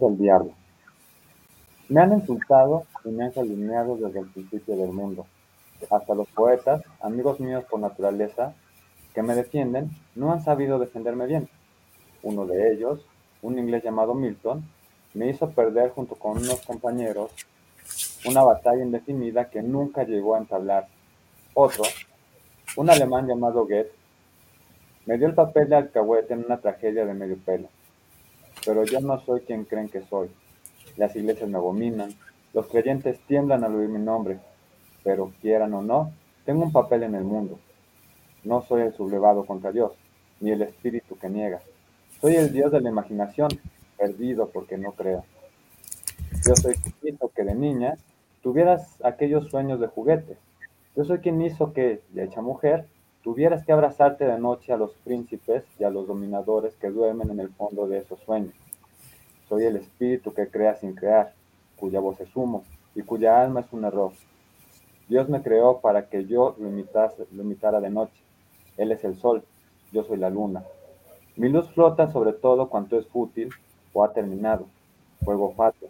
Del 0.00 0.16
diablo. 0.16 0.52
Me 1.88 2.00
han 2.00 2.14
insultado 2.14 2.86
y 3.04 3.10
me 3.10 3.24
han 3.24 3.32
calumniado 3.32 3.96
desde 3.96 4.20
el 4.20 4.26
principio 4.26 4.74
del 4.74 4.90
mundo. 4.90 5.26
Hasta 5.90 6.14
los 6.14 6.28
poetas, 6.28 6.82
amigos 7.02 7.40
míos 7.40 7.64
por 7.70 7.78
naturaleza, 7.78 8.54
que 9.14 9.22
me 9.22 9.34
defienden, 9.34 9.90
no 10.14 10.32
han 10.32 10.42
sabido 10.42 10.78
defenderme 10.78 11.26
bien. 11.26 11.48
Uno 12.22 12.46
de 12.46 12.72
ellos, 12.72 13.04
un 13.42 13.58
inglés 13.58 13.84
llamado 13.84 14.14
Milton, 14.14 14.64
me 15.12 15.28
hizo 15.28 15.50
perder 15.50 15.90
junto 15.90 16.14
con 16.14 16.38
unos 16.38 16.60
compañeros 16.62 17.30
una 18.24 18.42
batalla 18.42 18.82
indefinida 18.82 19.50
que 19.50 19.60
nunca 19.60 20.04
llegó 20.04 20.34
a 20.34 20.38
entablar. 20.38 20.88
Otro, 21.52 21.84
un 22.76 22.88
alemán 22.88 23.26
llamado 23.26 23.66
Goethe, 23.66 23.92
me 25.04 25.18
dio 25.18 25.26
el 25.26 25.34
papel 25.34 25.68
de 25.68 25.76
alcahuete 25.76 26.32
en 26.32 26.44
una 26.46 26.56
tragedia 26.56 27.04
de 27.04 27.12
medio 27.12 27.36
pelo. 27.36 27.68
Pero 28.64 28.84
yo 28.84 29.00
no 29.00 29.20
soy 29.20 29.40
quien 29.40 29.64
creen 29.64 29.88
que 29.88 30.02
soy. 30.02 30.30
Las 30.96 31.16
iglesias 31.16 31.48
me 31.48 31.56
abominan, 31.58 32.14
los 32.52 32.66
creyentes 32.66 33.18
tiemblan 33.26 33.64
al 33.64 33.74
oír 33.74 33.88
mi 33.88 33.98
nombre, 33.98 34.38
pero 35.02 35.32
quieran 35.40 35.72
o 35.74 35.82
no, 35.82 36.12
tengo 36.44 36.62
un 36.62 36.72
papel 36.72 37.02
en 37.04 37.14
el 37.14 37.24
mundo. 37.24 37.58
No 38.44 38.62
soy 38.62 38.82
el 38.82 38.94
sublevado 38.94 39.44
contra 39.44 39.72
Dios, 39.72 39.92
ni 40.40 40.50
el 40.50 40.62
espíritu 40.62 41.16
que 41.16 41.28
niega. 41.28 41.60
Soy 42.20 42.36
el 42.36 42.52
Dios 42.52 42.70
de 42.72 42.80
la 42.80 42.90
imaginación, 42.90 43.48
perdido 43.96 44.48
porque 44.48 44.76
no 44.76 44.92
creo. 44.92 45.24
Yo 46.46 46.56
soy 46.56 46.74
quien 46.74 47.14
hizo 47.14 47.28
que 47.28 47.44
de 47.44 47.54
niña 47.54 47.96
tuvieras 48.42 48.96
aquellos 49.02 49.48
sueños 49.48 49.80
de 49.80 49.86
juguete. 49.86 50.36
Yo 50.96 51.04
soy 51.04 51.18
quien 51.18 51.40
hizo 51.40 51.72
que, 51.72 52.02
ya 52.12 52.24
hecha 52.24 52.42
mujer, 52.42 52.86
tuvieras 53.22 53.64
que 53.64 53.72
abrazarte 53.72 54.24
de 54.24 54.38
noche 54.38 54.72
a 54.72 54.76
los 54.76 54.92
príncipes 55.04 55.64
y 55.78 55.84
a 55.84 55.90
los 55.90 56.06
dominadores 56.06 56.74
que 56.76 56.90
duermen 56.90 57.30
en 57.30 57.40
el 57.40 57.50
fondo 57.50 57.86
de 57.86 57.98
esos 57.98 58.20
sueños. 58.20 58.54
Soy 59.48 59.64
el 59.64 59.76
espíritu 59.76 60.32
que 60.34 60.48
crea 60.48 60.74
sin 60.76 60.94
crear, 60.94 61.34
cuya 61.76 62.00
voz 62.00 62.20
es 62.20 62.34
humo 62.34 62.64
y 62.94 63.02
cuya 63.02 63.40
alma 63.42 63.60
es 63.60 63.72
un 63.72 63.84
error. 63.84 64.12
Dios 65.08 65.28
me 65.28 65.42
creó 65.42 65.80
para 65.80 66.08
que 66.08 66.26
yo 66.26 66.56
lo, 66.58 66.68
imitara 66.68 67.80
de 67.80 67.90
noche. 67.90 68.22
Él 68.76 68.92
es 68.92 69.04
el 69.04 69.16
sol, 69.16 69.44
yo 69.92 70.04
soy 70.04 70.16
la 70.16 70.30
luna. 70.30 70.64
Mi 71.36 71.48
luz 71.48 71.68
flota 71.70 72.10
sobre 72.10 72.32
todo 72.32 72.68
cuanto 72.68 72.98
es 72.98 73.06
fútil 73.06 73.50
o 73.92 74.04
ha 74.04 74.12
terminado. 74.12 74.66
Fuego 75.24 75.52
fatuo, 75.52 75.88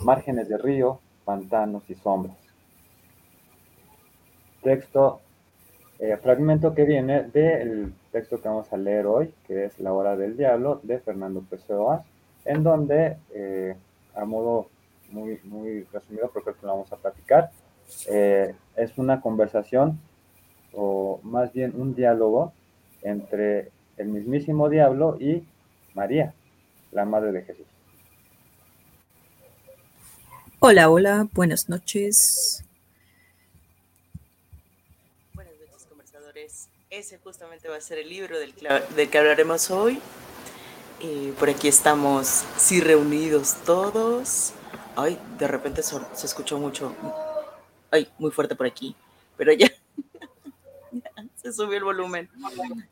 márgenes 0.00 0.48
de 0.48 0.58
río, 0.58 0.98
pantanos 1.24 1.88
y 1.88 1.94
sombras. 1.94 2.36
Texto 4.62 5.20
eh, 5.98 6.16
fragmento 6.16 6.74
que 6.74 6.84
viene 6.84 7.22
del 7.22 7.92
texto 8.10 8.40
que 8.40 8.48
vamos 8.48 8.72
a 8.72 8.76
leer 8.76 9.06
hoy, 9.06 9.32
que 9.46 9.66
es 9.66 9.78
La 9.78 9.92
Hora 9.92 10.16
del 10.16 10.36
Diablo, 10.36 10.80
de 10.82 10.98
Fernando 10.98 11.42
Pessoa, 11.42 12.04
en 12.44 12.62
donde, 12.62 13.16
eh, 13.32 13.76
a 14.14 14.24
modo 14.24 14.68
muy, 15.10 15.38
muy 15.44 15.84
resumido, 15.92 16.30
porque 16.32 16.52
lo 16.62 16.68
vamos 16.68 16.92
a 16.92 16.96
platicar, 16.96 17.50
eh, 18.08 18.54
es 18.76 18.98
una 18.98 19.20
conversación, 19.20 20.00
o 20.72 21.20
más 21.22 21.52
bien 21.52 21.72
un 21.76 21.94
diálogo, 21.94 22.52
entre 23.02 23.70
el 23.96 24.08
mismísimo 24.08 24.68
diablo 24.68 25.16
y 25.20 25.44
María, 25.94 26.34
la 26.90 27.04
Madre 27.04 27.32
de 27.32 27.42
Jesús. 27.42 27.66
Hola, 30.58 30.90
hola, 30.90 31.28
buenas 31.34 31.68
noches. 31.68 32.63
Ese 36.90 37.18
justamente 37.18 37.68
va 37.68 37.76
a 37.76 37.80
ser 37.80 37.98
el 37.98 38.08
libro 38.08 38.38
del, 38.38 38.54
que 38.54 39.18
hablaremos 39.18 39.70
hoy. 39.70 39.98
Y 41.00 41.32
por 41.32 41.48
aquí 41.48 41.68
estamos, 41.68 42.44
sí, 42.56 42.80
reunidos 42.80 43.56
todos. 43.64 44.52
Ay, 44.94 45.18
de 45.38 45.48
repente 45.48 45.82
se, 45.82 45.96
escuchó 46.22 46.58
mucho. 46.58 46.94
Ay, 47.90 48.08
muy 48.18 48.30
fuerte 48.30 48.54
por 48.54 48.66
aquí. 48.66 48.94
Pero 49.36 49.52
ya, 49.54 49.72
se 51.34 51.52
subió 51.52 51.78
el 51.78 51.84
volumen. 51.84 52.30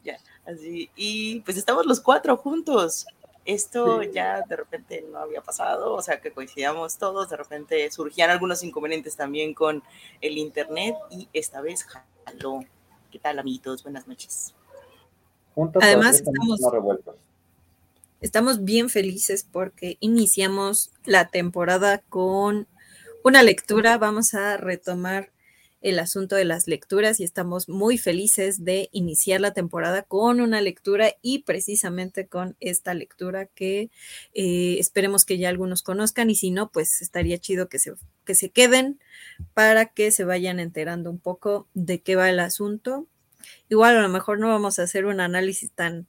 Ya, 0.02 0.18
así. 0.46 0.91
Y 0.96 1.41
pues 1.41 1.56
estamos 1.56 1.86
los 1.86 2.00
cuatro 2.00 2.36
juntos. 2.36 3.06
Esto 3.44 4.02
ya 4.02 4.42
de 4.42 4.56
repente 4.56 5.04
no 5.10 5.18
había 5.18 5.41
pasado, 5.41 5.94
o 5.94 6.02
sea 6.02 6.20
que 6.20 6.32
coincidíamos 6.32 6.96
todos, 6.96 7.28
de 7.28 7.36
repente 7.36 7.91
surgían 7.91 8.30
algunos 8.30 8.62
inconvenientes 8.62 9.16
también 9.16 9.52
con 9.52 9.82
el 10.20 10.38
internet 10.38 10.94
y 11.10 11.28
esta 11.32 11.60
vez 11.60 11.84
jaló. 11.84 12.64
¿Qué 13.12 13.18
tal, 13.18 13.38
amiguitos? 13.38 13.82
Buenas 13.82 14.08
noches. 14.08 14.54
Además, 15.82 16.16
estamos, 16.16 16.60
estamos 18.22 18.64
bien 18.64 18.88
felices 18.88 19.46
porque 19.52 19.98
iniciamos 20.00 20.90
la 21.04 21.28
temporada 21.28 21.98
con 22.08 22.66
una 23.22 23.42
lectura. 23.42 23.98
Vamos 23.98 24.32
a 24.32 24.56
retomar 24.56 25.30
el 25.82 25.98
asunto 25.98 26.36
de 26.36 26.46
las 26.46 26.66
lecturas 26.68 27.20
y 27.20 27.24
estamos 27.24 27.68
muy 27.68 27.98
felices 27.98 28.64
de 28.64 28.88
iniciar 28.92 29.42
la 29.42 29.52
temporada 29.52 30.04
con 30.04 30.40
una 30.40 30.62
lectura 30.62 31.12
y 31.20 31.40
precisamente 31.40 32.28
con 32.28 32.56
esta 32.60 32.94
lectura 32.94 33.44
que 33.44 33.90
eh, 34.32 34.76
esperemos 34.78 35.26
que 35.26 35.36
ya 35.36 35.50
algunos 35.50 35.82
conozcan 35.82 36.30
y 36.30 36.34
si 36.34 36.50
no, 36.50 36.70
pues 36.70 37.02
estaría 37.02 37.36
chido 37.36 37.68
que 37.68 37.78
se, 37.78 37.92
que 38.25 38.34
se 38.34 38.50
queden 38.50 39.00
para 39.55 39.87
que 39.87 40.10
se 40.10 40.25
vayan 40.25 40.60
enterando 40.60 41.10
un 41.10 41.19
poco 41.19 41.69
de 41.75 42.00
qué 42.00 42.16
va 42.16 42.31
el 42.31 42.41
asunto. 42.41 43.06
Igual 43.69 43.97
a 43.97 44.03
lo 44.03 44.09
mejor 44.09 44.38
no 44.38 44.49
vamos 44.49 44.78
a 44.78 44.84
hacer 44.84 45.06
un 45.06 45.21
análisis 45.21 45.71
tan, 45.72 46.06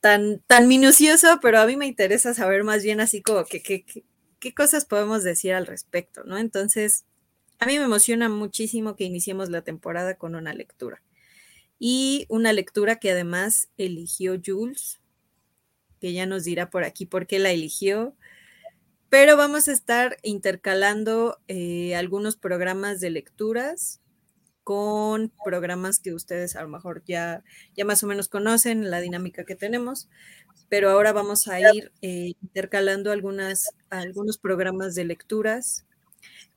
tan, 0.00 0.40
tan 0.46 0.68
minucioso, 0.68 1.38
pero 1.42 1.60
a 1.60 1.66
mí 1.66 1.76
me 1.76 1.86
interesa 1.86 2.34
saber 2.34 2.64
más 2.64 2.82
bien 2.82 3.00
así 3.00 3.22
como 3.22 3.44
que, 3.44 3.62
qué 3.62 4.54
cosas 4.54 4.84
podemos 4.84 5.24
decir 5.24 5.54
al 5.54 5.66
respecto, 5.66 6.24
¿no? 6.24 6.38
Entonces, 6.38 7.04
a 7.58 7.66
mí 7.66 7.78
me 7.78 7.84
emociona 7.84 8.28
muchísimo 8.28 8.94
que 8.94 9.04
iniciemos 9.04 9.50
la 9.50 9.62
temporada 9.62 10.16
con 10.16 10.34
una 10.34 10.54
lectura. 10.54 11.02
Y 11.80 12.26
una 12.28 12.52
lectura 12.52 12.96
que 12.96 13.10
además 13.10 13.68
eligió 13.76 14.40
Jules, 14.44 15.00
que 16.00 16.12
ya 16.12 16.26
nos 16.26 16.44
dirá 16.44 16.70
por 16.70 16.84
aquí 16.84 17.06
por 17.06 17.26
qué 17.26 17.38
la 17.38 17.50
eligió. 17.50 18.14
Pero 19.10 19.36
vamos 19.38 19.68
a 19.68 19.72
estar 19.72 20.18
intercalando 20.22 21.38
eh, 21.48 21.96
algunos 21.96 22.36
programas 22.36 23.00
de 23.00 23.10
lecturas 23.10 24.00
con 24.64 25.32
programas 25.44 25.98
que 25.98 26.12
ustedes 26.12 26.54
a 26.56 26.62
lo 26.62 26.68
mejor 26.68 27.02
ya, 27.06 27.42
ya 27.74 27.86
más 27.86 28.02
o 28.04 28.06
menos 28.06 28.28
conocen, 28.28 28.90
la 28.90 29.00
dinámica 29.00 29.44
que 29.44 29.56
tenemos, 29.56 30.10
pero 30.68 30.90
ahora 30.90 31.12
vamos 31.12 31.48
a 31.48 31.58
ir 31.58 31.90
eh, 32.02 32.34
intercalando 32.42 33.10
algunas, 33.10 33.70
algunos 33.88 34.36
programas 34.36 34.94
de 34.94 35.06
lecturas 35.06 35.86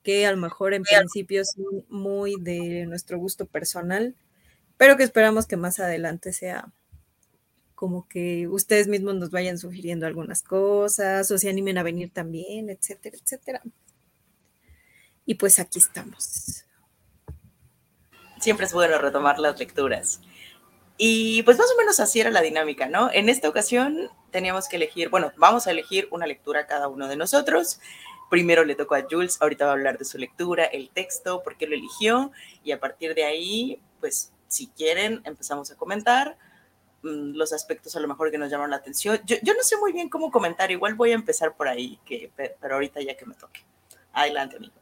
que 0.04 0.26
a 0.26 0.32
lo 0.32 0.38
mejor 0.38 0.74
en 0.74 0.84
principio 0.84 1.46
son 1.46 1.86
muy 1.90 2.36
de 2.42 2.86
nuestro 2.86 3.18
gusto 3.20 3.46
personal, 3.46 4.16
pero 4.78 4.98
que 4.98 5.04
esperamos 5.04 5.48
que 5.48 5.58
más 5.58 5.80
adelante 5.80 6.34
sea 6.34 6.74
como 7.82 8.08
que 8.08 8.48
ustedes 8.48 8.88
mismos 8.88 9.16
nos 9.16 9.32
vayan 9.32 9.58
sugiriendo 9.58 10.06
algunas 10.06 10.44
cosas 10.44 11.32
o 11.32 11.38
se 11.40 11.50
animen 11.50 11.80
a 11.80 11.84
venir 11.84 12.12
también, 12.14 12.70
etcétera, 12.70 13.18
etcétera. 13.20 13.64
Y 15.26 15.34
pues 15.34 15.58
aquí 15.58 15.80
estamos. 15.80 16.64
Siempre 18.40 18.68
es 18.68 18.74
bueno 18.74 19.00
retomar 19.00 19.40
las 19.40 19.58
lecturas. 19.58 20.22
Y 20.96 21.42
pues 21.42 21.58
más 21.58 21.72
o 21.74 21.78
menos 21.80 22.00
así 22.00 22.20
era 22.20 22.30
la 22.30 22.44
dinámica, 22.44 22.88
¿no? 22.88 23.10
En 23.12 23.30
esta 23.30 23.50
ocasión 23.50 24.12
teníamos 24.30 24.70
que 24.70 24.76
elegir, 24.76 25.10
bueno, 25.10 25.32
vamos 25.38 25.66
a 25.66 25.72
elegir 25.72 26.08
una 26.12 26.28
lectura 26.28 26.68
cada 26.68 26.88
uno 26.88 27.08
de 27.08 27.16
nosotros. 27.16 27.80
Primero 28.30 28.64
le 28.64 28.76
tocó 28.76 28.94
a 28.94 29.08
Jules, 29.10 29.42
ahorita 29.42 29.66
va 29.66 29.72
a 29.72 29.74
hablar 29.74 29.98
de 29.98 30.06
su 30.06 30.20
lectura, 30.20 30.66
el 30.66 30.92
texto, 30.92 31.42
por 31.42 31.58
qué 31.58 31.66
lo 31.66 31.74
eligió, 31.74 32.32
y 32.64 32.74
a 32.74 32.80
partir 32.80 33.16
de 33.16 33.24
ahí, 33.24 33.82
pues 34.00 34.32
si 34.48 34.68
quieren, 34.68 35.24
empezamos 35.24 35.72
a 35.72 35.76
comentar 35.76 36.38
los 37.04 37.54
aspectos 37.54 37.96
a 37.96 38.00
lo 38.00 38.08
mejor 38.08 38.32
que 38.32 38.38
nos 38.38 38.50
llaman 38.50 38.70
la 38.70 38.78
atención. 38.78 39.20
Yo, 39.26 39.54
no 39.54 39.64
sé 39.64 39.78
muy 39.78 39.94
bien 39.94 40.10
cómo 40.10 40.32
comentar, 40.32 40.72
igual 40.72 40.96
voy 40.96 41.12
a 41.12 41.16
empezar 41.16 41.56
por 41.56 41.68
ahí, 41.68 42.00
que, 42.06 42.32
pero 42.36 42.76
ahorita 42.76 43.02
ya 43.02 43.16
que 43.16 43.26
me 43.26 43.36
toque. 43.36 43.62
Adelante, 44.14 44.58
amigo. 44.58 44.74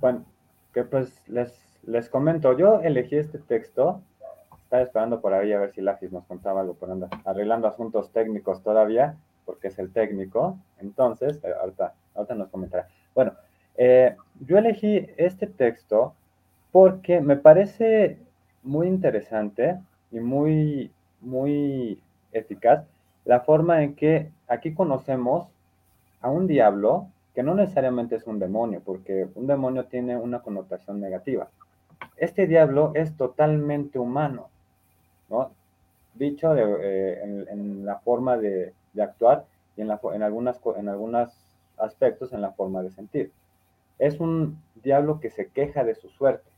Bueno, 0.00 0.24
que 0.72 0.84
pues 0.84 1.10
les, 1.28 1.52
les 1.82 2.08
comento, 2.08 2.56
yo 2.56 2.80
elegí 2.80 3.16
este 3.16 3.38
texto 3.38 4.00
estaba 4.68 4.82
esperando 4.82 5.22
por 5.22 5.32
ahí 5.32 5.50
a 5.54 5.60
ver 5.60 5.72
si 5.72 5.80
Lafis 5.80 6.12
nos 6.12 6.26
contaba 6.26 6.60
algo 6.60 6.74
por 6.74 6.90
andar 6.90 7.08
arreglando 7.24 7.66
asuntos 7.66 8.12
técnicos 8.12 8.62
todavía, 8.62 9.16
porque 9.46 9.68
es 9.68 9.78
el 9.78 9.90
técnico. 9.90 10.58
Entonces, 10.76 11.40
eh, 11.42 11.54
ahorita, 11.58 11.94
ahorita 12.14 12.34
nos 12.34 12.48
comentará. 12.50 12.86
Bueno, 13.14 13.32
eh, 13.78 14.14
yo 14.40 14.58
elegí 14.58 15.08
este 15.16 15.46
texto 15.46 16.14
porque 16.78 17.20
me 17.20 17.34
parece 17.34 18.18
muy 18.62 18.86
interesante 18.86 19.80
y 20.12 20.20
muy, 20.20 20.92
muy 21.20 22.00
eficaz 22.30 22.84
la 23.24 23.40
forma 23.40 23.82
en 23.82 23.96
que 23.96 24.30
aquí 24.46 24.72
conocemos 24.74 25.48
a 26.20 26.30
un 26.30 26.46
diablo 26.46 27.08
que 27.34 27.42
no 27.42 27.56
necesariamente 27.56 28.14
es 28.14 28.28
un 28.28 28.38
demonio, 28.38 28.80
porque 28.84 29.26
un 29.34 29.48
demonio 29.48 29.86
tiene 29.86 30.16
una 30.16 30.38
connotación 30.38 31.00
negativa. 31.00 31.48
Este 32.16 32.46
diablo 32.46 32.92
es 32.94 33.16
totalmente 33.16 33.98
humano, 33.98 34.46
dicho 36.14 36.54
eh, 36.56 37.20
en, 37.24 37.84
la 37.84 37.98
forma 37.98 38.36
de, 38.36 38.72
actuar 39.02 39.46
y 39.76 39.80
en, 39.80 39.90
en, 39.90 40.22
algunas, 40.22 40.60
en 40.76 40.88
algunos 40.88 41.30
aspectos 41.76 42.32
en 42.32 42.40
la 42.40 42.52
forma 42.52 42.84
de 42.84 42.92
sentir. 42.92 43.32
Es 43.98 44.20
un 44.20 44.62
diablo 44.76 45.18
que 45.18 45.30
se 45.30 45.48
queja 45.48 45.82
de 45.82 45.96
su 45.96 46.08
suerte. 46.10 46.48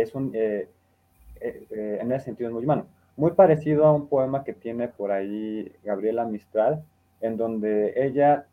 Es 0.00 0.14
un, 0.14 0.30
eh, 0.34 0.68
eh, 1.40 1.98
en 2.00 2.12
ese 2.12 2.26
sentido 2.26 2.48
es 2.48 2.54
muy 2.54 2.64
humano. 2.64 2.86
Muy 3.16 3.32
parecido 3.32 3.86
a 3.86 3.92
un 3.92 4.08
poema 4.08 4.44
que 4.44 4.52
tiene 4.52 4.88
por 4.88 5.10
ahí 5.10 5.72
Gabriela 5.84 6.24
Mistral, 6.24 6.84
en 7.20 7.36
donde 7.36 7.94
ella 7.96 8.46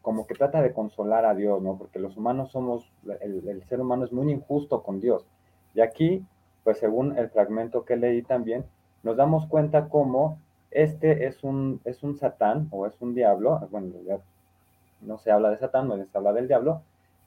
como 0.00 0.26
que 0.26 0.34
trata 0.34 0.62
de 0.62 0.72
consolar 0.72 1.26
a 1.26 1.34
Dios, 1.34 1.60
¿no? 1.62 1.76
Porque 1.76 1.98
los 1.98 2.16
humanos 2.16 2.50
somos, 2.50 2.90
el, 3.20 3.62
ser 3.68 3.80
humano 3.80 4.04
es 4.04 4.12
muy 4.12 4.30
injusto 4.32 4.82
con 4.82 5.00
Dios. 5.00 5.26
Y 5.74 5.80
aquí 5.80 6.24
pues 6.64 6.78
según 6.78 7.16
el 7.16 7.28
fragmento 7.28 7.84
que 7.84 7.96
leí 7.96 8.22
también, 8.22 8.64
nos 9.02 9.16
damos 9.16 9.46
cuenta 9.46 9.88
cómo 9.88 10.38
este 10.70 11.26
es 11.26 11.44
un, 11.44 11.80
es 11.84 12.02
un 12.02 12.16
satán 12.16 12.68
o 12.70 12.86
es 12.86 12.94
un 13.00 13.14
diablo, 13.14 13.68
bueno, 13.70 13.92
ya 14.06 14.18
no 15.02 15.18
se 15.18 15.30
habla 15.30 15.50
de 15.50 15.58
satán, 15.58 15.86
no 15.86 15.96
se 15.96 16.18
habla 16.18 16.32
del 16.32 16.48
diablo, 16.48 16.82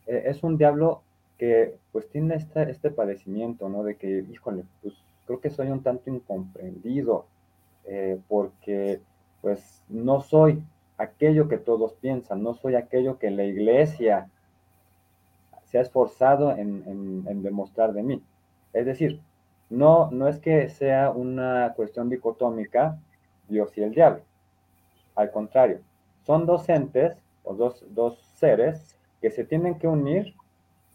eh, 0.07 0.23
es 0.25 0.43
un 0.43 0.57
diablo 0.57 1.03
que 1.37 1.75
pues 1.91 2.09
tiene 2.09 2.35
este, 2.35 2.69
este 2.69 2.91
padecimiento, 2.91 3.69
¿no? 3.69 3.83
De 3.83 3.95
que, 3.95 4.25
híjole, 4.31 4.63
pues 4.81 4.95
creo 5.25 5.39
que 5.39 5.49
soy 5.49 5.69
un 5.69 5.83
tanto 5.83 6.09
incomprendido, 6.09 7.25
eh, 7.85 8.19
porque 8.27 9.01
pues 9.41 9.81
no 9.87 10.21
soy 10.21 10.63
aquello 10.97 11.47
que 11.47 11.57
todos 11.57 11.93
piensan, 11.93 12.41
no 12.41 12.55
soy 12.55 12.75
aquello 12.75 13.19
que 13.19 13.29
la 13.29 13.43
iglesia 13.43 14.29
se 15.65 15.77
ha 15.77 15.81
esforzado 15.81 16.51
en, 16.51 17.25
en 17.27 17.43
demostrar 17.43 17.93
de 17.93 18.03
mí. 18.03 18.23
Es 18.73 18.85
decir, 18.85 19.21
no, 19.69 20.09
no 20.11 20.27
es 20.27 20.39
que 20.39 20.69
sea 20.69 21.11
una 21.11 21.73
cuestión 21.75 22.09
dicotómica 22.09 22.97
Dios 23.49 23.77
y 23.77 23.83
el 23.83 23.91
diablo. 23.91 24.21
Al 25.15 25.31
contrario, 25.31 25.79
son 26.25 26.45
dos 26.45 26.69
entes 26.69 27.17
o 27.43 27.53
dos, 27.53 27.83
dos 27.89 28.17
seres 28.35 28.97
que 29.21 29.31
se 29.31 29.43
tienen 29.43 29.75
que 29.75 29.87
unir 29.87 30.35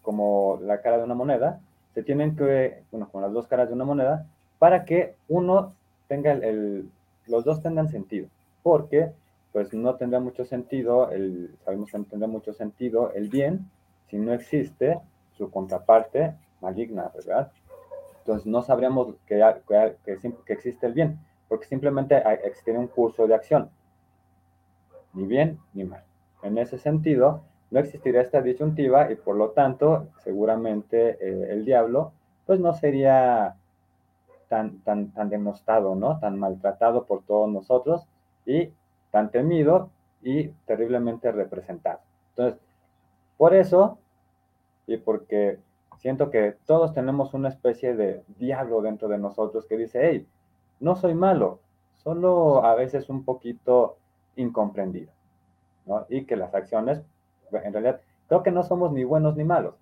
como 0.03 0.59
la 0.63 0.81
cara 0.81 0.99
de 0.99 1.05
una 1.05 1.15
moneda, 1.15 1.61
se 1.95 2.03
tienen 2.03 2.37
que, 2.37 2.83
bueno, 2.91 3.09
como 3.11 3.23
las 3.23 3.33
dos 3.33 3.47
caras 3.47 3.69
de 3.69 3.75
una 3.75 3.85
moneda, 3.85 4.27
para 4.59 4.85
que 4.85 5.15
uno 5.29 5.75
tenga 6.09 6.33
el, 6.33 6.91
los 7.27 7.45
dos 7.45 7.63
tengan 7.63 7.89
sentido. 7.89 8.29
Porque, 8.63 9.13
pues 9.53 9.73
no 9.73 9.95
tendrá 9.97 10.21
mucho 10.21 10.45
sentido, 10.45 11.11
el, 11.11 11.55
sabemos 11.65 11.91
que 11.91 12.17
mucho 12.27 12.53
sentido 12.53 13.13
el 13.13 13.29
bien 13.29 13.71
si 14.09 14.19
no 14.19 14.33
existe 14.33 15.01
su 15.37 15.51
contraparte 15.51 16.35
maligna, 16.61 17.11
¿verdad? 17.15 17.51
Entonces 18.19 18.47
no 18.47 18.63
sabríamos 18.63 19.15
que, 19.27 19.43
que, 20.05 20.53
existe 20.53 20.87
el 20.87 20.93
bien, 20.93 21.19
porque 21.49 21.67
simplemente 21.67 22.23
existe 22.45 22.73
un 22.73 22.87
curso 22.87 23.27
de 23.27 23.35
acción, 23.35 23.71
ni 25.13 25.25
bien 25.27 25.59
ni 25.75 25.85
mal. 25.85 26.05
En 26.43 26.59
ese 26.59 26.79
sentido, 26.79 27.43
no 27.73 27.81
existiría 27.81 28.21
esta 28.21 28.43
disyuntiva 28.43 29.11
y 29.11 29.17
por 29.17 29.35
lo 29.35 29.51
tanto, 29.51 30.09
seguramente 30.23 31.17
eh, 31.21 31.53
el 31.53 31.65
diablo, 31.65 32.13
pues 32.47 32.61
no 32.61 32.75
sería 32.75 33.57
tan, 34.49 34.81
tan, 34.81 35.11
tan 35.13 35.31
denostado, 35.31 35.95
¿no? 35.95 36.19
Tan 36.21 36.39
maltratado 36.39 37.07
por 37.07 37.23
todos 37.23 37.51
nosotros 37.51 38.07
y 38.45 38.71
tan 39.11 39.31
temido 39.31 39.89
y 40.23 40.49
terriblemente 40.67 41.33
representado. 41.33 42.01
Entonces, 42.37 42.61
por 43.39 43.55
eso, 43.55 43.97
y 44.87 44.99
porque 44.99 45.59
siento 45.97 46.31
que 46.31 46.55
todos 46.67 46.93
tenemos 46.93 47.33
una 47.33 47.49
especie 47.49 47.95
de 47.97 48.23
diablo 48.39 48.83
dentro 48.83 49.09
de 49.09 49.17
nosotros 49.17 49.65
que 49.65 49.79
dice, 49.79 50.01
hey, 50.03 50.27
no 50.79 50.95
soy 50.95 51.15
malo, 51.15 51.61
solo 51.95 52.67
a 52.67 52.75
veces 52.75 53.09
un 53.09 53.25
poquito 53.25 53.97
incomprendido, 54.37 55.11
¿no? 55.87 56.05
Y 56.11 56.27
que 56.27 56.37
las 56.37 56.55
acciones, 56.55 57.03
en 57.53 57.73
realidad, 57.73 58.01
creo 58.29 58.43
que 58.43 58.51
no 58.51 58.63
somos 58.63 58.93
ni 58.93 59.05
buenos 59.05 59.37
ni 59.37 59.45
malos. 59.45 59.75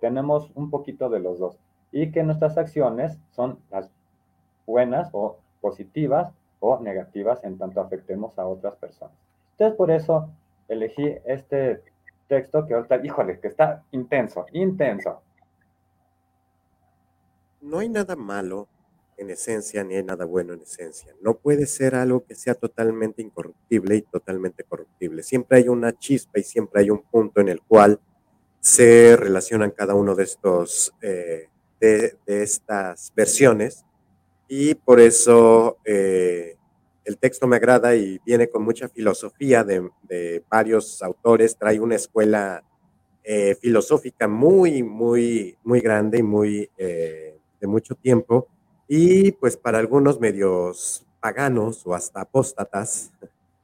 Tenemos 0.00 0.50
un 0.54 0.70
poquito 0.70 1.08
de 1.08 1.20
los 1.20 1.38
dos. 1.38 1.58
Y 1.92 2.10
que 2.12 2.22
nuestras 2.22 2.58
acciones 2.58 3.18
son 3.30 3.58
las 3.70 3.90
buenas 4.66 5.10
o 5.12 5.38
positivas 5.60 6.32
o 6.60 6.80
negativas 6.80 7.42
en 7.44 7.58
tanto 7.58 7.80
afectemos 7.80 8.38
a 8.38 8.46
otras 8.46 8.76
personas. 8.76 9.14
Entonces, 9.52 9.76
por 9.76 9.90
eso 9.90 10.28
elegí 10.68 11.14
este 11.24 11.82
texto 12.28 12.66
que 12.66 12.74
ahorita, 12.74 13.04
híjole, 13.04 13.40
que 13.40 13.48
está 13.48 13.82
intenso, 13.92 14.46
intenso. 14.52 15.20
No 17.60 17.78
hay 17.78 17.88
nada 17.88 18.16
malo 18.16 18.68
en 19.16 19.30
esencia, 19.30 19.82
ni 19.84 19.96
hay 19.96 20.04
nada 20.04 20.24
bueno 20.24 20.52
en 20.52 20.62
esencia. 20.62 21.14
No 21.22 21.38
puede 21.38 21.66
ser 21.66 21.94
algo 21.94 22.24
que 22.24 22.34
sea 22.34 22.54
totalmente 22.54 23.22
incorruptible 23.22 23.96
y 23.96 24.02
totalmente 24.02 24.64
corruptible. 24.64 25.22
Siempre 25.22 25.58
hay 25.58 25.68
una 25.68 25.96
chispa 25.98 26.38
y 26.38 26.42
siempre 26.42 26.82
hay 26.82 26.90
un 26.90 27.02
punto 27.02 27.40
en 27.40 27.48
el 27.48 27.60
cual 27.62 28.00
se 28.60 29.16
relacionan 29.16 29.70
cada 29.70 29.94
uno 29.94 30.14
de 30.14 30.24
estos, 30.24 30.92
eh, 31.00 31.48
de, 31.80 32.16
estas 32.26 33.12
versiones. 33.14 33.84
Y 34.48 34.74
por 34.74 35.00
eso 35.00 35.78
eh, 35.84 36.56
el 37.06 37.18
texto 37.18 37.46
me 37.46 37.56
agrada 37.56 37.94
y 37.94 38.20
viene 38.26 38.48
con 38.48 38.64
mucha 38.64 38.88
filosofía 38.88 39.64
de, 39.64 40.42
varios 40.50 41.02
autores, 41.02 41.56
trae 41.56 41.78
una 41.78 41.94
escuela 41.94 42.62
eh, 43.22 43.54
filosófica 43.60 44.26
muy, 44.26 44.82
muy, 44.82 45.56
muy 45.62 45.80
grande 45.80 46.18
y 46.18 46.22
muy 46.22 46.68
eh, 46.76 47.38
de 47.60 47.66
mucho 47.66 47.94
tiempo. 47.94 48.48
Y 48.88 49.32
pues 49.32 49.56
para 49.56 49.78
algunos 49.78 50.20
medios 50.20 51.06
paganos 51.20 51.86
o 51.86 51.94
hasta 51.94 52.20
apóstatas, 52.20 53.10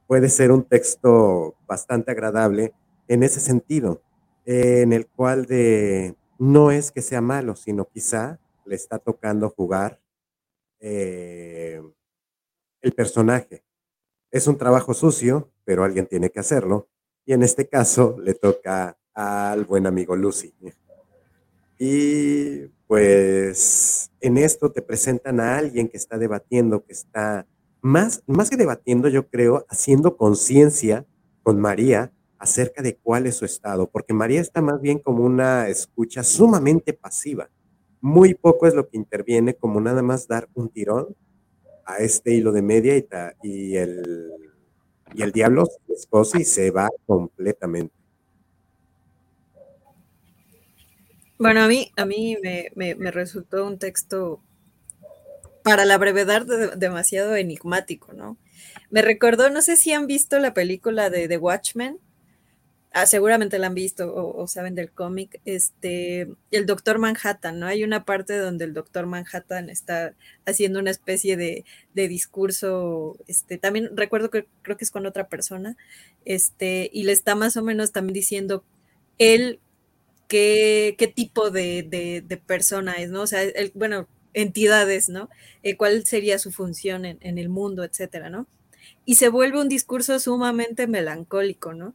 puede 0.07 0.29
ser 0.29 0.51
un 0.51 0.63
texto 0.63 1.55
bastante 1.65 2.11
agradable 2.11 2.73
en 3.07 3.23
ese 3.23 3.39
sentido, 3.39 4.01
en 4.45 4.91
el 4.93 5.07
cual 5.07 5.45
de 5.45 6.15
no 6.39 6.71
es 6.71 6.91
que 6.91 7.01
sea 7.01 7.21
malo, 7.21 7.55
sino 7.55 7.85
quizá 7.85 8.39
le 8.65 8.75
está 8.75 8.99
tocando 8.99 9.49
jugar 9.49 10.01
eh, 10.79 11.81
el 12.81 12.91
personaje. 12.93 13.63
Es 14.31 14.47
un 14.47 14.57
trabajo 14.57 14.93
sucio, 14.93 15.51
pero 15.63 15.83
alguien 15.83 16.07
tiene 16.07 16.29
que 16.29 16.39
hacerlo. 16.39 16.89
Y 17.25 17.33
en 17.33 17.43
este 17.43 17.69
caso 17.69 18.17
le 18.19 18.33
toca 18.33 18.97
al 19.13 19.63
buen 19.63 19.87
amigo 19.87 20.15
Lucy. 20.15 20.53
Y 21.77 22.67
pues 22.87 24.11
en 24.21 24.37
esto 24.37 24.71
te 24.71 24.81
presentan 24.81 25.39
a 25.39 25.57
alguien 25.57 25.89
que 25.89 25.97
está 25.97 26.17
debatiendo, 26.17 26.83
que 26.83 26.93
está 26.93 27.47
más, 27.81 28.23
más 28.27 28.49
que 28.49 28.57
debatiendo, 28.57 29.09
yo 29.09 29.27
creo, 29.27 29.65
haciendo 29.69 30.15
conciencia 30.15 31.05
con 31.43 31.59
María 31.59 32.13
acerca 32.37 32.81
de 32.81 32.97
cuál 32.97 33.25
es 33.25 33.35
su 33.35 33.45
estado, 33.45 33.89
porque 33.89 34.13
María 34.13 34.41
está 34.41 34.61
más 34.61 34.81
bien 34.81 34.99
como 34.99 35.23
una 35.23 35.69
escucha 35.69 36.23
sumamente 36.23 36.93
pasiva. 36.93 37.49
Muy 38.01 38.33
poco 38.35 38.67
es 38.67 38.73
lo 38.73 38.87
que 38.89 38.97
interviene, 38.97 39.55
como 39.55 39.79
nada 39.79 40.01
más 40.01 40.27
dar 40.27 40.49
un 40.53 40.69
tirón 40.69 41.15
a 41.85 41.97
este 41.97 42.33
hilo 42.33 42.51
de 42.51 42.61
media 42.61 42.97
y, 42.97 43.05
y, 43.43 43.77
el, 43.77 44.31
y 45.13 45.21
el 45.21 45.31
diablo 45.31 45.65
se 45.65 46.39
y 46.39 46.43
se 46.43 46.71
va 46.71 46.89
completamente. 47.05 48.02
Bueno, 51.39 51.61
a 51.61 51.67
mí, 51.67 51.91
a 51.95 52.05
mí 52.05 52.37
me, 52.75 53.11
resultó 53.11 53.65
un 53.65 53.79
texto 53.79 54.39
para 55.63 55.85
la 55.85 55.97
brevedad 55.97 56.45
demasiado 56.77 57.35
enigmático, 57.35 58.13
¿no? 58.13 58.37
Me 58.91 59.01
recordó, 59.01 59.49
no 59.49 59.61
sé 59.61 59.75
si 59.75 59.93
han 59.93 60.07
visto 60.07 60.37
la 60.39 60.53
película 60.53 61.09
de 61.09 61.27
The 61.27 61.37
Watchmen, 61.37 61.99
ah, 62.91 63.07
seguramente 63.07 63.57
la 63.57 63.67
han 63.67 63.73
visto 63.73 64.13
o, 64.13 64.47
saben 64.47 64.75
del 64.75 64.91
cómic, 64.91 65.41
este, 65.45 66.27
el 66.51 66.65
Doctor 66.67 66.99
Manhattan, 66.99 67.59
¿no? 67.59 67.65
Hay 67.65 67.83
una 67.83 68.05
parte 68.05 68.37
donde 68.37 68.65
el 68.65 68.73
Doctor 68.73 69.07
Manhattan 69.07 69.69
está 69.69 70.13
haciendo 70.45 70.79
una 70.79 70.91
especie 70.91 71.35
de, 71.35 71.65
discurso, 71.93 73.17
este, 73.27 73.57
también 73.57 73.97
recuerdo 73.97 74.29
que 74.29 74.45
creo 74.61 74.77
que 74.77 74.85
es 74.85 74.91
con 74.91 75.07
otra 75.07 75.27
persona, 75.27 75.75
este, 76.25 76.89
y 76.93 77.03
le 77.03 77.11
está 77.11 77.33
más 77.33 77.57
o 77.57 77.63
menos 77.63 77.91
también 77.91 78.13
diciendo 78.13 78.63
él 79.17 79.59
qué, 80.27 80.95
qué 80.97 81.07
tipo 81.07 81.49
de, 81.51 82.25
persona 82.45 82.93
es, 82.93 83.09
¿no? 83.09 83.21
O 83.21 83.27
sea, 83.27 83.41
bueno, 83.73 84.07
entidades, 84.33 85.09
¿no? 85.09 85.29
Eh, 85.63 85.77
¿Cuál 85.77 86.05
sería 86.05 86.39
su 86.39 86.51
función 86.51 87.05
en, 87.05 87.17
en 87.21 87.37
el 87.37 87.49
mundo, 87.49 87.83
etcétera, 87.83 88.29
¿no? 88.29 88.47
Y 89.05 89.15
se 89.15 89.29
vuelve 89.29 89.59
un 89.59 89.69
discurso 89.69 90.19
sumamente 90.19 90.87
melancólico, 90.87 91.73
¿no? 91.73 91.93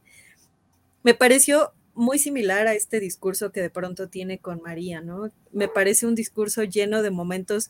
me 1.03 1.13
pareció 1.13 1.71
muy 1.95 2.19
similar 2.19 2.67
a 2.67 2.73
este 2.73 2.99
discurso 2.99 3.51
que 3.51 3.61
de 3.61 3.69
pronto 3.69 4.09
tiene 4.09 4.39
con 4.39 4.61
María, 4.61 5.01
¿no? 5.01 5.31
Me 5.51 5.67
parece 5.67 6.05
un 6.05 6.15
discurso 6.15 6.63
lleno 6.63 7.01
de 7.01 7.11
momentos 7.11 7.69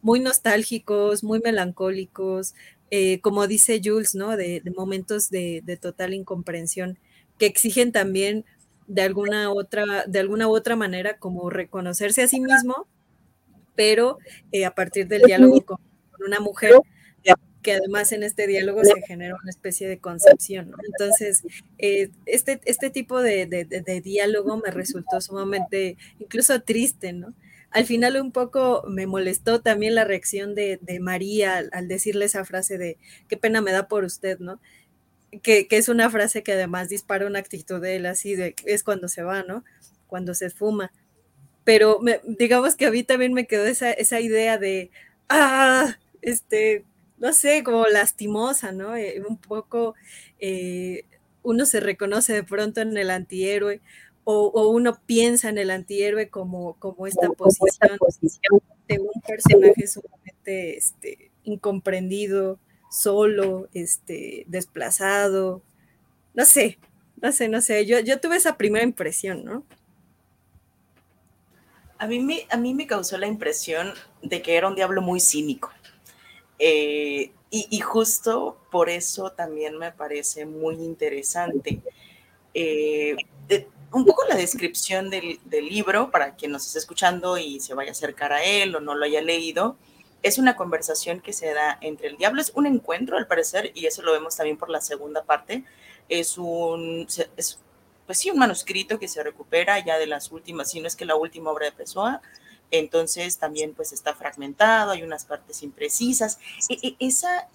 muy 0.00 0.20
nostálgicos, 0.20 1.24
muy 1.24 1.40
melancólicos, 1.40 2.54
eh, 2.90 3.20
como 3.20 3.46
dice 3.46 3.80
Jules, 3.82 4.14
¿no? 4.14 4.36
De, 4.36 4.62
momentos 4.76 5.30
de, 5.30 5.78
total 5.80 6.14
incomprensión 6.14 6.98
que 7.38 7.46
exigen 7.46 7.90
también 7.90 8.44
de 8.86 9.02
alguna 9.02 9.50
otra, 9.50 10.04
de 10.06 10.18
alguna 10.18 10.48
u 10.48 10.54
otra 10.54 10.76
manera 10.76 11.18
como 11.18 11.50
reconocerse 11.50 12.22
a 12.22 12.28
sí 12.28 12.40
mismo 12.40 12.86
pero 13.74 14.18
eh, 14.52 14.64
a 14.64 14.74
partir 14.74 15.08
del 15.08 15.22
diálogo 15.22 15.60
con, 15.64 15.78
una 16.26 16.40
mujer, 16.40 16.72
que 17.62 17.72
además 17.72 18.12
en 18.12 18.22
este 18.22 18.46
diálogo 18.46 18.84
se 18.84 19.00
genera 19.06 19.36
una 19.42 19.50
especie 19.50 19.88
de 19.88 19.98
concepción. 19.98 20.72
Entonces, 20.86 21.42
eh, 21.78 22.10
este, 22.26 22.60
este 22.66 22.90
tipo 22.90 23.22
de, 23.22 23.46
de, 23.46 24.00
diálogo 24.02 24.58
me 24.58 24.70
resultó 24.70 25.20
sumamente 25.22 25.96
incluso 26.18 26.60
triste, 26.60 27.14
¿no? 27.14 27.34
Al 27.70 27.86
final 27.86 28.20
un 28.20 28.32
poco 28.32 28.84
me 28.86 29.06
molestó 29.06 29.62
también 29.62 29.94
la 29.94 30.04
reacción 30.04 30.54
de, 30.54 30.78
María 31.00 31.56
al, 31.56 31.70
al, 31.72 31.88
decirle 31.88 32.26
esa 32.26 32.44
frase 32.44 32.76
de 32.76 32.98
qué 33.28 33.38
pena 33.38 33.62
me 33.62 33.72
da 33.72 33.88
por 33.88 34.04
usted, 34.04 34.38
¿no? 34.38 34.60
Que, 35.42 35.66
que, 35.68 35.76
es 35.76 35.88
una 35.88 36.10
frase 36.10 36.42
que 36.42 36.52
además 36.52 36.88
dispara 36.88 37.26
una 37.26 37.38
actitud 37.38 37.80
de 37.80 37.96
él 37.96 38.06
así 38.06 38.34
de 38.36 38.54
es 38.64 38.82
cuando 38.82 39.08
se 39.08 39.22
va, 39.22 39.42
¿no? 39.42 39.64
Cuando 40.06 40.34
se 40.34 40.46
esfuma 40.46 40.92
pero 41.64 41.98
digamos 42.24 42.76
que 42.76 42.86
a 42.86 42.90
mí 42.90 43.02
también 43.02 43.32
me 43.32 43.46
quedó 43.46 43.64
esa, 43.64 43.90
esa 43.90 44.20
idea 44.20 44.58
de, 44.58 44.90
ah, 45.28 45.96
este, 46.20 46.84
no 47.18 47.32
sé, 47.32 47.64
como 47.64 47.86
lastimosa, 47.86 48.70
¿no? 48.72 48.94
Eh, 48.94 49.22
un 49.26 49.38
poco 49.38 49.94
eh, 50.38 51.04
uno 51.42 51.64
se 51.64 51.80
reconoce 51.80 52.34
de 52.34 52.44
pronto 52.44 52.82
en 52.82 52.96
el 52.96 53.10
antihéroe 53.10 53.80
o, 54.26 54.68
uno 54.68 54.98
piensa 55.04 55.50
en 55.50 55.58
el 55.58 55.70
antihéroe 55.70 56.28
como, 56.30 56.74
como 56.78 57.06
esta 57.06 57.28
posición, 57.30 57.98
de 58.88 58.98
un 58.98 59.20
personaje 59.26 59.86
sumamente 59.86 60.78
este, 60.78 61.30
incomprendido, 61.44 62.58
solo, 62.94 63.68
este, 63.74 64.44
desplazado, 64.46 65.62
no 66.32 66.44
sé, 66.44 66.78
no 67.20 67.32
sé, 67.32 67.48
no 67.48 67.60
sé, 67.60 67.86
yo, 67.86 67.98
yo 67.98 68.20
tuve 68.20 68.36
esa 68.36 68.56
primera 68.56 68.84
impresión, 68.84 69.44
¿no? 69.44 69.64
A 71.98 72.06
mí, 72.06 72.20
me, 72.20 72.46
a 72.50 72.56
mí 72.56 72.72
me 72.72 72.86
causó 72.86 73.18
la 73.18 73.26
impresión 73.26 73.92
de 74.22 74.42
que 74.42 74.56
era 74.56 74.68
un 74.68 74.76
diablo 74.76 75.02
muy 75.02 75.20
cínico. 75.20 75.70
Eh, 76.58 77.32
y, 77.50 77.80
justo 77.80 78.58
por 78.70 78.90
eso 78.90 79.30
también 79.30 79.78
me 79.78 79.92
parece 79.92 80.44
muy 80.44 80.74
interesante. 80.74 81.80
Eh, 82.52 83.16
un 83.92 84.04
poco 84.04 84.24
la 84.28 84.34
descripción 84.34 85.08
del, 85.08 85.38
del, 85.44 85.66
libro, 85.66 86.10
para 86.10 86.34
quien 86.34 86.50
nos 86.50 86.66
esté 86.66 86.80
escuchando 86.80 87.38
y 87.38 87.60
se 87.60 87.74
vaya 87.74 87.90
a 87.90 87.92
acercar 87.92 88.32
a 88.32 88.42
él 88.42 88.74
o 88.74 88.80
no 88.80 88.96
lo 88.96 89.04
haya 89.04 89.22
leído, 89.22 89.76
es 90.24 90.38
una 90.38 90.56
conversación 90.56 91.20
que 91.20 91.34
se 91.34 91.52
da 91.52 91.78
entre 91.82 92.08
el 92.08 92.16
diablo, 92.16 92.40
es 92.40 92.50
un 92.54 92.66
encuentro 92.66 93.18
al 93.18 93.26
parecer, 93.26 93.70
y 93.74 93.86
eso 93.86 94.02
lo 94.02 94.10
vemos 94.10 94.34
también 94.34 94.56
por 94.56 94.70
la 94.70 94.80
segunda 94.80 95.22
parte, 95.22 95.64
es 96.08 96.38
un, 96.38 97.06
es 97.36 97.58
pues 98.06 98.18
sí, 98.18 98.30
un 98.30 98.38
manuscrito 98.38 98.98
que 98.98 99.06
se 99.06 99.22
recupera 99.22 99.78
ya 99.84 99.98
de 99.98 100.06
las 100.06 100.32
últimas, 100.32 100.70
si 100.70 100.80
no 100.80 100.88
es 100.88 100.96
que 100.96 101.04
la 101.04 101.14
última 101.14 101.50
obra 101.50 101.66
de 101.66 101.72
Pessoa, 101.72 102.22
entonces 102.70 103.36
también 103.36 103.74
pues 103.74 103.92
está 103.92 104.14
fragmentado, 104.14 104.92
hay 104.92 105.02
unas 105.02 105.26
partes 105.26 105.62
imprecisas. 105.62 106.38
E, 106.70 106.78
e, 106.82 106.96
esa, 106.98 107.46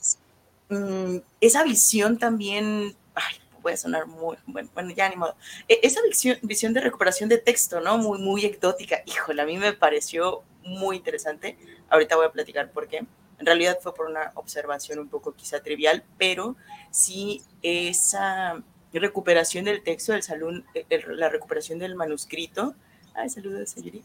mm, 0.69 1.17
esa 1.41 1.63
visión 1.63 2.19
también, 2.19 2.95
ay, 3.15 3.35
puede 3.63 3.77
sonar 3.77 4.05
muy, 4.05 4.37
bueno, 4.45 4.69
bueno 4.75 4.91
ya 4.91 5.09
ni 5.09 5.15
modo, 5.15 5.35
e, 5.67 5.79
esa 5.81 6.01
visión, 6.03 6.37
visión 6.43 6.73
de 6.73 6.81
recuperación 6.81 7.29
de 7.29 7.39
texto, 7.39 7.81
¿no? 7.81 7.97
Muy, 7.97 8.19
muy 8.19 8.45
exótica, 8.45 9.01
híjole, 9.07 9.41
a 9.41 9.45
mí 9.45 9.57
me 9.57 9.73
pareció 9.73 10.43
muy 10.69 10.97
interesante, 10.97 11.57
ahorita 11.89 12.15
voy 12.15 12.25
a 12.25 12.31
platicar 12.31 12.71
por 12.71 12.87
qué. 12.87 13.05
En 13.39 13.45
realidad 13.45 13.79
fue 13.81 13.93
por 13.93 14.07
una 14.07 14.31
observación 14.35 14.99
un 14.99 15.07
poco 15.07 15.33
quizá 15.33 15.61
trivial, 15.61 16.03
pero 16.17 16.55
sí 16.91 17.41
esa 17.61 18.61
recuperación 18.93 19.65
del 19.65 19.83
texto 19.83 20.13
del 20.13 20.23
salón, 20.23 20.65
eh, 20.73 20.85
la 21.07 21.29
recuperación 21.29 21.79
del 21.79 21.95
manuscrito. 21.95 22.75
Ay, 23.13 23.29
saludos, 23.29 23.69
Sayuri. 23.69 24.03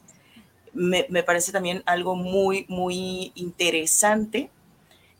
Me, 0.73 1.06
me 1.09 1.23
parece 1.23 1.52
también 1.52 1.83
algo 1.87 2.16
muy, 2.16 2.66
muy 2.68 3.33
interesante 3.35 4.50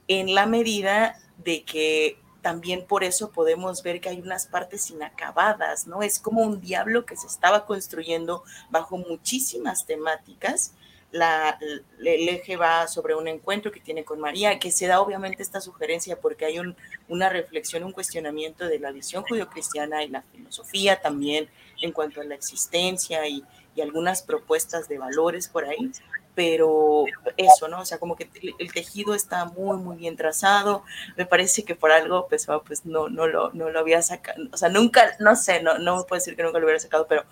en 0.09 0.35
la 0.35 0.47
medida 0.47 1.19
de 1.39 1.65
que 1.65 2.19
también 2.45 2.85
por 2.87 3.05
eso 3.05 3.31
podemos 3.31 3.83
ver 3.83 4.03
que 4.03 4.11
hay 4.11 4.21
unas 4.21 4.47
partes 4.47 4.91
inacabadas, 4.91 5.87
¿no? 5.87 6.03
Es 6.03 6.19
como 6.19 6.43
un 6.43 6.61
diablo 6.61 7.07
que 7.07 7.17
se 7.17 7.27
estaba 7.27 7.65
construyendo 7.65 8.45
bajo 8.69 8.99
muchísimas 8.99 9.87
temáticas 9.87 10.75
la, 11.15 11.57
el 12.01 12.29
eje 12.29 12.57
va 12.57 12.89
sobre 12.89 13.15
un 13.15 13.29
encuentro 13.29 13.71
que 13.71 13.79
tiene 13.79 14.05
con 14.05 14.19
María, 14.19 14.59
que 14.59 14.73
se 14.73 14.89
da 14.89 15.01
obviamente 15.01 15.45
esta 15.45 15.61
sugerencia 15.61 16.21
porque 16.21 16.45
hay 16.45 16.59
un, 16.59 16.77
una 17.09 17.29
reflexión, 17.29 17.85
un 17.85 17.93
cuestionamiento 17.93 18.67
de 18.67 18.81
la 18.81 18.91
visión 18.91 19.23
judio-cristiana 19.23 20.03
y 20.03 20.09
la 20.09 20.23
filosofía 20.23 21.01
también 21.01 21.49
en 21.81 21.93
cuanto 21.93 22.21
a 22.21 22.25
la 22.25 22.35
existencia 22.35 23.29
y, 23.29 23.45
y, 23.77 23.81
algunas 23.81 24.23
propuestas 24.23 24.89
de 24.89 24.99
valores 24.99 25.47
por 25.47 25.67
ahí, 25.67 25.93
pero 26.35 27.05
eso, 27.37 27.69
¿no? 27.69 27.83
O 27.83 27.85
sea, 27.85 27.99
como 27.99 28.17
que 28.17 28.29
el, 28.59 28.73
tejido 28.73 29.15
está 29.15 29.45
muy, 29.45 29.77
muy 29.77 29.97
bien 29.97 30.17
trazado, 30.17 30.83
me 31.17 31.27
parece 31.27 31.65
que 31.65 31.77
por 31.77 31.93
algo, 31.93 32.27
pues, 32.27 32.49
no, 32.85 33.09
no, 33.09 33.29
lo, 33.29 33.53
no 33.53 33.71
lo 33.71 33.79
había 33.79 34.03
sacado, 34.03 34.43
o 34.53 34.57
sea, 34.57 34.69
nunca, 34.69 35.15
no 35.21 35.37
sé, 35.37 35.63
no, 35.63 35.79
no 35.79 36.05
puedo 36.07 36.19
decir 36.19 36.35
que 36.35 36.43
nunca 36.43 36.59
lo 36.59 36.65
hubiera 36.65 36.81
sacado, 36.81 37.07
pero 37.07 37.25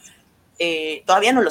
eh, 0.61 1.03
todavía 1.05 1.33
no 1.33 1.43
lo 1.43 1.51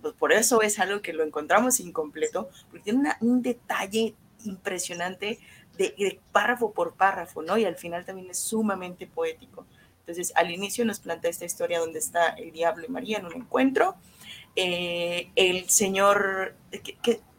pues 0.00 0.14
por 0.14 0.32
eso 0.32 0.62
es 0.62 0.78
algo 0.78 1.00
que 1.00 1.12
lo 1.12 1.24
encontramos 1.24 1.80
incompleto, 1.80 2.48
porque 2.70 2.84
tiene 2.84 3.12
un 3.20 3.42
detalle 3.42 4.14
impresionante 4.44 5.38
de, 5.76 6.20
párrafo 6.32 6.72
por 6.72 6.94
párrafo, 6.94 7.42
¿no? 7.42 7.56
Y 7.58 7.64
al 7.64 7.76
final 7.76 8.04
también 8.04 8.30
es 8.30 8.38
sumamente 8.38 9.06
poético. 9.06 9.66
Entonces, 10.00 10.32
al 10.34 10.50
inicio 10.50 10.84
nos 10.84 11.00
plantea 11.00 11.30
esta 11.30 11.44
historia 11.44 11.78
donde 11.78 11.98
está 11.98 12.30
el 12.30 12.52
diablo 12.52 12.84
y 12.86 12.90
María 12.90 13.18
en 13.18 13.26
un 13.26 13.34
encuentro. 13.34 13.94
Eh, 14.56 15.30
el 15.36 15.70
señor, 15.70 16.56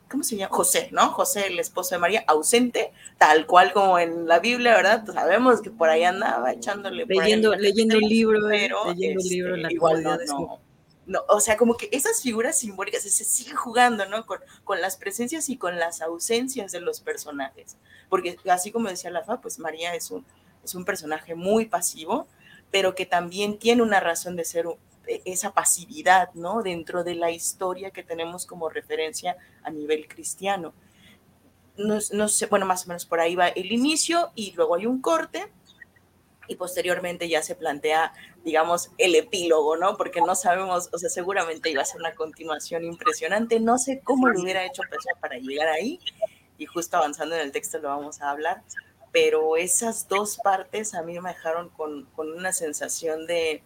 ¿cómo 0.10 0.24
se 0.24 0.38
llama? 0.38 0.56
José, 0.56 0.90
¿no? 0.92 1.10
José, 1.12 1.48
el 1.48 1.60
esposo 1.60 1.96
de 1.96 2.00
María, 2.00 2.24
ausente, 2.25 2.92
tal 3.18 3.46
cual 3.46 3.74
como 3.74 4.00
en 4.00 4.28
la 4.28 4.40
Biblia, 4.40 4.75
¿verdad? 4.75 5.04
Pues 5.06 5.16
sabemos 5.16 5.62
que 5.62 5.72
por 5.72 5.90
ahí 5.90 6.04
andaba 6.04 6.54
echándole. 6.54 7.06
Leyendo, 7.06 7.54
leyendo 7.56 7.98
un 7.98 8.04
libro, 8.04 8.40
pero 8.48 8.94
leyendo 8.94 9.22
un 9.22 9.30
libro, 9.30 9.56
la 9.58 9.68
este, 9.68 9.75
igual 9.75 10.04
no, 10.04 10.18
no, 10.18 10.60
o 11.27 11.39
sea, 11.39 11.57
como 11.57 11.75
que 11.75 11.89
esas 11.91 12.22
figuras 12.22 12.57
simbólicas 12.57 13.03
se, 13.03 13.10
siguen 13.10 13.55
jugando, 13.55 14.05
¿no? 14.07 14.25
Con, 14.25 14.39
con, 14.63 14.81
las 14.81 14.98
presencias 14.98 15.50
y 15.50 15.57
con 15.57 15.77
las 15.77 16.01
ausencias 16.01 16.72
de 16.72 16.79
los 16.79 17.01
personajes. 17.01 17.77
Porque 18.10 18.38
así 18.50 18.72
como 18.72 18.89
decía 18.89 19.10
Lafa, 19.10 19.41
pues 19.41 19.60
María 19.60 19.93
es 19.95 20.12
un, 20.12 20.25
es 20.63 20.75
un 20.75 20.86
personaje 20.86 21.36
muy 21.36 21.65
pasivo, 21.65 22.27
pero 22.72 22.95
que 22.95 23.05
también 23.05 23.60
tiene 23.60 23.81
una 23.81 24.00
razón 24.00 24.36
de 24.36 24.45
ser 24.45 24.65
e, 25.07 25.22
esa 25.25 25.53
pasividad, 25.53 26.33
¿no? 26.33 26.63
Dentro 26.63 27.03
de 27.03 27.15
la 27.15 27.31
historia 27.31 27.91
que 27.91 28.03
tenemos 28.03 28.45
como 28.45 28.69
referencia 28.69 29.36
a 29.63 29.69
nivel 29.69 30.07
cristiano. 30.07 30.74
No, 31.75 32.00
no 32.12 32.27
sé, 32.27 32.45
bueno, 32.45 32.65
más 32.65 32.86
o 32.86 32.88
menos 32.88 33.05
por 33.05 33.19
ahí 33.19 33.36
va 33.36 33.48
el 33.48 33.72
inicio 33.72 34.31
y 34.36 34.51
luego 34.53 34.75
hay 34.75 34.86
un 34.86 35.01
corte 35.01 35.51
y 36.48 36.55
posteriormente 36.55 37.27
ya 37.29 37.41
se 37.41 37.55
plantea, 37.55 38.13
digamos, 38.43 38.91
el 38.97 39.15
epílogo, 39.15 39.77
¿no? 39.77 39.95
Porque 39.97 40.21
no 40.21 40.35
sabemos, 40.35 40.89
o 40.91 40.97
sea, 40.97 41.09
seguramente 41.09 41.69
iba 41.69 41.81
a 41.81 41.85
ser 41.85 42.01
una 42.01 42.13
continuación 42.13 42.83
impresionante, 42.83 43.59
no 43.59 43.77
sé 43.77 44.01
cómo 44.03 44.27
lo 44.27 44.41
hubiera 44.41 44.65
hecho 44.65 44.81
Pessoa 44.89 45.15
para 45.19 45.38
llegar 45.38 45.69
ahí, 45.69 46.00
y 46.57 46.65
justo 46.65 46.97
avanzando 46.97 47.35
en 47.35 47.41
el 47.41 47.51
texto 47.51 47.79
lo 47.79 47.89
vamos 47.89 48.21
a 48.21 48.29
hablar, 48.29 48.62
pero 49.12 49.57
esas 49.57 50.07
dos 50.07 50.38
partes 50.43 50.93
a 50.93 51.03
mí 51.03 51.19
me 51.19 51.29
dejaron 51.29 51.69
con, 51.69 52.05
con 52.15 52.31
una 52.31 52.51
sensación 52.51 53.27
de, 53.27 53.63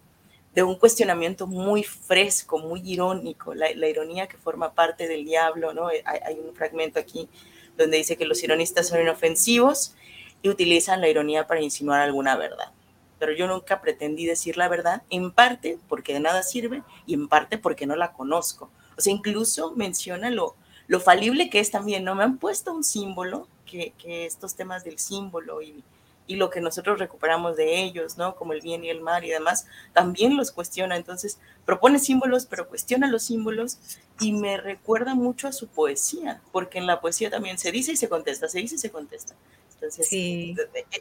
de, 0.54 0.62
un 0.62 0.76
cuestionamiento 0.76 1.46
muy 1.46 1.82
fresco, 1.82 2.58
muy 2.58 2.80
irónico, 2.84 3.54
la, 3.54 3.68
la, 3.74 3.88
ironía 3.88 4.28
que 4.28 4.36
forma 4.36 4.74
parte 4.74 5.08
del 5.08 5.24
diablo, 5.24 5.72
¿no? 5.72 5.88
Hay, 5.88 6.02
hay 6.04 6.38
un 6.38 6.54
fragmento 6.54 7.00
aquí 7.00 7.28
donde 7.76 7.96
dice 7.96 8.16
que 8.16 8.26
los 8.26 8.42
ironistas 8.42 8.88
son 8.88 9.00
inofensivos, 9.00 9.94
y 10.42 10.48
utilizan 10.48 11.00
la 11.00 11.08
ironía 11.08 11.46
para 11.46 11.60
insinuar 11.60 12.00
alguna 12.00 12.36
verdad. 12.36 12.70
Pero 13.18 13.32
yo 13.32 13.46
nunca 13.46 13.80
pretendí 13.80 14.26
decir 14.26 14.56
la 14.56 14.68
verdad, 14.68 15.02
en 15.10 15.30
parte 15.30 15.78
porque 15.88 16.12
de 16.12 16.20
nada 16.20 16.42
sirve 16.42 16.82
y 17.06 17.14
en 17.14 17.28
parte 17.28 17.58
porque 17.58 17.86
no 17.86 17.96
la 17.96 18.12
conozco. 18.12 18.70
O 18.96 19.00
sea, 19.00 19.12
incluso 19.12 19.72
menciona 19.74 20.30
lo, 20.30 20.56
lo 20.86 21.00
falible 21.00 21.50
que 21.50 21.60
es 21.60 21.70
también, 21.70 22.04
¿no? 22.04 22.14
Me 22.14 22.24
han 22.24 22.38
puesto 22.38 22.72
un 22.72 22.84
símbolo, 22.84 23.48
que, 23.66 23.92
que 23.98 24.24
estos 24.26 24.54
temas 24.54 24.84
del 24.84 24.98
símbolo 24.98 25.60
y, 25.62 25.84
y 26.28 26.36
lo 26.36 26.50
que 26.50 26.60
nosotros 26.60 26.98
recuperamos 26.98 27.56
de 27.56 27.82
ellos, 27.82 28.18
¿no? 28.18 28.36
Como 28.36 28.52
el 28.52 28.60
bien 28.60 28.84
y 28.84 28.90
el 28.90 29.00
mal 29.00 29.24
y 29.24 29.30
demás, 29.30 29.66
también 29.94 30.36
los 30.36 30.52
cuestiona. 30.52 30.96
Entonces, 30.96 31.38
propone 31.64 31.98
símbolos, 31.98 32.46
pero 32.46 32.68
cuestiona 32.68 33.08
los 33.08 33.24
símbolos 33.24 33.78
y 34.20 34.32
me 34.32 34.58
recuerda 34.58 35.14
mucho 35.14 35.48
a 35.48 35.52
su 35.52 35.68
poesía, 35.68 36.40
porque 36.52 36.78
en 36.78 36.86
la 36.86 37.00
poesía 37.00 37.30
también 37.30 37.58
se 37.58 37.72
dice 37.72 37.92
y 37.92 37.96
se 37.96 38.10
contesta, 38.10 38.46
se 38.48 38.58
dice 38.58 38.76
y 38.76 38.78
se 38.78 38.90
contesta. 38.90 39.34
Entonces, 39.80 40.12
e, 40.12 40.56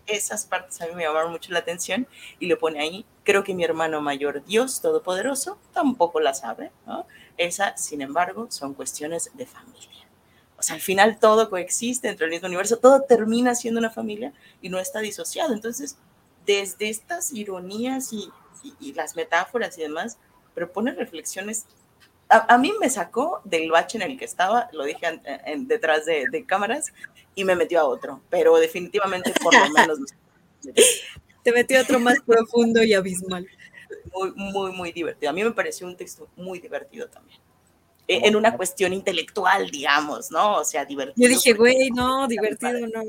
esas 0.06 0.46
partes 0.46 0.80
a 0.82 0.86
mí 0.86 0.94
me 0.94 1.04
llamaron 1.04 1.32
mucho 1.32 1.52
la 1.52 1.60
atención 1.60 2.08
y 2.40 2.46
le 2.46 2.58
pone 2.58 2.80
ahí, 2.80 3.06
creo 3.24 3.44
que 3.44 3.56
mi 3.56 3.64
hermano 3.64 4.02
mayor, 4.02 4.46
Dios 4.46 4.82
Todopoderoso, 4.82 5.58
tampoco 5.74 6.20
la 6.20 6.36
sabe, 6.36 6.72
¿no? 6.86 7.08
Esa, 7.38 7.76
sin 7.76 8.02
embargo, 8.02 8.48
son 8.52 8.76
cuestiones 8.76 9.32
de 9.34 9.48
familia. 9.48 10.08
O 10.60 10.64
sea, 10.64 10.76
al 10.76 10.82
final 10.82 11.20
todo 11.20 11.50
coexiste 11.50 12.08
dentro 12.08 12.26
del 12.26 12.32
mismo 12.32 12.48
universo, 12.48 12.78
todo 12.78 13.02
termina 13.02 13.56
siendo 13.56 13.80
una 13.80 13.90
familia 13.90 14.32
y 14.62 14.70
no 14.70 14.80
está 14.80 15.00
disociado. 15.00 15.54
Entonces, 15.54 15.98
desde 16.46 16.90
estas 16.90 17.34
ironías 17.34 18.14
y, 18.14 18.30
y, 18.64 18.74
y 18.80 18.94
las 18.94 19.16
metáforas 19.16 19.76
y 19.78 19.82
demás, 19.82 20.18
propone 20.54 20.92
reflexiones 20.92 21.66
a, 22.30 22.58
mí 22.58 22.74
me 22.80 22.90
sacó 22.90 23.42
del 23.44 23.72
bache 23.72 23.98
en 23.98 24.04
el 24.04 24.18
que 24.18 24.26
estaba, 24.26 24.70
lo 24.74 24.84
dije 24.84 25.22
detrás 25.60 26.06
de, 26.06 26.46
cámaras, 26.46 26.94
y 27.36 27.44
me 27.44 27.56
metió 27.56 27.80
a 27.80 27.86
otro, 27.86 28.22
pero 28.30 28.56
definitivamente 28.58 29.32
por 29.42 29.54
lo 29.54 29.70
menos... 29.70 30.00
Te 31.44 31.54
metió 31.54 31.80
a 31.80 31.84
otro 31.84 31.98
más 31.98 32.20
profundo 32.26 32.84
y 32.84 32.94
abismal. 32.94 33.48
Muy, 34.14 34.34
muy, 34.36 34.72
muy 34.74 34.92
divertido. 34.92 35.30
A 35.30 35.34
mí 35.34 35.46
me 35.46 35.52
pareció 35.52 35.88
un 35.88 35.96
texto 35.96 36.28
muy 36.36 36.60
divertido 36.60 37.08
también. 37.08 37.40
E, 38.06 38.28
en 38.28 38.36
una 38.36 38.58
cuestión 38.58 38.92
intelectual, 38.92 39.70
digamos, 39.70 40.30
¿no? 40.30 40.58
O 40.58 40.66
sea, 40.66 40.84
divertido. 40.84 41.26
Yo 41.26 41.34
dije, 41.34 41.54
güey, 41.54 41.90
no, 41.92 42.28
divertido, 42.28 42.86
no. 42.88 43.02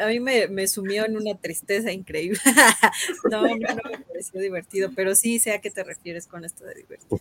A, 0.00 0.06
mí 0.06 0.20
me, 0.20 0.48
me, 0.48 0.68
sumió 0.68 1.04
en 1.04 1.18
una 1.18 1.34
tristeza 1.36 1.92
increíble. 1.92 2.38
no, 3.30 3.42
no, 3.42 3.48
no 3.48 3.90
me 3.90 3.98
pareció 3.98 4.40
divertido, 4.40 4.90
pero 4.96 5.14
sí 5.14 5.38
sé 5.38 5.52
a 5.52 5.60
qué 5.60 5.70
te 5.70 5.84
refieres 5.84 6.26
con 6.26 6.46
esto 6.46 6.64
de 6.64 6.74
divertido. 6.74 7.20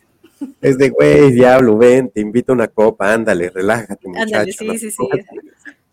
Es 0.62 0.78
de, 0.78 0.90
güey, 0.90 1.32
diablo, 1.32 1.78
ven, 1.78 2.10
te 2.10 2.22
invito 2.22 2.52
a 2.52 2.56
una 2.56 2.68
copa, 2.68 3.14
ándale, 3.14 3.50
relájate, 3.50 4.08
muchacho. 4.08 4.24
Ándale, 4.24 4.52
sí, 4.52 4.78
sí, 4.78 4.92
sí. 4.92 5.08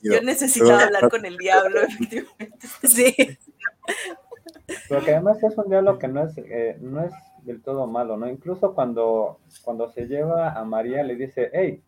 Yo 0.02 0.20
necesitaba 0.22 0.84
hablar 0.84 1.08
con 1.08 1.24
el 1.24 1.36
diablo, 1.36 1.82
efectivamente. 1.82 2.66
Sí. 2.84 3.14
Pero 4.88 5.04
que 5.04 5.12
además 5.12 5.42
es 5.42 5.56
un 5.56 5.68
diablo 5.68 5.98
que 5.98 6.08
no 6.08 6.24
es, 6.24 6.36
eh, 6.38 6.76
no 6.80 7.02
es 7.02 7.12
del 7.42 7.62
todo 7.62 7.86
malo, 7.86 8.16
¿no? 8.16 8.28
Incluso 8.28 8.74
cuando, 8.74 9.40
cuando 9.62 9.90
se 9.90 10.06
lleva 10.06 10.52
a 10.52 10.64
María 10.64 11.02
le 11.02 11.16
dice, 11.16 11.50
hey, 11.52 11.82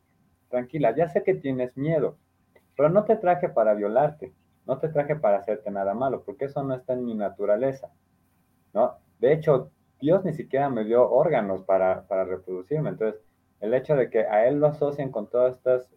tranquila, 0.49 0.95
ya 0.97 1.09
sé 1.09 1.23
que 1.23 1.35
tienes 1.35 1.76
miedo, 1.76 2.17
pero 2.76 2.88
no 2.88 3.05
te 3.05 3.17
traje 3.17 3.49
para 3.49 3.75
violarte, 3.75 4.33
no 4.67 4.79
te 4.79 4.88
traje 4.88 5.17
para 5.17 5.38
hacerte 5.38 5.71
nada 5.71 5.95
malo, 5.95 6.23
porque 6.25 6.47
eso 6.47 6.62
no 6.62 6.75
está 6.75 6.95
en 6.95 7.05
mi 7.05 7.14
naturaleza, 7.14 7.90
¿no? 8.73 8.97
De 9.19 9.33
hecho, 9.35 9.71
Dios 10.00 10.25
ni 10.25 10.33
siquiera 10.33 10.69
me 10.71 10.85
dio 10.85 11.09
órganos 11.11 11.62
para, 11.62 12.07
para 12.09 12.25
reproducirme, 12.25 12.90
entonces 12.90 13.21
el 13.61 13.75
hecho 13.75 13.95
de 13.95 14.11
que 14.11 14.21
a 14.21 14.47
él 14.47 14.59
lo 14.59 14.69
asocien 14.69 15.11
con 15.11 15.28
todas 15.28 15.57
estas 15.57 15.90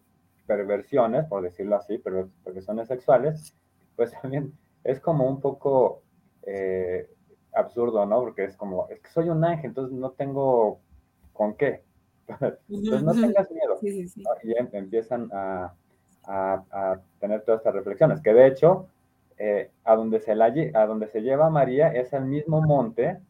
perversiones, 0.46 1.26
por 1.26 1.42
decirlo 1.42 1.76
así, 1.76 1.98
pero 1.98 2.28
perversiones 2.44 2.88
sexuales, 2.88 3.54
pues 3.96 4.12
también 4.22 4.52
es 4.84 5.00
como 5.00 5.26
un 5.26 5.40
poco 5.40 6.02
eh, 6.42 7.08
absurdo, 7.54 8.04
¿no? 8.06 8.20
Porque 8.20 8.44
es 8.44 8.56
como, 8.56 8.88
es 8.88 9.00
que 9.00 9.08
soy 9.08 9.28
un 9.30 9.44
ángel, 9.44 9.70
entonces 9.70 9.96
no 9.96 10.10
tengo 10.10 10.80
con 11.32 11.54
qué. 11.54 11.82
Entonces 12.68 13.02
no 13.02 13.12
tengas 13.12 13.50
miedo. 13.50 13.78
Y 13.82 14.58
em, 14.58 14.68
empiezan 14.72 15.30
a, 15.32 15.74
tener 17.20 17.42
todas 17.42 17.60
estas 17.60 17.74
reflexiones, 17.74 18.22
que 18.22 18.32
de 18.32 18.46
hecho, 18.46 18.86
eh, 19.36 19.70
a, 19.84 19.94
donde 19.94 20.20
se 20.20 20.34
la, 20.34 20.46
a 20.46 20.86
donde 20.86 21.06
se 21.08 21.20
lleva 21.20 21.50
María 21.50 21.88
es 21.88 22.14
al 22.14 22.24
mismo 22.24 22.62
monte 22.62 23.20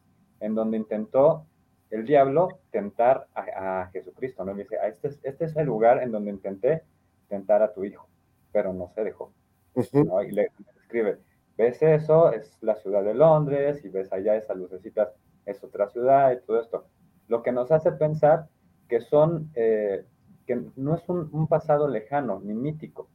en 0.45 0.53
donde 0.53 0.77
intentó 0.77 1.45
el 1.89 2.05
diablo 2.05 2.59
tentar 2.71 3.27
a, 3.33 3.89
Jesucristo, 3.91 4.45
¿no? 4.45 4.53
Y 4.53 4.63
dice, 4.63 4.77
ah, 4.81 4.87
este, 4.87 5.07
es, 5.07 5.19
este 5.23 5.45
es 5.45 5.55
el 5.55 5.65
lugar 5.65 6.01
en 6.03 6.11
donde 6.11 6.31
intenté 6.31 6.83
tentar 7.27 7.63
a 7.63 7.73
tu 7.73 7.83
hijo, 7.83 8.07
pero 8.51 8.73
no 8.73 8.89
se 8.93 9.03
dejó. 9.03 9.31
Y 9.75 10.31
le 10.31 10.51
escribe, 10.77 11.19
ves 11.57 11.81
eso, 11.81 12.31
es 12.31 12.57
la 12.61 12.75
ciudad 12.75 13.03
de 13.03 13.13
Londres, 13.13 13.83
y 13.83 13.89
ves 13.89 14.11
allá 14.13 14.35
esas 14.35 14.57
lucecitas, 14.57 15.09
es 15.45 15.63
otra 15.63 15.89
ciudad 15.89 16.31
y 16.31 16.45
todo 16.45 16.61
esto. 16.61 16.85
Lo 17.27 17.41
que 17.41 17.51
nos 17.51 17.71
hace 17.71 17.91
pensar 17.91 18.47
que 18.87 19.01
son, 19.01 19.51
eh, 19.55 20.05
que 20.45 20.63
no 20.75 20.95
es 20.95 21.09
un, 21.09 21.47
pasado 21.47 21.87
lejano 21.87 22.39
ni 22.39 22.53
mítico, 22.53 23.09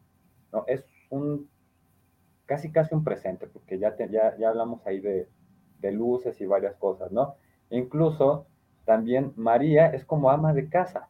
¿no? 0.52 0.64
Es 0.66 0.84
un, 1.10 1.48
casi 2.46 2.72
casi 2.72 2.94
un 2.94 3.04
presente, 3.04 3.46
porque 3.46 3.78
ya, 3.78 3.96
ya, 3.96 4.36
ya 4.36 4.48
hablamos 4.48 4.84
ahí 4.86 5.00
de, 5.00 5.28
de 5.80 5.92
luces 5.92 6.40
y 6.40 6.46
varias 6.46 6.76
cosas, 6.76 7.10
¿no? 7.12 7.36
Incluso 7.70 8.46
también 8.84 9.32
María 9.36 9.86
es 9.88 10.04
como 10.04 10.30
ama 10.30 10.52
de 10.52 10.68
casa, 10.68 11.08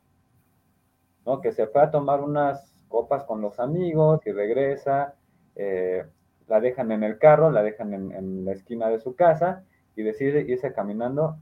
¿no? 1.24 1.40
Que 1.40 1.52
se 1.52 1.66
fue 1.66 1.82
a 1.82 1.90
tomar 1.90 2.20
unas 2.20 2.72
copas 2.88 3.24
con 3.24 3.40
los 3.40 3.58
amigos 3.60 4.20
y 4.26 4.32
regresa, 4.32 5.14
eh, 5.56 6.04
la 6.48 6.60
dejan 6.60 6.92
en 6.92 7.04
el 7.04 7.18
carro, 7.18 7.50
la 7.50 7.62
dejan 7.62 7.94
en, 7.94 8.44
la 8.44 8.52
esquina 8.52 8.88
de 8.88 8.98
su 8.98 9.14
casa 9.14 9.64
y 9.94 10.02
decide 10.02 10.42
irse 10.42 10.72
caminando 10.72 11.38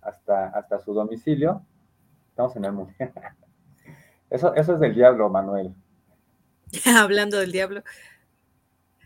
hasta, 0.00 0.48
hasta 0.48 0.80
su 0.80 0.92
domicilio. 0.92 1.62
Estamos 2.30 2.56
en 2.56 2.64
el 2.64 2.72
mundo. 2.72 2.92
Eso, 4.28 4.52
eso 4.56 4.74
es 4.74 4.80
del 4.80 4.92
diablo, 4.92 5.30
Manuel. 5.30 5.72
Hablando 6.98 7.38
del 7.38 7.52
diablo. 7.52 7.82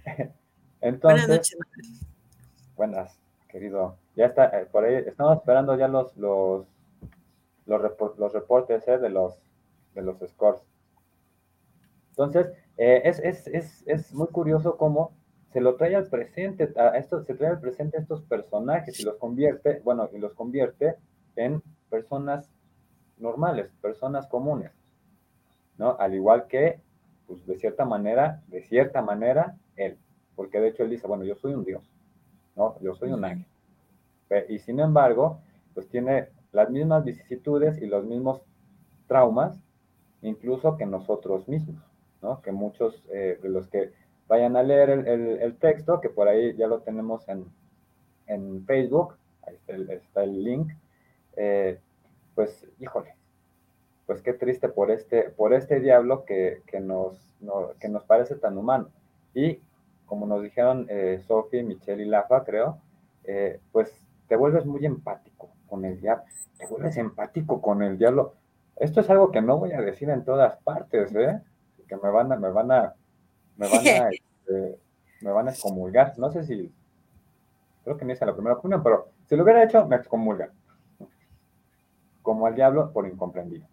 Entonces, 0.81 1.27
buenas 1.27 1.29
noches. 1.29 1.59
Buenas, 2.75 3.21
querido. 3.51 3.97
Ya 4.17 4.27
está, 4.27 4.47
eh, 4.47 4.67
por 4.71 4.85
ahí, 4.85 4.95
estamos 5.07 5.37
esperando 5.39 5.77
ya 5.77 5.89
los, 5.89 6.17
los, 6.17 6.67
los, 7.67 8.33
reportes 8.33 8.87
eh, 8.89 8.99
de, 8.99 9.11
los, 9.11 9.39
de 9.95 10.03
los 10.03 10.19
scores. 10.29 10.63
Entonces, 12.11 12.49
eh, 12.77 13.03
es, 13.05 14.15
muy 14.15 14.29
curioso 14.29 14.77
cómo 14.77 15.13
se 15.53 15.61
lo 15.61 15.77
trae 15.77 15.97
al 15.97 16.07
presente, 16.09 16.73
a 16.77 16.97
esto, 16.97 17.23
se 17.25 17.35
trae 17.35 17.51
al 17.51 17.61
presente 17.61 17.97
a 17.97 18.01
estos 18.01 18.23
personajes 18.23 18.99
y 19.01 19.05
los 19.05 19.17
convierte, 19.17 19.81
bueno, 19.85 20.09
y 20.13 20.19
los 20.19 20.35
convierte 20.35 20.97
en 21.37 21.63
personas 21.89 22.51
normales, 23.19 23.71
personas 23.81 24.27
comunes, 24.29 24.71
¿no? 25.77 25.97
Al 25.99 26.15
igual 26.15 26.47
que, 26.47 26.81
pues 27.27 27.45
de 27.47 27.57
cierta 27.59 27.85
manera, 27.85 28.43
de 28.49 28.63
cierta 28.63 29.03
manera, 29.03 29.57
él, 29.77 29.99
porque 30.37 30.61
de 30.61 30.69
hecho 30.69 30.85
él 30.85 30.91
dice, 30.91 31.07
bueno, 31.07 31.25
yo 31.25 31.35
soy 31.35 31.55
un 31.55 31.65
Dios, 31.65 31.83
¿no? 32.61 32.77
Yo 32.81 32.95
soy 32.95 33.13
un 33.13 33.25
ángel. 33.25 33.47
Y 34.49 34.59
sin 34.59 34.79
embargo, 34.81 35.41
pues 35.75 35.89
tiene 35.89 36.29
las 36.53 36.71
mismas 36.71 37.05
vicisitudes 37.05 37.81
y 37.81 37.87
los 37.87 38.05
mismos 38.05 38.43
traumas, 39.09 39.59
incluso 40.23 40.77
que 40.77 40.85
nosotros 40.87 41.49
mismos. 41.49 41.83
Que 42.45 42.53
muchos 42.53 43.03
eh, 43.09 43.39
de 43.43 43.49
los 43.49 43.67
que 43.69 43.93
vayan 44.29 44.55
a 44.57 44.63
leer 44.63 44.91
el, 44.91 45.57
texto, 45.57 46.01
que 46.03 46.11
por 46.11 46.29
ahí 46.29 46.55
ya 46.55 46.67
lo 46.67 46.81
tenemos 46.81 47.27
en, 47.29 47.47
Facebook, 48.67 49.17
ahí 49.43 49.57
está 49.89 50.23
el, 50.23 50.45
link, 50.45 50.71
eh, 51.37 51.81
pues 52.35 52.67
híjole, 52.79 53.15
pues 54.07 54.21
qué 54.21 54.35
triste 54.35 54.69
por 54.69 54.91
este, 54.91 55.31
por 55.31 55.55
este 55.55 55.81
diablo 55.81 56.25
que, 56.27 56.63
nos, 56.81 57.19
que 57.81 57.89
nos 57.89 58.05
parece 58.05 58.37
tan 58.37 58.59
humano. 58.59 58.91
Y 59.35 59.61
como 60.11 60.27
nos 60.27 60.43
dijeron 60.43 60.87
eh, 60.89 61.23
Sophie, 61.25 61.63
Michelle 61.63 62.03
y 62.03 62.07
Lafa, 62.07 62.43
creo, 62.43 62.79
pues 63.71 63.95
te 64.27 64.35
vuelves 64.35 64.67
muy 64.67 64.85
empático 64.85 65.51
con 65.69 65.85
el 65.85 66.01
diablo, 66.01 66.25
te 66.59 66.67
vuelves 66.67 66.97
empático 66.97 67.63
con 67.63 67.81
el 67.85 67.97
diablo. 67.97 68.35
Esto 68.75 69.03
es 69.03 69.09
algo 69.09 69.31
que 69.31 69.41
no 69.41 69.59
voy 69.59 69.71
a 69.71 69.81
decir 69.81 70.11
en 70.11 70.25
todas 70.25 70.57
partes, 70.65 71.15
¿eh? 71.15 71.41
que 71.87 71.97
me 71.97 72.11
van 72.11 72.33
a, 72.33 72.37
me 72.37 72.51
van 72.51 72.73
a, 72.73 72.93
me 73.57 73.69
van 73.69 73.87
a, 73.87 74.09
este, 74.11 74.79
me 75.21 75.31
van 75.31 75.47
a 75.47 75.53
excomulgar. 75.53 76.19
No 76.19 76.33
sé 76.33 76.43
si, 76.43 76.73
creo 77.85 77.97
que 77.97 78.05
ni 78.05 78.13
es 78.13 78.21
la 78.21 78.35
primera 78.35 78.57
opinión, 78.57 78.83
pero 78.83 79.11
si 79.29 79.37
lo 79.37 79.45
hubiera 79.45 79.63
hecho, 79.63 79.87
me 79.87 79.95
excomulgan. 79.95 80.51
Como 82.21 82.49
al 82.49 82.57
diablo 82.57 82.93
por 82.93 83.07
incomprendido. 83.07 83.69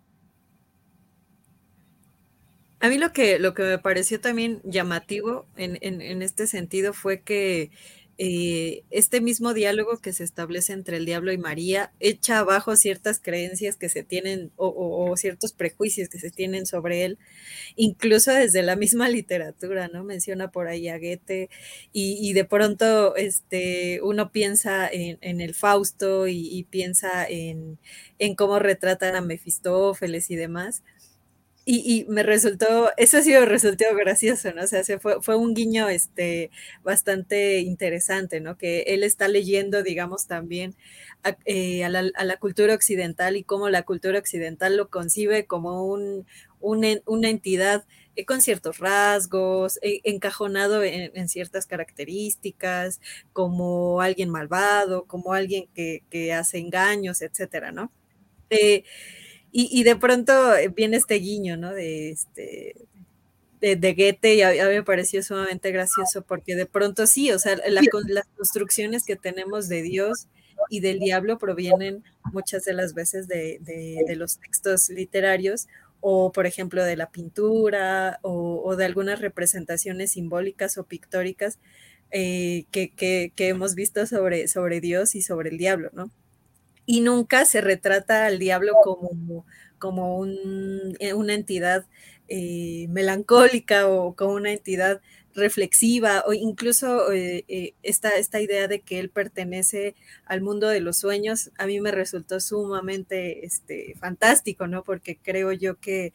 A 2.87 2.89
mí 2.89 2.97
lo 2.97 3.11
que, 3.11 3.37
lo 3.37 3.53
que 3.53 3.63
me 3.63 3.79
pareció 3.79 4.21
también 4.21 4.61
llamativo 4.63 5.45
en, 5.57 5.77
en, 5.81 6.21
este 6.21 6.47
sentido 6.47 6.93
fue 6.93 7.19
que 7.19 7.69
eh, 8.17 8.85
este 8.91 9.19
mismo 9.19 9.53
diálogo 9.53 9.97
que 9.97 10.13
se 10.13 10.23
establece 10.23 10.71
entre 10.71 10.95
el 10.95 11.05
diablo 11.05 11.33
y 11.33 11.37
María 11.37 11.91
echa 11.99 12.39
abajo 12.39 12.77
ciertas 12.77 13.19
creencias 13.19 13.75
que 13.75 13.89
se 13.89 14.03
tienen 14.03 14.53
o, 14.55 15.13
ciertos 15.17 15.51
prejuicios 15.51 16.07
que 16.07 16.17
se 16.17 16.31
tienen 16.31 16.65
sobre 16.65 17.03
él, 17.03 17.19
incluso 17.75 18.31
desde 18.31 18.63
la 18.63 18.77
misma 18.77 19.09
literatura, 19.09 19.89
¿no? 19.89 20.05
Menciona 20.05 20.49
por 20.49 20.69
ahí 20.69 20.87
a 20.87 20.97
Goethe 20.97 21.49
y, 21.91 22.31
de 22.31 22.45
pronto 22.45 23.17
este, 23.17 23.99
uno 24.01 24.31
piensa 24.31 24.87
en, 24.89 25.41
el 25.41 25.53
Fausto 25.53 26.25
y, 26.29 26.65
piensa 26.69 27.27
en, 27.27 27.79
en, 28.17 28.35
cómo 28.35 28.59
retratan 28.59 29.15
a 29.15 29.21
Mefistófeles 29.21 30.31
y 30.31 30.37
demás. 30.37 30.83
Y, 31.69 32.05
me 32.07 32.23
resultó, 32.23 32.91
eso 32.95 33.21
sí 33.21 33.31
me 33.31 33.45
resultó 33.45 33.83
gracioso, 33.93 34.53
¿no? 34.53 34.63
O 34.63 34.67
sea, 34.67 34.85
se 34.85 34.99
fue, 34.99 35.21
fue 35.21 35.35
un 35.35 35.53
guiño 35.53 35.89
este, 35.89 36.49
bastante 36.81 37.59
interesante, 37.59 38.39
¿no? 38.39 38.57
Que 38.57 38.83
él 38.87 39.03
está 39.03 39.27
leyendo, 39.27 39.83
digamos, 39.83 40.27
también 40.27 40.77
eh, 41.43 41.83
a, 41.83 41.89
la, 41.89 42.37
cultura 42.37 42.73
occidental 42.73 43.35
y 43.35 43.43
cómo 43.43 43.67
la 43.67 43.83
cultura 43.83 44.17
occidental 44.17 44.77
lo 44.77 44.89
concibe 44.89 45.45
como 45.45 45.85
un, 45.85 46.25
una 46.61 47.29
entidad 47.29 47.85
eh, 48.15 48.23
con 48.23 48.39
ciertos 48.39 48.77
rasgos, 48.77 49.77
eh, 49.81 49.99
encajonado 50.05 50.83
en, 50.83 51.27
ciertas 51.27 51.65
características, 51.65 53.01
como 53.33 53.99
alguien 53.99 54.29
malvado, 54.29 55.03
como 55.03 55.33
alguien 55.33 55.67
que, 55.75 56.03
que 56.09 56.31
hace 56.31 56.59
engaños, 56.59 57.21
etcétera, 57.21 57.73
¿no? 57.73 57.91
Y, 59.59 59.83
de 59.83 59.95
pronto 59.95 60.55
eh, 60.55 60.67
viene 60.67 60.97
este 60.97 61.15
guiño, 61.15 61.57
¿no? 61.57 61.73
De 61.73 62.11
este 62.11 62.75
de, 63.59 63.75
de 63.75 63.93
Goethe 63.95 64.35
y 64.35 64.41
a, 64.43 64.51
mí 64.51 64.75
me 64.75 64.83
pareció 64.83 65.23
sumamente 65.23 65.71
gracioso 65.71 66.21
porque 66.21 66.55
de 66.55 66.67
pronto 66.67 67.07
sí, 67.07 67.31
o 67.31 67.39
sea, 67.39 67.57
las 67.67 67.87
construcciones 68.35 69.03
que 69.03 69.15
tenemos 69.15 69.67
de 69.67 69.81
Dios 69.81 70.27
y 70.69 70.81
del 70.81 70.99
diablo 70.99 71.39
provienen 71.39 72.03
muchas 72.31 72.65
de 72.65 72.73
las 72.73 72.93
veces 72.93 73.27
de, 73.27 73.59
los 74.15 74.37
textos 74.37 74.89
literarios 74.89 75.67
o, 76.01 76.31
por 76.31 76.45
ejemplo, 76.45 76.83
de 76.83 76.95
la 76.95 77.09
pintura 77.09 78.19
o, 78.21 78.75
de 78.75 78.85
algunas 78.85 79.21
representaciones 79.21 80.11
simbólicas 80.11 80.77
o 80.77 80.83
pictóricas 80.83 81.57
eh, 82.11 82.65
que, 82.71 83.31
hemos 83.37 83.73
visto 83.73 84.05
sobre, 84.05 84.47
sobre 84.47 84.81
Dios 84.81 85.15
y 85.15 85.23
sobre 85.23 85.49
el 85.49 85.57
diablo, 85.57 85.89
¿no? 85.93 86.11
Y 86.87 87.01
nunca 87.01 87.45
se 87.45 87.61
retrata 87.61 88.25
al 88.25 88.39
diablo 88.39 88.73
como, 88.83 89.45
como 89.77 90.25
eh, 90.99 91.13
una 91.13 91.35
entidad 91.35 91.85
eh, 92.27 92.87
melancólica 92.89 93.87
o 93.87 94.15
como 94.15 94.33
una 94.33 94.51
entidad 94.51 95.01
reflexiva 95.35 96.23
o 96.25 96.33
incluso 96.33 97.11
eh, 97.13 97.75
esta, 97.83 98.17
esta, 98.17 98.41
idea 98.41 98.67
de 98.67 98.81
que 98.81 98.99
él 98.99 99.09
pertenece 99.09 99.95
al 100.25 100.41
mundo 100.41 100.67
de 100.67 100.79
los 100.79 100.97
sueños, 100.97 101.51
a 101.59 101.67
mí 101.67 101.79
me 101.79 101.91
resultó 101.91 102.39
sumamente 102.39 103.45
este, 103.45 103.93
fantástico, 103.99 104.65
¿no? 104.65 104.83
Porque 104.83 105.19
creo 105.21 105.51
yo 105.51 105.79
que 105.79 106.11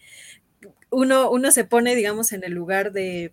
uno, 0.91 1.31
uno 1.31 1.53
se 1.53 1.65
pone, 1.65 1.95
digamos, 1.95 2.33
en 2.33 2.43
el 2.45 2.53
lugar 2.53 2.93
de, 2.93 3.33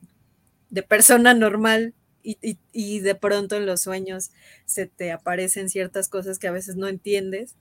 de 0.70 0.84
persona 0.84 1.34
normal 1.34 1.94
y, 2.24 2.58
y, 2.72 3.00
de 3.00 3.16
pronto 3.16 3.56
en 3.56 3.66
los 3.66 3.82
sueños 3.82 4.32
se 4.66 4.88
te 4.88 5.12
aparecen 5.12 5.70
ciertas 5.70 6.10
cosas 6.10 6.40
que 6.40 6.48
a 6.48 6.52
veces 6.52 6.76
no 6.76 6.88
entiendes 6.88 7.56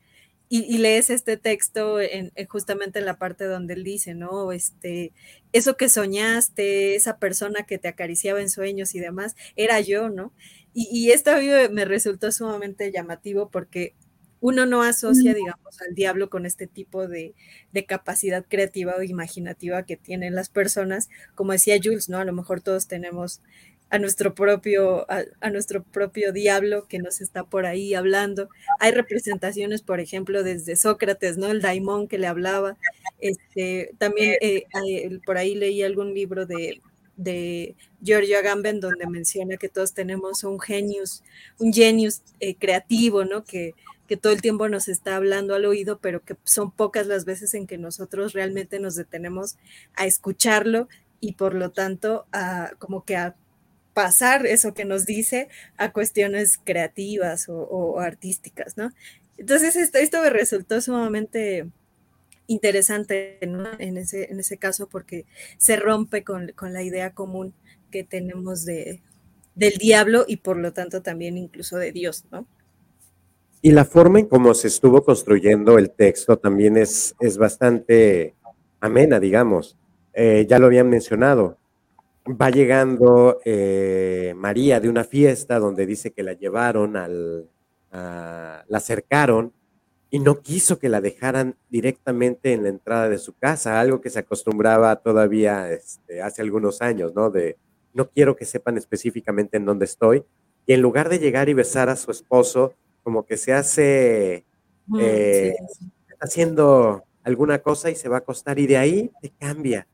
y, 0.51 0.79
lees 0.79 1.11
este 1.11 1.37
texto 1.37 2.01
en, 2.01 2.33
justamente 2.49 2.99
en 2.99 3.05
la 3.05 3.19
parte 3.19 3.45
donde 3.45 3.75
él 3.75 3.85
dice, 3.85 4.15
¿no? 4.15 4.53
Este, 4.53 5.13
eso 5.53 5.77
que 5.77 5.91
soñaste, 5.91 6.95
esa 6.95 7.19
persona 7.19 7.65
que 7.65 7.79
te 7.79 7.89
acariciaba 7.89 8.41
en 8.41 8.49
sueños 8.49 8.95
y 8.95 9.01
demás, 9.01 9.37
era 9.57 9.81
yo, 9.81 10.09
¿no? 10.09 10.33
Y, 10.73 10.89
y 10.91 11.11
esto 11.11 11.33
a 11.33 11.39
mí 11.39 11.49
me 11.71 11.85
resultó 11.85 12.33
sumamente 12.33 12.91
llamativo 12.91 13.51
porque 13.51 13.95
uno 14.41 14.65
no 14.67 14.83
asocia, 14.83 15.35
digamos, 15.35 15.83
al 15.83 15.95
diablo 15.95 16.31
con 16.31 16.47
este 16.47 16.67
tipo 16.67 17.09
de, 17.09 17.35
de, 17.73 17.85
capacidad 17.85 18.45
creativa 18.49 18.95
o 18.97 19.03
imaginativa 19.03 19.85
que 19.85 19.97
tienen 19.97 20.35
las 20.35 20.49
personas. 20.49 21.11
Como 21.35 21.53
decía 21.53 21.79
Jules, 21.83 22.09
¿no? 22.09 22.19
A 22.19 22.25
lo 22.25 22.33
mejor 22.33 22.61
todos 22.63 22.87
tenemos 22.87 23.43
a 23.91 23.99
nuestro 23.99 24.35
propio, 24.35 25.07
a, 25.11 25.51
nuestro 25.51 25.83
propio 25.83 26.33
diablo 26.33 26.87
que 26.89 26.99
nos 26.99 27.21
está 27.21 27.45
por 27.45 27.67
ahí 27.67 27.95
hablando. 27.95 28.49
Hay 28.81 28.93
representaciones, 28.93 29.83
por 29.83 30.01
ejemplo, 30.01 30.43
desde 30.43 30.77
Sócrates, 30.77 31.39
¿no? 31.39 31.47
El 31.49 31.63
daimón 31.63 32.09
que 32.09 32.19
le 32.19 32.27
hablaba. 32.27 32.77
Este, 33.19 33.93
también 33.99 34.37
eh, 34.41 34.65
por 35.25 35.39
ahí 35.39 35.55
leí 35.55 35.83
algún 35.83 36.15
libro 36.15 36.45
de, 36.47 36.83
de 37.17 37.75
Giorgio 38.03 38.39
Agamben 38.39 38.81
donde 38.81 39.07
menciona 39.07 39.57
que 39.57 39.69
todos 39.69 39.95
tenemos 39.95 40.45
un 40.45 40.61
genius, 40.61 41.23
un 41.59 41.73
genius 41.73 42.23
eh, 42.41 42.55
creativo, 42.57 43.25
¿no? 43.25 43.45
Que, 43.45 43.75
que 44.07 44.17
todo 44.17 44.33
el 44.33 44.41
tiempo 44.41 44.69
nos 44.69 44.89
está 44.89 45.17
hablando 45.17 45.55
al 45.55 45.67
oído, 45.67 45.99
pero 45.99 46.23
que 46.23 46.37
son 46.45 46.71
pocas 46.71 47.07
las 47.07 47.25
veces 47.25 47.55
en 47.55 47.67
que 47.67 47.79
nosotros 47.79 48.33
realmente 48.33 48.81
nos 48.81 48.95
detenemos 48.95 49.57
a 49.95 50.07
escucharlo 50.07 50.89
y 51.21 51.33
por 51.35 51.55
lo 51.55 51.71
tanto 51.71 52.27
a, 52.33 52.71
como 52.79 53.05
que 53.05 53.17
a 53.17 53.35
pasar 53.99 54.47
eso 54.47 54.75
que 54.75 54.85
nos 54.85 55.07
dice 55.07 55.49
a 55.77 55.91
cuestiones 55.91 56.57
creativas 56.63 57.47
o, 57.49 57.99
artísticas, 57.99 58.77
¿no? 58.77 58.93
Entonces 59.37 59.75
esto, 59.75 59.99
esto 59.99 60.23
me 60.23 60.31
resultó 60.31 60.81
sumamente 60.81 61.67
interesante 62.47 63.39
en, 63.41 63.97
ese, 63.97 64.31
en 64.31 64.39
ese 64.39 64.57
caso 64.57 64.89
porque 64.89 65.27
se 65.57 65.75
rompe 65.75 66.23
con, 66.23 66.53
la 66.61 66.83
idea 66.85 67.13
común 67.13 67.55
que 67.91 68.05
tenemos 68.05 68.65
de, 68.65 69.03
del 69.57 69.79
diablo 69.79 70.25
y 70.29 70.37
por 70.37 70.59
lo 70.59 70.73
tanto 70.73 71.03
también 71.03 71.37
incluso 71.37 71.77
de 71.77 71.91
Dios, 71.91 72.25
¿no? 72.31 72.47
Y 73.63 73.73
la 73.73 73.85
forma 73.85 74.21
en 74.21 74.27
cómo 74.27 74.55
se 74.55 74.69
estuvo 74.69 75.03
construyendo 75.03 75.77
el 75.77 75.91
texto 75.91 76.39
también 76.39 76.77
es, 76.77 77.17
es 77.19 77.37
bastante 77.37 78.37
amena, 78.79 79.19
digamos. 79.19 79.77
Eh, 80.15 80.47
ya 80.49 80.61
lo 80.61 80.67
habían 80.67 80.89
mencionado, 80.89 81.58
va 82.29 82.51
llegando 82.51 83.41
eh, 83.45 84.35
María 84.37 84.81
de 84.81 84.89
una 84.89 85.05
fiesta 85.05 85.59
donde 85.59 85.87
dice 85.87 86.13
que 86.13 86.23
la 86.23 86.35
llevaron 86.35 86.97
al, 86.97 87.49
la 87.91 88.65
acercaron 88.71 89.53
y 90.11 90.19
no 90.21 90.41
quiso 90.41 90.79
que 90.79 90.89
la 90.89 91.01
dejaran 91.01 91.57
directamente 91.69 92.53
en 92.53 92.63
la 92.63 92.71
entrada 92.71 93.09
de 93.09 93.19
su 93.19 93.35
casa, 93.35 93.81
algo 93.81 94.01
que 94.01 94.11
se 94.11 94.21
acostumbraba 94.21 94.97
todavía 94.97 95.71
este, 95.71 96.23
hace 96.23 96.41
algunos 96.43 96.81
años, 96.81 97.15
¿no? 97.15 97.31
De 97.31 97.57
no 97.93 98.09
quiero 98.09 98.37
que 98.37 98.45
sepan 98.45 98.79
específicamente 98.79 99.57
en 99.57 99.67
dónde 99.67 99.85
estoy. 99.85 100.25
Y 100.67 100.73
en 100.73 100.81
lugar 100.81 101.09
de 101.09 101.19
llegar 101.19 101.49
y 101.49 101.55
besar 101.55 101.89
a 101.89 101.97
su 101.97 102.11
esposo, 102.11 102.75
como 103.03 103.27
que 103.27 103.37
se 103.37 103.53
hace, 103.53 104.45
mm, 104.87 104.99
eh, 105.01 105.57
haciendo 106.21 107.05
alguna 107.23 107.59
cosa 107.59 107.91
y 107.91 107.95
se 107.95 108.09
va 108.09 108.17
a 108.17 108.21
acostar 108.21 108.59
y 108.59 108.67
de 108.67 108.77
ahí 108.79 109.11
te 109.21 109.31
cambia 109.31 109.87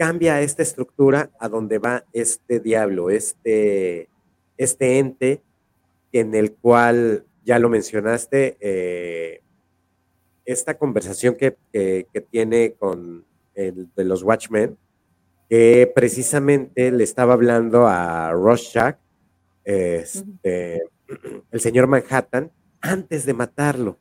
cambia 0.00 0.40
esta 0.40 0.62
estructura 0.62 1.30
a 1.38 1.50
donde 1.50 1.76
va 1.78 2.06
este 2.14 2.58
diablo, 2.58 3.10
este, 3.10 4.08
este 4.56 4.98
ente 4.98 5.42
en 6.10 6.34
el 6.34 6.54
cual, 6.54 7.26
ya 7.44 7.58
lo 7.58 7.68
mencionaste, 7.68 8.56
eh, 8.60 9.42
esta 10.46 10.78
conversación 10.78 11.34
que, 11.34 11.54
tiene 12.30 12.72
con 12.78 13.26
el 13.54 13.90
de 13.94 14.04
los 14.04 14.22
Watchmen, 14.22 14.78
que 15.50 15.92
precisamente 15.94 16.90
le 16.92 17.04
estaba 17.04 17.34
hablando 17.34 17.86
a 17.86 18.32
Rorschach, 18.32 18.96
este, 19.64 20.80
el 21.50 21.60
señor 21.60 21.88
Manhattan, 21.88 22.50
antes 22.80 23.26
de 23.26 23.34
matarlo. 23.34 23.98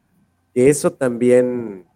Que 0.54 0.70
eso 0.70 0.94
también 0.94 1.89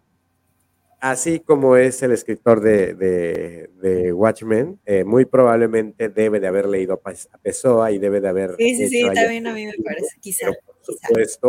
así 1.04 1.40
como 1.40 1.76
es 1.76 2.02
el 2.02 2.12
escritor 2.12 2.62
de, 2.62 3.68
Watchmen, 4.14 4.80
eh, 4.86 5.04
muy 5.04 5.26
probablemente 5.26 6.08
debe 6.08 6.40
de 6.40 6.46
haber 6.46 6.66
leído 6.66 6.94
a 6.94 7.38
Pessoa 7.38 7.92
y 7.92 7.98
debe 7.98 8.22
de 8.22 8.28
haber. 8.28 8.56
Sí, 8.56 8.74
sí, 8.74 8.88
sí, 8.88 9.02
también 9.12 9.46
a 9.46 9.52
mí 9.52 9.66
me 9.66 9.74
parece, 9.84 10.16
quizá. 10.20 10.48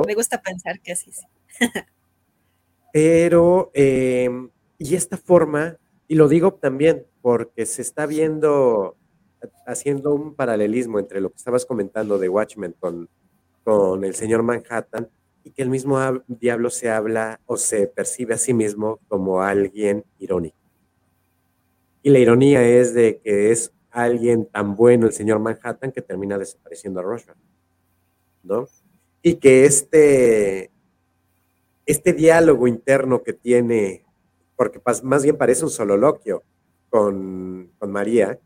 me 0.05 0.13
gusta 0.13 0.41
pensar 0.41 0.81
que 0.81 0.91
así 0.91 1.09
sí. 1.13 1.25
pero, 2.91 3.71
em, 3.73 4.49
y 4.77 4.95
esta 4.95 5.15
forma, 5.15 5.77
y 6.09 6.15
lo 6.15 6.27
digo 6.27 6.53
también 6.55 7.05
porque 7.21 7.65
se 7.65 7.81
está 7.81 8.05
viendo, 8.05 8.97
haciendo 9.65 10.13
un 10.13 10.35
paralelismo 10.35 10.99
entre 10.99 11.21
lo 11.21 11.29
que 11.29 11.37
estabas 11.37 11.65
comentando 11.65 12.17
de 12.17 12.27
Watchmen 12.27 12.75
con, 12.77 13.07
con 13.63 14.03
el 14.03 14.15
señor 14.15 14.43
Manhattan 14.43 15.09
y 15.45 15.51
que 15.51 15.61
el 15.61 15.69
mismo 15.69 15.99
diablo 16.27 16.71
se 16.71 16.89
habla 16.89 17.39
o 17.45 17.55
se 17.55 17.85
percibe 17.85 18.33
a 18.33 18.37
sí 18.37 18.51
mismo 18.53 18.99
como 19.07 19.43
alguien 19.43 20.03
irónico. 20.17 20.57
Y 22.01 22.09
la 22.09 22.17
ironía 22.17 22.67
es 22.67 22.95
de 22.95 23.21
que 23.23 23.51
es 23.51 23.71
alguien 23.91 24.47
tan 24.47 24.75
bueno 24.75 25.05
el 25.05 25.13
señor 25.13 25.37
Manhattan 25.39 25.91
que 25.91 26.01
termina 26.01 26.39
desapareciendo 26.39 26.99
a 26.99 27.03
Rorschach, 27.03 27.37
¿no? 28.41 28.67
Y 29.21 29.35
que 29.35 29.65
este, 29.65 30.71
este 31.85 32.13
diálogo 32.13 32.67
interno 32.67 33.21
que 33.21 33.33
tiene, 33.33 34.03
porque 34.55 34.81
más 35.03 35.23
bien 35.23 35.37
parece 35.37 35.63
un 35.63 35.69
sololoquio 35.69 36.41
con, 36.89 37.71
con 37.77 37.91
María, 37.91 38.39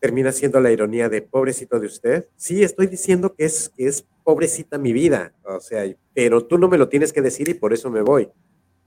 termina 0.00 0.32
siendo 0.32 0.60
la 0.60 0.70
ironía 0.70 1.08
de 1.08 1.22
pobrecito 1.22 1.80
de 1.80 1.86
usted. 1.86 2.28
Sí, 2.36 2.62
estoy 2.62 2.86
diciendo 2.86 3.34
que 3.34 3.44
es, 3.44 3.70
que 3.76 3.86
es 3.86 4.06
pobrecita 4.24 4.78
mi 4.78 4.92
vida, 4.92 5.32
o 5.44 5.60
sea, 5.60 5.84
pero 6.12 6.44
tú 6.44 6.58
no 6.58 6.68
me 6.68 6.78
lo 6.78 6.88
tienes 6.88 7.12
que 7.12 7.22
decir 7.22 7.48
y 7.48 7.54
por 7.54 7.72
eso 7.72 7.90
me 7.90 8.02
voy. 8.02 8.28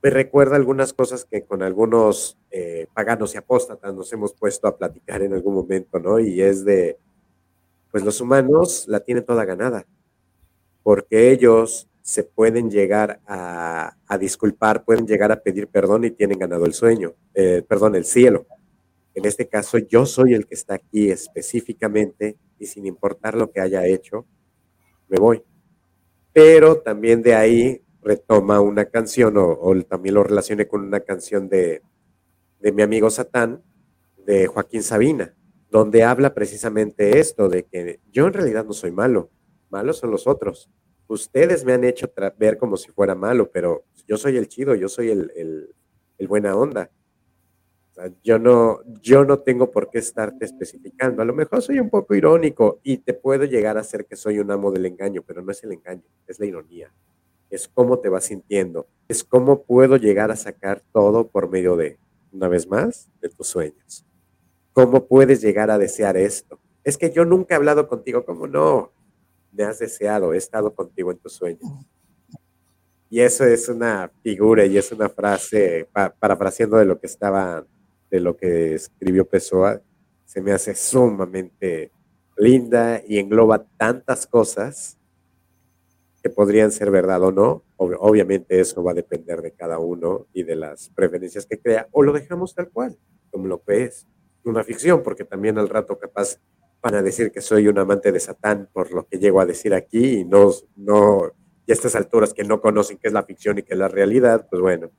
Me 0.02 0.10
recuerda 0.10 0.56
algunas 0.56 0.92
cosas 0.92 1.24
que 1.24 1.44
con 1.44 1.62
algunos 1.62 2.38
eh, 2.50 2.86
paganos 2.94 3.34
y 3.34 3.38
apóstatas 3.38 3.94
nos 3.94 4.12
hemos 4.12 4.32
puesto 4.32 4.66
a 4.66 4.76
platicar 4.76 5.22
en 5.22 5.34
algún 5.34 5.54
momento, 5.54 5.98
¿no? 5.98 6.18
Y 6.18 6.40
es 6.40 6.64
de, 6.64 6.98
pues 7.90 8.04
los 8.04 8.20
humanos 8.20 8.84
la 8.86 9.00
tienen 9.00 9.24
toda 9.24 9.44
ganada, 9.44 9.86
porque 10.82 11.30
ellos 11.32 11.88
se 12.02 12.24
pueden 12.24 12.70
llegar 12.70 13.20
a, 13.26 13.94
disculpar, 14.18 14.84
pueden 14.84 15.06
llegar 15.06 15.32
a 15.32 15.40
pedir 15.40 15.68
perdón 15.68 16.04
y 16.04 16.10
tienen 16.10 16.38
ganado 16.38 16.66
el 16.66 16.74
sueño, 16.74 17.14
eh, 17.34 17.62
perdón, 17.66 17.94
el 17.94 18.04
cielo. 18.04 18.46
En 19.14 19.24
este 19.24 19.48
caso, 19.48 19.78
yo 19.78 20.06
soy 20.06 20.34
el 20.34 20.46
que 20.46 20.54
está 20.54 20.74
aquí 20.74 21.10
específicamente 21.10 22.38
y 22.58 22.66
sin 22.66 22.86
importar 22.86 23.34
lo 23.34 23.50
que 23.50 23.60
haya 23.60 23.86
hecho, 23.86 24.26
me 25.08 25.18
voy. 25.18 25.42
Pero 26.32 26.80
también 26.80 27.22
de 27.22 27.34
ahí 27.34 27.82
retoma 28.02 28.60
una 28.60 28.84
canción 28.86 29.34
o, 29.36 29.74
también 29.88 30.14
lo 30.14 30.22
relacione 30.22 30.68
con 30.68 30.84
una 30.84 31.00
canción 31.00 31.48
de, 31.48 31.82
de 32.60 32.72
mi 32.72 32.82
amigo 32.82 33.10
Satán, 33.10 33.62
de 34.16 34.46
Joaquín 34.46 34.82
Sabina, 34.82 35.34
donde 35.70 36.04
habla 36.04 36.32
precisamente 36.34 37.18
esto, 37.18 37.48
de 37.48 37.64
que 37.64 38.00
yo 38.12 38.26
en 38.26 38.32
realidad 38.32 38.64
no 38.64 38.72
soy 38.72 38.92
malo, 38.92 39.30
malos 39.70 39.98
son 39.98 40.12
los 40.12 40.26
otros. 40.26 40.70
Ustedes 41.08 41.64
me 41.64 41.72
han 41.72 41.82
hecho 41.82 42.12
ver 42.38 42.56
como 42.56 42.76
si 42.76 42.92
fuera 42.92 43.16
malo, 43.16 43.50
pero 43.50 43.84
yo 44.06 44.16
soy 44.16 44.36
el 44.36 44.46
chido, 44.46 44.76
yo 44.76 44.88
soy 44.88 45.10
el, 45.10 45.32
el, 45.34 45.74
el 46.18 46.28
buena 46.28 46.54
onda 46.54 46.90
yo 48.22 48.38
no, 48.38 48.80
yo 49.02 49.24
no 49.24 49.40
tengo 49.40 49.70
por 49.70 49.90
qué 49.90 49.98
estarte 49.98 50.44
especificando. 50.44 51.22
A 51.22 51.24
lo 51.24 51.34
mejor 51.34 51.62
soy 51.62 51.78
un 51.78 51.90
poco 51.90 52.14
irónico 52.14 52.80
y 52.82 52.98
te 52.98 53.14
puedo 53.14 53.44
llegar 53.44 53.76
a 53.76 53.80
hacer 53.80 54.06
que 54.06 54.16
soy 54.16 54.38
un 54.38 54.50
amo 54.50 54.70
del 54.70 54.86
engaño, 54.86 55.22
pero 55.26 55.42
no 55.42 55.52
es 55.52 55.62
el 55.64 55.72
engaño, 55.72 56.02
es 56.26 56.38
la 56.38 56.46
ironía. 56.46 56.92
es 57.50 57.66
cómo 57.66 57.98
te 57.98 58.08
vas 58.08 58.24
sintiendo, 58.24 58.86
es 59.08 59.24
cómo 59.24 59.64
puedo 59.64 59.96
llegar 59.96 60.30
a 60.30 60.36
sacar 60.36 60.82
todo 60.92 61.26
por 61.26 61.50
medio 61.50 61.76
de, 61.76 61.98
una 62.32 62.46
vez 62.48 62.68
más, 62.68 63.10
de 63.20 63.28
tus 63.28 63.48
sueños. 63.48 64.06
¿Cómo 64.72 65.06
puedes 65.06 65.40
llegar 65.40 65.70
a 65.70 65.78
desear 65.78 66.16
esto? 66.16 66.60
Es 66.84 66.96
que 66.96 67.10
yo 67.10 67.24
nunca 67.24 67.54
he 67.54 67.56
hablado 67.56 67.88
contigo, 67.88 68.24
¿cómo 68.24 68.46
no? 68.46 68.92
Me 69.52 69.64
has 69.64 69.80
deseado, 69.80 70.32
he 70.32 70.36
estado 70.36 70.72
contigo 70.74 71.10
en 71.10 71.18
tus 71.18 71.32
sueños. 71.32 71.68
Y 73.10 73.20
eso 73.20 73.44
es 73.44 73.68
una 73.68 74.10
figura 74.22 74.64
y 74.64 74.78
es 74.78 74.92
una 74.92 75.08
frase, 75.08 75.88
parafraseando 76.20 76.76
de 76.76 76.84
lo 76.84 77.00
que 77.00 77.08
estaba, 77.08 77.66
de 78.10 78.20
lo 78.20 78.36
que 78.36 78.74
escribió 78.74 79.24
Pessoa, 79.26 79.80
se 80.24 80.40
me 80.40 80.52
hace 80.52 80.74
sumamente 80.74 81.92
linda 82.36 83.02
y 83.06 83.18
engloba 83.18 83.66
tantas 83.76 84.26
cosas 84.26 84.98
que 86.22 86.30
podrían 86.30 86.70
ser 86.70 86.90
verdad 86.90 87.22
o 87.22 87.32
no. 87.32 87.64
obviamente 87.76 88.60
eso 88.60 88.82
va 88.82 88.92
a 88.92 88.94
depender 88.94 89.40
de 89.42 89.52
cada 89.52 89.78
uno 89.78 90.26
y 90.32 90.42
de 90.42 90.56
las 90.56 90.90
preferencias 90.90 91.46
que 91.46 91.58
crea, 91.58 91.88
o 91.92 92.02
lo 92.02 92.12
dejamos 92.12 92.54
tal 92.54 92.68
cual, 92.70 92.98
como 93.30 93.46
lo 93.46 93.62
que 93.62 93.84
es 93.84 94.06
una 94.44 94.64
ficción, 94.64 95.02
porque 95.02 95.24
también 95.24 95.58
al 95.58 95.68
rato 95.68 95.98
capaz 95.98 96.38
van 96.82 96.94
a 96.94 97.02
decir 97.02 97.30
que 97.30 97.40
soy 97.40 97.68
un 97.68 97.78
amante 97.78 98.12
de 98.12 98.20
Satán 98.20 98.68
por 98.72 98.90
lo 98.92 99.06
que 99.06 99.18
llego 99.18 99.40
a 99.40 99.46
decir 99.46 99.74
aquí 99.74 100.20
y 100.20 100.24
no, 100.24 100.50
no, 100.76 101.32
y 101.66 101.72
a 101.72 101.74
estas 101.74 101.94
alturas 101.94 102.32
que 102.32 102.44
no 102.44 102.60
conocen 102.60 102.98
qué 102.98 103.08
es 103.08 103.14
la 103.14 103.22
ficción 103.22 103.58
y 103.58 103.62
qué 103.62 103.74
es 103.74 103.78
la 103.78 103.88
realidad, 103.88 104.46
pues 104.50 104.62
bueno. 104.62 104.90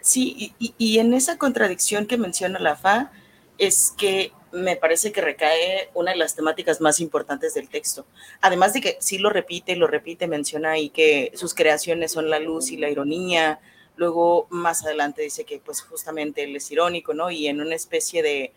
Sí, 0.00 0.54
y, 0.58 0.74
y 0.78 0.98
en 0.98 1.14
esa 1.14 1.38
contradicción 1.38 2.06
que 2.06 2.16
menciona 2.16 2.58
la 2.58 2.76
FA, 2.76 3.12
es 3.58 3.94
que 3.96 4.32
me 4.52 4.76
parece 4.76 5.12
que 5.12 5.20
recae 5.20 5.90
una 5.94 6.12
de 6.12 6.16
las 6.16 6.34
temáticas 6.34 6.80
más 6.80 7.00
importantes 7.00 7.54
del 7.54 7.68
texto. 7.68 8.06
Además 8.40 8.72
de 8.72 8.80
que 8.80 8.96
sí 9.00 9.18
lo 9.18 9.30
repite, 9.30 9.76
lo 9.76 9.86
repite, 9.86 10.26
menciona 10.26 10.72
ahí 10.72 10.88
que 10.90 11.32
sus 11.34 11.54
creaciones 11.54 12.12
son 12.12 12.30
la 12.30 12.38
luz 12.38 12.70
y 12.70 12.76
la 12.76 12.88
ironía. 12.88 13.60
Luego 13.96 14.46
más 14.50 14.84
adelante 14.84 15.22
dice 15.22 15.44
que 15.44 15.58
pues 15.58 15.82
justamente 15.82 16.44
él 16.44 16.56
es 16.56 16.70
irónico, 16.70 17.12
¿no? 17.14 17.30
Y 17.30 17.48
en 17.48 17.60
una 17.60 17.74
especie 17.74 18.22
de 18.22 18.52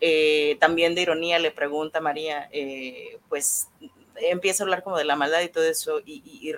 eh, 0.00 0.56
también 0.60 0.94
de 0.94 1.02
ironía 1.02 1.38
le 1.38 1.50
pregunta 1.50 2.00
María, 2.00 2.48
eh, 2.52 3.18
pues 3.28 3.68
empieza 4.20 4.62
a 4.62 4.64
hablar 4.64 4.82
como 4.82 4.98
de 4.98 5.04
la 5.04 5.16
maldad 5.16 5.40
y 5.42 5.48
todo 5.48 5.64
eso, 5.64 6.00
y, 6.04 6.52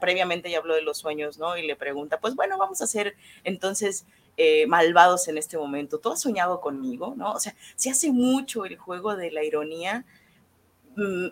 previamente 0.00 0.50
ya 0.50 0.58
habló 0.58 0.74
de 0.74 0.82
los 0.82 0.98
sueños, 0.98 1.38
¿no? 1.38 1.56
Y 1.56 1.66
le 1.66 1.76
pregunta, 1.76 2.20
pues 2.20 2.34
bueno, 2.34 2.58
vamos 2.58 2.80
a 2.80 2.84
hacer 2.84 3.16
entonces 3.44 4.04
eh, 4.36 4.66
malvados 4.66 5.28
en 5.28 5.38
este 5.38 5.58
momento. 5.58 5.98
¿Tú 5.98 6.10
has 6.10 6.20
soñado 6.20 6.60
conmigo? 6.60 7.14
¿No? 7.16 7.32
O 7.32 7.40
sea, 7.40 7.54
se 7.76 7.90
hace 7.90 8.10
mucho 8.12 8.64
el 8.64 8.76
juego 8.78 9.16
de 9.16 9.30
la 9.30 9.44
ironía, 9.44 10.04
mm, 10.96 11.28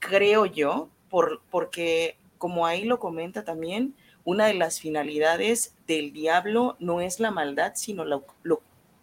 creo 0.00 0.46
yo, 0.46 0.88
por, 1.10 1.40
porque 1.50 2.16
como 2.38 2.66
ahí 2.66 2.84
lo 2.84 2.98
comenta 2.98 3.44
también, 3.44 3.94
una 4.24 4.46
de 4.46 4.54
las 4.54 4.80
finalidades 4.80 5.74
del 5.86 6.12
diablo 6.12 6.76
no 6.78 7.00
es 7.00 7.20
la 7.20 7.30
maldad, 7.30 7.72
sino 7.74 8.04
lo, 8.04 8.24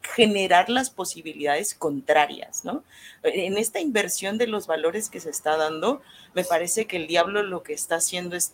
generar 0.02 0.70
las 0.70 0.90
posibilidades 0.90 1.76
contrarias, 1.76 2.66
¿no? 2.66 2.84
En 3.24 3.58
esta 3.58 3.80
inversión 3.80 4.38
de 4.38 4.48
los 4.48 4.68
valores 4.68 5.10
que 5.10 5.20
se 5.20 5.30
está 5.30 5.58
dando, 5.58 6.02
me 6.34 6.44
parece 6.44 6.88
que 6.88 6.98
el 6.98 7.08
diablo 7.08 7.44
lo 7.44 7.64
que 7.64 7.74
está 7.74 7.96
haciendo 7.96 8.36
es, 8.36 8.54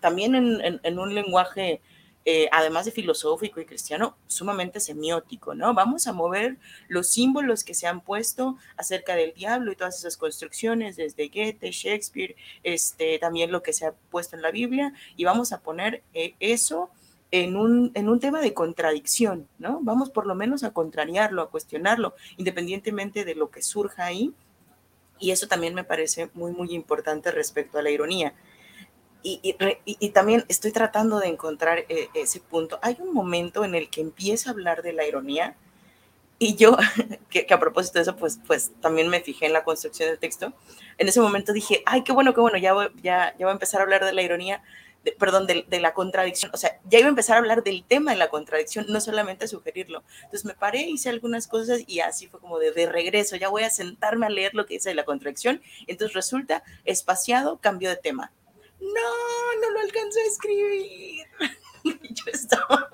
también 0.00 0.34
en 0.34 0.98
un 0.98 1.14
lenguaje 1.14 1.80
eh, 2.24 2.48
además 2.52 2.84
de 2.84 2.92
filosófico 2.92 3.60
y 3.60 3.64
cristiano, 3.64 4.16
sumamente 4.28 4.78
semiótico, 4.78 5.56
¿no? 5.56 5.74
Vamos 5.74 6.06
a 6.06 6.12
mover 6.12 6.56
los 6.86 7.08
símbolos 7.08 7.64
que 7.64 7.74
se 7.74 7.88
han 7.88 8.00
puesto 8.00 8.56
acerca 8.76 9.16
del 9.16 9.34
diablo 9.34 9.72
y 9.72 9.76
todas 9.76 9.98
esas 9.98 10.16
construcciones, 10.16 10.94
desde 10.94 11.26
Goethe, 11.26 11.72
Shakespeare, 11.72 12.36
este, 12.62 13.18
también 13.18 13.50
lo 13.50 13.64
que 13.64 13.72
se 13.72 13.86
ha 13.86 13.92
puesto 14.10 14.36
en 14.36 14.42
la 14.42 14.52
Biblia, 14.52 14.92
y 15.16 15.24
vamos 15.24 15.52
a 15.52 15.62
poner 15.62 16.04
eh, 16.14 16.34
eso 16.38 16.90
en 17.32 17.56
un, 17.56 17.90
en 17.94 18.08
un 18.08 18.20
tema 18.20 18.40
de 18.40 18.54
contradicción, 18.54 19.48
¿no? 19.58 19.80
Vamos 19.82 20.10
por 20.10 20.26
lo 20.26 20.34
menos 20.34 20.62
a 20.62 20.72
contrariarlo, 20.72 21.42
a 21.42 21.50
cuestionarlo, 21.50 22.14
independientemente 22.36 23.24
de 23.24 23.34
lo 23.34 23.50
que 23.50 23.62
surja 23.62 24.04
ahí. 24.04 24.32
Y 25.18 25.30
eso 25.30 25.48
también 25.48 25.74
me 25.74 25.82
parece 25.82 26.30
muy, 26.34 26.52
muy 26.52 26.72
importante 26.74 27.30
respecto 27.30 27.78
a 27.78 27.82
la 27.82 27.90
ironía. 27.90 28.34
Y, 29.24 30.10
también 30.12 30.44
estoy 30.48 30.72
tratando 30.72 31.20
de 31.20 31.28
encontrar 31.28 31.84
eh, 31.88 32.08
ese 32.14 32.40
punto. 32.40 32.78
Hay 32.82 32.96
un 32.98 33.14
momento 33.14 33.64
en 33.64 33.76
el 33.76 33.88
que 33.88 34.00
empieza 34.00 34.50
a 34.50 34.52
hablar 34.52 34.82
de 34.82 34.92
la 34.92 35.06
ironía 35.06 35.56
y 36.40 36.56
yo, 36.56 36.76
que, 37.30 37.46
a 37.48 37.60
propósito 37.60 38.00
de 38.00 38.02
eso, 38.02 38.16
pues, 38.16 38.40
pues 38.44 38.72
también 38.80 39.08
me 39.08 39.20
fijé 39.20 39.46
en 39.46 39.52
la 39.52 39.62
construcción 39.62 40.08
del 40.08 40.18
texto. 40.18 40.52
En 40.98 41.08
ese 41.08 41.20
momento 41.20 41.52
dije, 41.52 41.84
ay, 41.86 42.02
qué 42.02 42.12
bueno, 42.12 42.34
qué 42.34 42.40
bueno, 42.40 42.58
ya 42.58 42.74
voy, 42.74 42.88
ya, 43.00 43.32
ya 43.38 43.46
voy 43.46 43.50
a 43.50 43.52
empezar 43.52 43.80
a 43.80 43.84
hablar 43.84 44.04
de 44.04 44.12
la 44.12 44.22
ironía, 44.22 44.60
perdón, 45.18 45.46
de, 45.46 45.64
de, 45.68 45.80
la 45.80 45.94
contradicción. 45.94 46.50
O 46.54 46.56
sea, 46.56 46.80
ya 46.84 46.98
iba 46.98 47.06
a 47.06 47.10
empezar 47.10 47.36
a 47.36 47.38
hablar 47.40 47.62
del 47.62 47.84
tema 47.84 48.12
de 48.12 48.18
la 48.18 48.28
contradicción, 48.28 48.86
no 48.88 49.00
solamente 49.00 49.44
a 49.44 49.48
sugerirlo. 49.48 50.04
Entonces 50.16 50.44
me 50.44 50.54
paré, 50.54 50.82
hice 50.82 51.08
algunas 51.08 51.46
cosas 51.48 51.80
y 51.86 52.00
así 52.00 52.28
fue 52.28 52.40
como 52.40 52.58
de, 52.58 52.72
regreso, 52.86 53.36
ya 53.36 53.48
voy 53.48 53.62
a 53.62 53.70
sentarme 53.70 54.26
a 54.26 54.30
leer 54.30 54.54
lo 54.54 54.66
que 54.66 54.74
dice 54.74 54.90
de 54.90 54.94
la 54.94 55.04
contradicción. 55.04 55.62
Entonces 55.86 56.14
resulta 56.14 56.62
espaciado, 56.84 57.58
cambio 57.58 57.88
de 57.88 57.96
tema 57.96 58.32
no, 58.82 59.60
no 59.60 59.70
lo 59.70 59.80
alcanzé 59.80 60.20
a 60.20 60.26
escribir. 60.26 61.26
yo 61.84 62.24
estaba... 62.32 62.90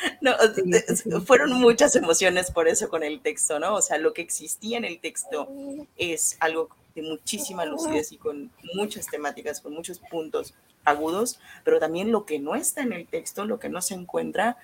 No, 0.20 1.20
fueron 1.20 1.52
muchas 1.54 1.96
emociones 1.96 2.50
por 2.50 2.68
eso 2.68 2.88
con 2.88 3.02
el 3.02 3.20
texto, 3.20 3.58
¿no? 3.58 3.74
O 3.74 3.82
sea, 3.82 3.98
lo 3.98 4.12
que 4.12 4.22
existía 4.22 4.78
en 4.78 4.84
el 4.84 4.98
texto 4.98 5.48
es 5.96 6.36
algo 6.40 6.68
de 6.94 7.02
muchísima 7.02 7.64
lucidez 7.64 8.12
y 8.12 8.16
con 8.16 8.50
muchas 8.74 9.06
temáticas, 9.06 9.60
con 9.60 9.72
muchos 9.72 9.98
puntos 9.98 10.54
agudos, 10.84 11.38
pero 11.64 11.78
también 11.78 12.10
lo 12.10 12.24
que 12.24 12.38
no 12.38 12.54
está 12.54 12.82
en 12.82 12.92
el 12.92 13.06
texto, 13.06 13.44
lo 13.44 13.58
que 13.58 13.68
no 13.68 13.82
se 13.82 13.94
encuentra, 13.94 14.56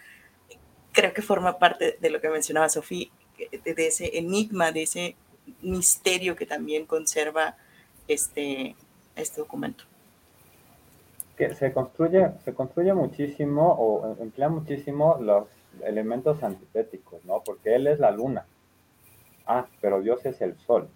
creo 0.92 1.12
que 1.12 1.22
forma 1.22 1.58
parte 1.58 1.98
de 2.00 2.10
lo 2.10 2.20
que 2.20 2.28
mencionaba 2.28 2.68
Sofía, 2.68 3.08
de 3.36 3.86
ese 3.86 4.16
enigma, 4.18 4.72
de 4.72 4.82
ese 4.82 5.16
misterio 5.60 6.36
que 6.36 6.46
también 6.46 6.86
conserva 6.86 7.56
este, 8.08 8.76
este 9.16 9.40
documento 9.40 9.84
que 11.48 11.54
se 11.54 11.72
construye, 11.72 12.30
se 12.44 12.54
construye 12.54 12.92
muchísimo 12.94 13.72
o 13.72 14.16
emplea 14.20 14.48
muchísimo 14.48 15.18
los 15.20 15.46
elementos 15.84 16.42
antitéticos, 16.42 17.24
¿no? 17.24 17.42
Porque 17.44 17.74
él 17.74 17.86
es 17.86 17.98
la 17.98 18.10
luna. 18.10 18.46
Ah, 19.46 19.66
pero 19.80 20.00
Dios 20.00 20.24
es 20.24 20.40
el 20.40 20.56
sol. 20.58 20.88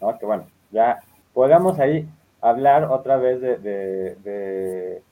¿No? 0.00 0.18
Que 0.18 0.26
bueno, 0.26 0.46
ya 0.70 1.00
podemos 1.32 1.78
ahí 1.78 2.08
hablar 2.40 2.84
otra 2.84 3.16
vez 3.16 3.40
de, 3.40 3.56
de, 3.58 5.02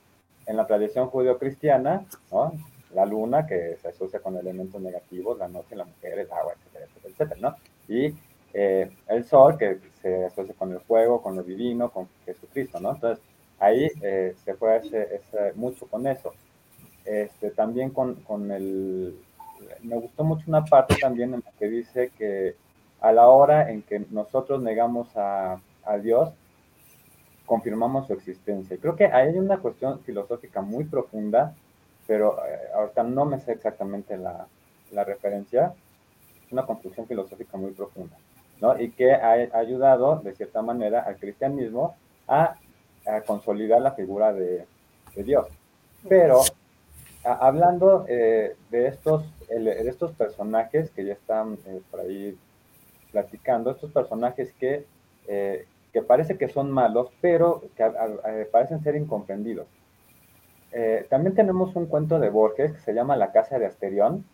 en 0.47 0.57
la 0.57 0.67
tradición 0.67 1.09
judeo-cristiana, 1.09 2.05
¿no? 2.31 2.53
La 2.95 3.05
luna 3.05 3.47
que 3.47 3.77
se 3.83 3.89
asocia 3.89 4.21
con 4.21 4.37
elementos 4.37 4.81
negativos, 4.81 5.39
la 5.39 5.49
noche, 5.49 5.75
la 5.75 5.85
mujer, 5.85 6.19
el 6.19 6.33
agua, 6.33 6.53
etcétera, 6.55 6.87
etcétera, 7.03 7.41
¿no? 7.41 7.57
Y 7.89 8.15
eh, 8.53 8.91
el 9.09 9.25
sol 9.25 9.59
que 9.59 9.81
se 10.01 10.27
asocia 10.27 10.55
con 10.55 10.73
el 10.73 10.81
fuego, 10.81 11.21
con 11.21 11.35
lo 11.35 11.43
divino, 11.43 11.91
con 11.91 12.09
Jesucristo, 12.25 12.79
¿no? 12.79 12.93
Entonces, 12.93 13.25
ahí 13.65 13.91
eh, 14.03 14.35
se 14.45 14.55
puede 14.55 14.77
hacer 14.77 15.23
mucho 15.57 15.87
con 15.87 16.07
eso. 16.07 16.33
Este, 17.05 17.51
también 17.51 17.91
con, 17.91 18.17
con, 18.17 18.51
el... 18.51 19.19
Me 19.83 19.97
gustó 19.97 20.25
mucho 20.25 20.45
una 20.47 20.65
parte 20.65 20.97
también 21.01 21.35
en 21.35 21.43
la 21.45 21.53
que 21.59 21.69
dice 21.69 22.11
que 22.17 22.57
a 23.01 23.13
la 23.13 23.29
hora 23.29 23.71
en 23.71 23.83
que 23.83 24.01
nosotros 24.11 24.63
negamos 24.63 25.15
a, 25.17 25.61
a 25.85 25.99
Dios, 25.99 26.31
confirmamos 27.47 28.07
su 28.07 28.15
existencia. 28.15 28.79
Creo 28.81 28.97
que 28.97 29.07
ahí 29.07 29.29
hay 29.29 29.39
una 29.39 29.59
cuestión 29.59 30.01
filosófica 30.01 30.63
muy 30.63 30.85
profunda, 30.85 31.55
pero 32.07 32.39
eh, 32.47 32.59
ahorita 32.75 33.03
no 33.03 33.27
me 33.27 33.41
sé 33.41 33.53
exactamente 33.53 34.17
la, 34.17 34.47
la 34.93 35.05
referencia. 35.05 35.75
Una 36.51 36.65
construcción 36.65 37.07
filosófica 37.07 37.57
muy 37.59 37.73
profunda, 37.73 38.17
¿no? 38.61 38.81
Y 38.81 38.91
que 38.91 39.13
ha 39.13 39.33
ayudado, 39.59 40.21
de 40.21 40.35
cierta 40.35 40.63
manera, 40.63 41.01
al 41.01 41.17
cristianismo 41.17 41.97
a 42.29 42.57
a 43.07 43.21
consolidar 43.23 43.81
la 43.81 43.93
figura 43.93 44.33
de, 44.33 44.67
Dios. 45.17 45.47
Pero 46.09 46.41
hablando 47.23 48.05
eh, 48.09 48.57
de, 48.71 48.89
estos, 48.89 49.25
de 49.49 49.89
estos 49.89 50.13
personajes 50.13 50.91
que 50.91 51.05
ya 51.05 51.13
están 51.13 51.57
eh, 51.67 51.81
por 51.91 52.01
ahí 52.01 52.37
platicando, 53.13 53.71
estos 53.71 53.93
personajes 53.93 54.53
que, 54.55 54.85
eh, 55.29 55.67
que 55.93 56.03
parece 56.03 56.37
que 56.37 56.49
son 56.49 56.71
malos, 56.71 57.11
pero 57.21 57.63
que 57.77 58.49
parecen 58.51 58.83
ser 58.83 58.97
incomprendidos. 58.97 59.69
también 61.09 61.37
tenemos 61.37 61.77
un 61.77 61.87
cuento 61.87 62.19
de 62.19 62.31
Borges 62.31 62.73
que 62.73 62.81
se 62.81 62.95
llama 62.95 63.17
La 63.17 63.31
Casa 63.31 63.61
de 63.61 63.67
Asterión, 63.67 64.25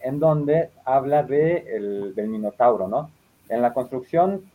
en 0.00 0.18
donde 0.18 0.70
habla 0.86 1.22
de 1.22 1.76
el, 1.76 2.14
del 2.14 2.28
Minotauro, 2.28 2.88
¿no? 2.88 3.10
En 3.50 3.60
la 3.60 3.74
construcción 3.74 4.50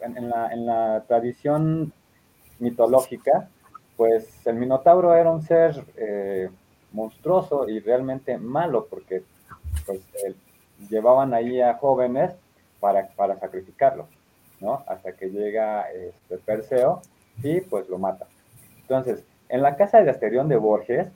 en, 0.00 0.30
la, 0.30 1.04
tradición 1.06 1.92
mitológica, 2.58 3.48
pues 3.96 4.46
el 4.46 4.56
Minotauro 4.56 5.14
era 5.14 5.30
un 5.30 5.42
ser 5.42 5.84
eh, 5.96 6.48
monstruoso 6.92 7.68
y 7.68 7.80
realmente 7.80 8.38
malo, 8.38 8.86
porque 8.88 9.22
pues, 9.86 10.00
llevaban 10.88 11.34
ahí 11.34 11.60
a 11.60 11.74
jóvenes 11.74 12.32
para, 12.80 13.08
para 13.08 13.38
sacrificarlos. 13.38 14.06
¿no? 14.60 14.84
Hasta 14.86 15.12
que 15.12 15.30
llega 15.30 15.90
este, 15.90 16.38
Perseo 16.38 17.02
y 17.42 17.60
pues 17.60 17.88
lo 17.88 17.98
mata. 17.98 18.26
Entonces, 18.80 19.24
en 19.48 19.62
la 19.62 19.76
casa 19.76 20.02
de 20.02 20.10
Asterión 20.10 20.48
de 20.48 20.56
Borges 20.56 21.08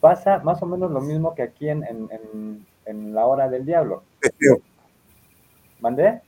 pasa 0.00 0.38
más 0.38 0.62
o 0.62 0.66
menos 0.66 0.90
lo 0.90 1.00
mismo 1.00 1.34
que 1.34 1.42
aquí 1.42 1.68
en, 1.68 1.84
en, 2.86 3.14
la 3.14 3.26
hora 3.26 3.48
del 3.48 3.64
diablo. 3.64 4.02
Teseo. 4.20 4.60
¿Mandé? 5.80 6.20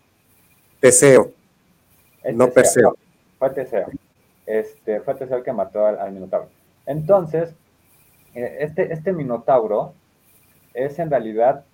Teseo. 0.80 1.32
No 2.34 2.48
Perseo. 2.50 2.96
fue 3.38 3.50
Teseo. 3.50 3.86
Este, 4.46 5.00
fue 5.00 5.14
Teseo 5.14 5.38
el 5.38 5.44
que 5.44 5.52
mató 5.52 5.86
al, 5.86 6.12
Minotauro. 6.12 6.48
Entonces, 6.86 7.54
eh, 8.34 8.58
este, 8.60 8.92
este 8.92 9.12
Minotauro 9.12 9.94
es 10.74 10.98
en 10.98 11.10
realidad 11.10 11.64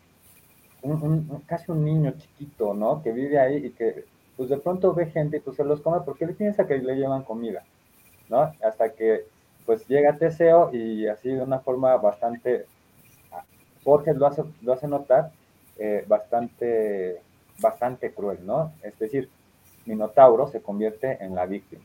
un, 0.82 1.42
casi 1.46 1.70
un 1.70 1.84
niño 1.84 2.12
chiquito, 2.18 2.74
¿no? 2.74 3.02
Que 3.02 3.12
vive 3.12 3.38
ahí 3.38 3.66
y 3.66 3.70
que 3.70 4.04
pues 4.36 4.48
de 4.48 4.56
pronto 4.58 4.94
ve 4.94 5.06
gente 5.06 5.36
y 5.36 5.40
pues 5.40 5.56
se 5.56 5.64
los 5.64 5.80
come 5.80 6.00
porque 6.04 6.26
le 6.26 6.32
piensa 6.32 6.66
que 6.66 6.78
le 6.78 6.96
llevan 6.96 7.22
comida, 7.22 7.62
¿no? 8.28 8.52
Hasta 8.62 8.92
que 8.92 9.26
pues 9.66 9.86
llega 9.86 10.16
Teseo 10.16 10.70
y 10.72 11.06
así 11.06 11.28
de 11.28 11.42
una 11.42 11.60
forma 11.60 11.96
bastante, 11.96 12.66
Jorge 13.84 14.14
lo 14.14 14.26
hace, 14.26 14.42
lo 14.62 14.72
hace 14.72 14.88
notar, 14.88 15.30
eh, 15.78 16.04
bastante, 16.08 17.20
bastante 17.60 18.12
cruel, 18.12 18.44
¿no? 18.44 18.72
Es 18.82 18.98
decir, 18.98 19.28
Minotauro 19.86 20.46
se 20.48 20.62
convierte 20.62 21.22
en 21.22 21.34
la 21.34 21.46
víctima. 21.46 21.82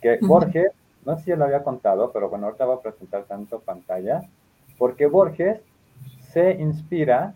Que 0.00 0.18
Borges, 0.20 0.72
no 1.04 1.16
sé 1.16 1.24
si 1.24 1.36
lo 1.36 1.44
había 1.44 1.62
contado, 1.62 2.12
pero 2.12 2.28
bueno, 2.28 2.46
ahorita 2.46 2.66
va 2.66 2.74
a 2.74 2.82
presentar 2.82 3.24
tanto 3.24 3.60
pantalla, 3.60 4.22
porque 4.78 5.06
Borges 5.06 5.60
se 6.32 6.52
inspira 6.52 7.34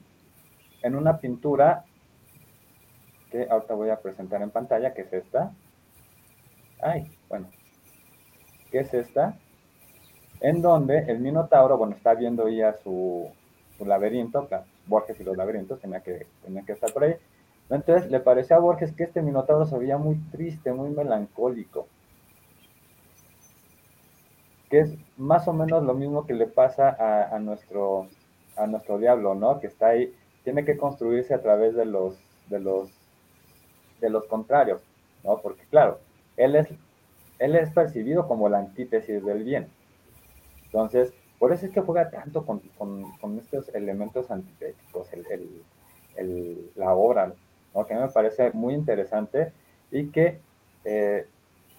en 0.82 0.94
una 0.94 1.18
pintura 1.18 1.84
que 3.30 3.46
ahorita 3.48 3.74
voy 3.74 3.90
a 3.90 4.00
presentar 4.00 4.42
en 4.42 4.50
pantalla, 4.50 4.94
que 4.94 5.02
es 5.02 5.12
esta. 5.12 5.52
Ay, 6.80 7.10
bueno, 7.28 7.48
¿qué 8.70 8.80
es 8.80 8.94
esta? 8.94 9.36
En 10.40 10.62
donde 10.62 10.98
el 11.10 11.18
Minotauro, 11.18 11.76
bueno, 11.76 11.96
está 11.96 12.14
viendo 12.14 12.48
ya 12.48 12.74
su, 12.82 13.28
su 13.76 13.84
laberinto, 13.84 14.48
Borges 14.86 15.20
y 15.20 15.24
los 15.24 15.36
laberintos, 15.36 15.80
tenía 15.80 16.00
que, 16.00 16.26
tenía 16.44 16.62
que 16.62 16.72
estar 16.72 16.92
por 16.92 17.04
ahí. 17.04 17.14
Entonces 17.70 18.10
le 18.10 18.20
pareció 18.20 18.56
a 18.56 18.60
Borges 18.60 18.92
que 18.92 19.04
este 19.04 19.22
Minotauro 19.22 19.66
se 19.66 19.78
veía 19.78 19.98
muy 19.98 20.16
triste, 20.30 20.72
muy 20.72 20.90
melancólico. 20.90 21.86
Que 24.70 24.80
es 24.80 24.94
más 25.16 25.48
o 25.48 25.52
menos 25.52 25.82
lo 25.82 25.94
mismo 25.94 26.26
que 26.26 26.34
le 26.34 26.46
pasa 26.46 26.88
a, 26.88 27.34
a 27.34 27.38
nuestro, 27.38 28.08
a 28.56 28.66
nuestro 28.66 28.98
diablo, 28.98 29.34
¿no? 29.34 29.60
Que 29.60 29.66
está 29.66 29.88
ahí 29.88 30.14
tiene 30.48 30.64
que 30.64 30.78
construirse 30.78 31.34
a 31.34 31.42
través 31.42 31.74
de 31.74 31.84
los, 31.84 32.18
de 32.48 32.58
los, 32.58 32.90
de 34.00 34.08
los 34.08 34.24
contrarios, 34.24 34.80
¿no? 35.22 35.42
Porque 35.42 35.62
claro, 35.70 35.98
él 36.38 36.56
es, 36.56 36.68
él 37.38 37.54
es 37.54 37.70
percibido 37.70 38.26
como 38.26 38.48
la 38.48 38.58
antítesis 38.58 39.22
del 39.22 39.44
bien. 39.44 39.68
Entonces, 40.64 41.12
por 41.38 41.52
eso 41.52 41.66
es 41.66 41.72
que 41.72 41.82
juega 41.82 42.08
tanto 42.10 42.46
con, 42.46 42.62
estos 43.38 43.68
elementos 43.74 44.30
antitéticos, 44.30 45.08
la 46.74 46.94
obra, 46.94 47.34
¿no? 47.74 47.86
que 47.86 47.94
me 47.94 48.08
parece 48.08 48.50
muy 48.52 48.74
interesante 48.74 49.52
y 49.90 50.06
que 50.08 50.38
eh, 50.84 51.26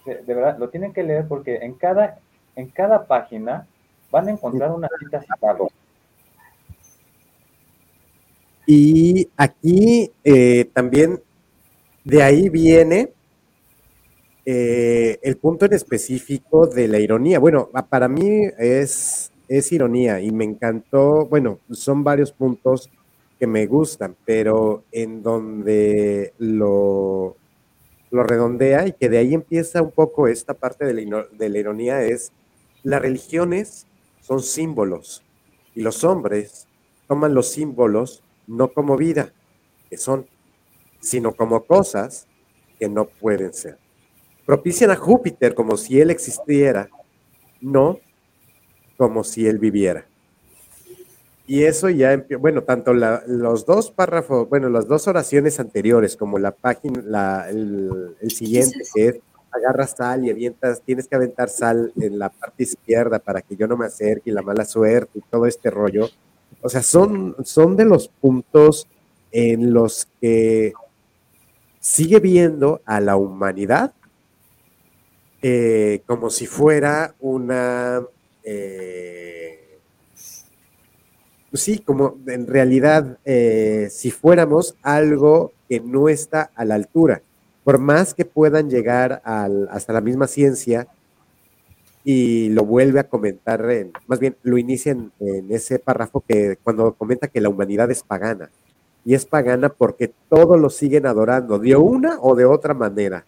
de 0.04 0.34
verdad 0.34 0.58
lo 0.58 0.68
tienen 0.68 0.92
que 0.92 1.02
leer 1.02 1.26
porque 1.28 1.56
en 1.56 1.74
cada, 1.74 2.18
en 2.56 2.68
cada 2.68 3.06
página 3.06 3.66
van 4.10 4.28
a 4.28 4.30
encontrar 4.32 4.72
una 4.72 4.88
cita 4.98 5.20
citada. 5.20 5.58
Y 8.66 9.28
aquí 9.36 10.12
eh, 10.22 10.70
también 10.72 11.20
de 12.04 12.22
ahí 12.22 12.48
viene 12.48 13.12
eh, 14.44 15.18
el 15.22 15.36
punto 15.36 15.66
en 15.66 15.74
específico 15.74 16.66
de 16.66 16.88
la 16.88 16.98
ironía. 16.98 17.38
Bueno, 17.38 17.68
para 17.88 18.08
mí 18.08 18.48
es, 18.58 19.32
es 19.48 19.72
ironía 19.72 20.20
y 20.20 20.30
me 20.30 20.44
encantó, 20.44 21.26
bueno, 21.26 21.58
son 21.70 22.04
varios 22.04 22.32
puntos 22.32 22.90
que 23.40 23.46
me 23.46 23.66
gustan, 23.66 24.16
pero 24.26 24.84
en 24.92 25.22
donde 25.22 26.34
lo, 26.36 27.38
lo 28.10 28.22
redondea 28.22 28.86
y 28.86 28.92
que 28.92 29.08
de 29.08 29.16
ahí 29.16 29.32
empieza 29.32 29.80
un 29.80 29.92
poco 29.92 30.28
esta 30.28 30.52
parte 30.52 30.84
de 30.84 30.92
la, 30.92 31.26
de 31.32 31.48
la 31.48 31.58
ironía 31.58 32.02
es, 32.02 32.32
las 32.82 33.00
religiones 33.00 33.86
son 34.20 34.42
símbolos 34.42 35.24
y 35.74 35.80
los 35.80 36.04
hombres 36.04 36.68
toman 37.08 37.32
los 37.34 37.48
símbolos 37.48 38.22
no 38.46 38.68
como 38.74 38.98
vida, 38.98 39.32
que 39.88 39.96
son, 39.96 40.26
sino 41.00 41.32
como 41.34 41.64
cosas 41.64 42.26
que 42.78 42.90
no 42.90 43.06
pueden 43.06 43.54
ser. 43.54 43.78
Propician 44.44 44.90
a 44.90 44.96
Júpiter 44.96 45.54
como 45.54 45.78
si 45.78 45.98
él 45.98 46.10
existiera, 46.10 46.90
no 47.62 48.00
como 48.98 49.24
si 49.24 49.46
él 49.46 49.58
viviera. 49.58 50.09
Y 51.50 51.64
eso 51.64 51.90
ya, 51.90 52.24
bueno, 52.38 52.62
tanto 52.62 52.92
los 52.94 53.66
dos 53.66 53.90
párrafos, 53.90 54.48
bueno, 54.48 54.68
las 54.68 54.86
dos 54.86 55.08
oraciones 55.08 55.58
anteriores, 55.58 56.16
como 56.16 56.38
la 56.38 56.52
página, 56.52 57.48
el, 57.48 58.14
siguiente, 58.30 58.78
que 58.94 59.08
es 59.08 59.16
agarras 59.50 59.96
sal 59.96 60.24
y 60.24 60.30
avientas, 60.30 60.80
tienes 60.80 61.08
que 61.08 61.16
aventar 61.16 61.48
sal 61.48 61.92
en 62.00 62.20
la 62.20 62.28
parte 62.28 62.62
izquierda 62.62 63.18
para 63.18 63.42
que 63.42 63.56
yo 63.56 63.66
no 63.66 63.76
me 63.76 63.86
acerque 63.86 64.30
y 64.30 64.32
la 64.32 64.42
mala 64.42 64.64
suerte 64.64 65.18
y 65.18 65.22
todo 65.22 65.46
este 65.46 65.70
rollo, 65.70 66.08
o 66.62 66.68
sea, 66.68 66.84
son, 66.84 67.34
son 67.42 67.76
de 67.76 67.84
los 67.84 68.06
puntos 68.06 68.86
en 69.32 69.74
los 69.74 70.06
que 70.20 70.72
sigue 71.80 72.20
viendo 72.20 72.80
a 72.84 73.00
la 73.00 73.16
humanidad 73.16 73.92
eh, 75.42 76.02
como 76.06 76.30
si 76.30 76.46
fuera 76.46 77.16
una... 77.18 78.02
Eh, 78.44 79.59
sí, 81.52 81.78
como 81.78 82.16
en 82.26 82.46
realidad 82.46 83.18
eh, 83.24 83.88
si 83.90 84.10
fuéramos 84.10 84.76
algo 84.82 85.52
que 85.68 85.80
no 85.80 86.08
está 86.08 86.50
a 86.54 86.64
la 86.64 86.74
altura. 86.76 87.22
Por 87.64 87.78
más 87.78 88.14
que 88.14 88.24
puedan 88.24 88.70
llegar 88.70 89.20
hasta 89.24 89.92
la 89.92 90.00
misma 90.00 90.26
ciencia, 90.26 90.88
y 92.04 92.48
lo 92.50 92.64
vuelve 92.64 93.00
a 93.00 93.08
comentar, 93.08 93.70
en, 93.70 93.92
más 94.06 94.18
bien 94.18 94.36
lo 94.42 94.56
inicia 94.58 94.92
en, 94.92 95.12
ese 95.50 95.78
párrafo 95.78 96.24
que 96.26 96.56
cuando 96.62 96.92
comenta 96.94 97.28
que 97.28 97.40
la 97.40 97.48
humanidad 97.48 97.90
es 97.90 98.02
pagana. 98.02 98.50
Y 99.04 99.14
es 99.14 99.24
pagana 99.24 99.70
porque 99.70 100.12
todos 100.28 100.60
lo 100.60 100.68
siguen 100.70 101.06
adorando 101.06 101.58
de 101.58 101.76
una 101.76 102.18
o 102.20 102.34
de 102.34 102.44
otra 102.44 102.74
manera. 102.74 103.24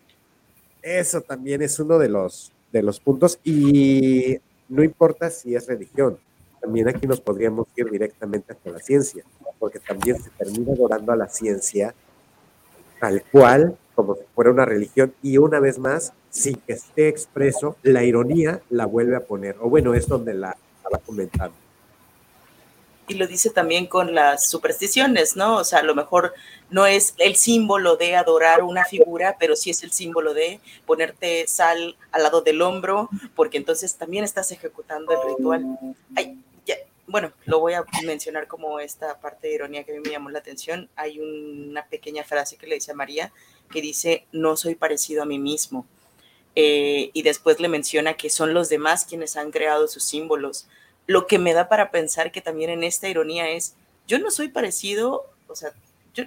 Eso 0.82 1.20
también 1.20 1.62
es 1.62 1.78
uno 1.78 1.98
de 1.98 2.08
los, 2.08 2.52
de 2.72 2.82
los 2.82 3.00
puntos 3.00 3.38
y 3.44 4.38
no 4.68 4.82
importa 4.82 5.30
si 5.30 5.54
es 5.54 5.66
religión. 5.66 6.18
También 6.62 6.88
aquí 6.88 7.06
nos 7.06 7.20
podríamos 7.20 7.66
ir 7.76 7.90
directamente 7.90 8.54
hacia 8.54 8.72
la 8.72 8.78
ciencia, 8.78 9.24
porque 9.58 9.80
también 9.80 10.22
se 10.22 10.30
termina 10.30 10.72
adorando 10.72 11.12
a 11.12 11.16
la 11.16 11.28
ciencia 11.28 11.94
tal 13.00 13.22
cual 13.30 13.76
como 13.94 14.14
si 14.14 14.22
fuera 14.34 14.50
una 14.50 14.64
religión 14.64 15.14
y 15.22 15.38
una 15.38 15.60
vez 15.60 15.78
más 15.78 16.12
sin 16.30 16.56
que 16.56 16.74
esté 16.74 17.08
expreso, 17.08 17.76
la 17.82 18.04
ironía 18.04 18.62
la 18.70 18.86
vuelve 18.86 19.16
a 19.16 19.20
poner, 19.20 19.56
o 19.60 19.68
bueno, 19.68 19.92
es 19.94 20.06
donde 20.08 20.34
la 20.34 20.56
estaba 20.76 20.98
comentando. 21.04 21.54
Y 23.08 23.14
lo 23.14 23.26
dice 23.26 23.50
también 23.50 23.86
con 23.86 24.14
las 24.14 24.48
supersticiones, 24.48 25.36
¿no? 25.36 25.56
O 25.56 25.64
sea, 25.64 25.80
a 25.80 25.82
lo 25.82 25.94
mejor 25.94 26.32
no 26.70 26.86
es 26.86 27.14
el 27.18 27.36
símbolo 27.36 27.96
de 27.96 28.16
adorar 28.16 28.62
una 28.62 28.84
figura, 28.84 29.36
pero 29.38 29.56
sí 29.56 29.70
es 29.70 29.82
el 29.82 29.90
símbolo 29.90 30.32
de 30.32 30.60
ponerte 30.86 31.46
sal 31.48 31.96
al 32.12 32.22
lado 32.22 32.40
del 32.40 32.62
hombro, 32.62 33.10
porque 33.34 33.58
entonces 33.58 33.96
también 33.96 34.24
estás 34.24 34.52
ejecutando 34.52 35.12
el 35.12 35.36
ritual. 35.36 35.78
Bueno, 37.06 37.32
lo 37.46 37.60
voy 37.60 37.74
a 37.74 37.84
mencionar 38.04 38.46
como 38.46 38.78
esta 38.80 39.20
parte 39.20 39.48
de 39.48 39.54
ironía 39.54 39.84
que 39.84 39.92
a 39.92 39.94
mí 39.96 40.00
me 40.04 40.12
llamó 40.12 40.30
la 40.30 40.38
atención. 40.38 40.88
Hay 40.96 41.18
una 41.18 41.86
pequeña 41.86 42.24
frase 42.24 42.56
que 42.56 42.66
le 42.66 42.76
dice 42.76 42.92
a 42.92 42.94
María 42.94 43.32
que 43.70 43.82
dice, 43.82 44.26
no 44.32 44.56
soy 44.56 44.74
parecido 44.76 45.22
a 45.22 45.26
mí 45.26 45.38
mismo. 45.38 45.86
Eh, 46.54 47.10
y 47.14 47.22
después 47.22 47.58
le 47.58 47.68
menciona 47.68 48.14
que 48.14 48.30
son 48.30 48.54
los 48.54 48.68
demás 48.68 49.06
quienes 49.06 49.36
han 49.36 49.50
creado 49.50 49.88
sus 49.88 50.04
símbolos. 50.04 50.68
Lo 51.06 51.26
que 51.26 51.38
me 51.38 51.54
da 51.54 51.68
para 51.68 51.90
pensar 51.90 52.30
que 52.30 52.40
también 52.40 52.70
en 52.70 52.84
esta 52.84 53.08
ironía 53.08 53.50
es, 53.50 53.74
yo 54.06 54.18
no 54.18 54.30
soy 54.30 54.48
parecido, 54.48 55.24
o 55.48 55.56
sea, 55.56 55.72
yo, 56.14 56.24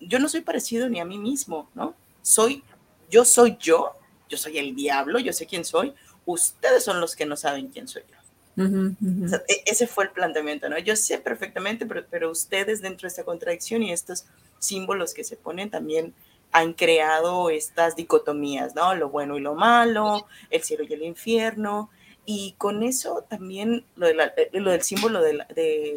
yo 0.00 0.18
no 0.18 0.28
soy 0.28 0.40
parecido 0.40 0.88
ni 0.88 0.98
a 0.98 1.04
mí 1.04 1.18
mismo, 1.18 1.70
¿no? 1.74 1.94
Soy, 2.22 2.64
yo 3.10 3.24
soy 3.24 3.56
yo, 3.60 3.92
yo 4.28 4.38
soy 4.38 4.58
el 4.58 4.74
diablo, 4.74 5.18
yo 5.18 5.32
sé 5.32 5.46
quién 5.46 5.64
soy, 5.64 5.94
ustedes 6.24 6.82
son 6.82 7.00
los 7.00 7.14
que 7.14 7.26
no 7.26 7.36
saben 7.36 7.68
quién 7.68 7.86
soy 7.86 8.02
yo. 8.10 8.15
E, 8.58 9.62
ese 9.66 9.86
fue 9.86 10.04
el 10.04 10.10
planteamiento, 10.10 10.68
¿no? 10.68 10.78
Yo 10.78 10.96
sé 10.96 11.18
perfectamente, 11.18 11.86
pero, 11.86 12.04
pero 12.10 12.30
ustedes 12.30 12.80
dentro 12.80 13.06
de 13.06 13.08
esta 13.08 13.24
contradicción 13.24 13.82
y 13.82 13.92
estos 13.92 14.24
símbolos 14.58 15.12
que 15.12 15.24
se 15.24 15.36
ponen 15.36 15.70
también 15.70 16.14
han 16.52 16.72
creado 16.72 17.50
estas 17.50 17.96
dicotomías, 17.96 18.74
¿no? 18.74 18.94
Lo 18.94 19.10
bueno 19.10 19.36
y 19.36 19.40
lo 19.40 19.54
malo, 19.54 20.26
el 20.50 20.62
cielo 20.62 20.84
y 20.88 20.92
el 20.94 21.02
infierno. 21.02 21.90
Y 22.24 22.54
con 22.58 22.82
eso 22.82 23.24
también 23.28 23.84
lo, 23.94 24.08
eh, 24.08 24.50
del 24.52 24.82
símbolo 24.82 25.20
de 25.22 25.34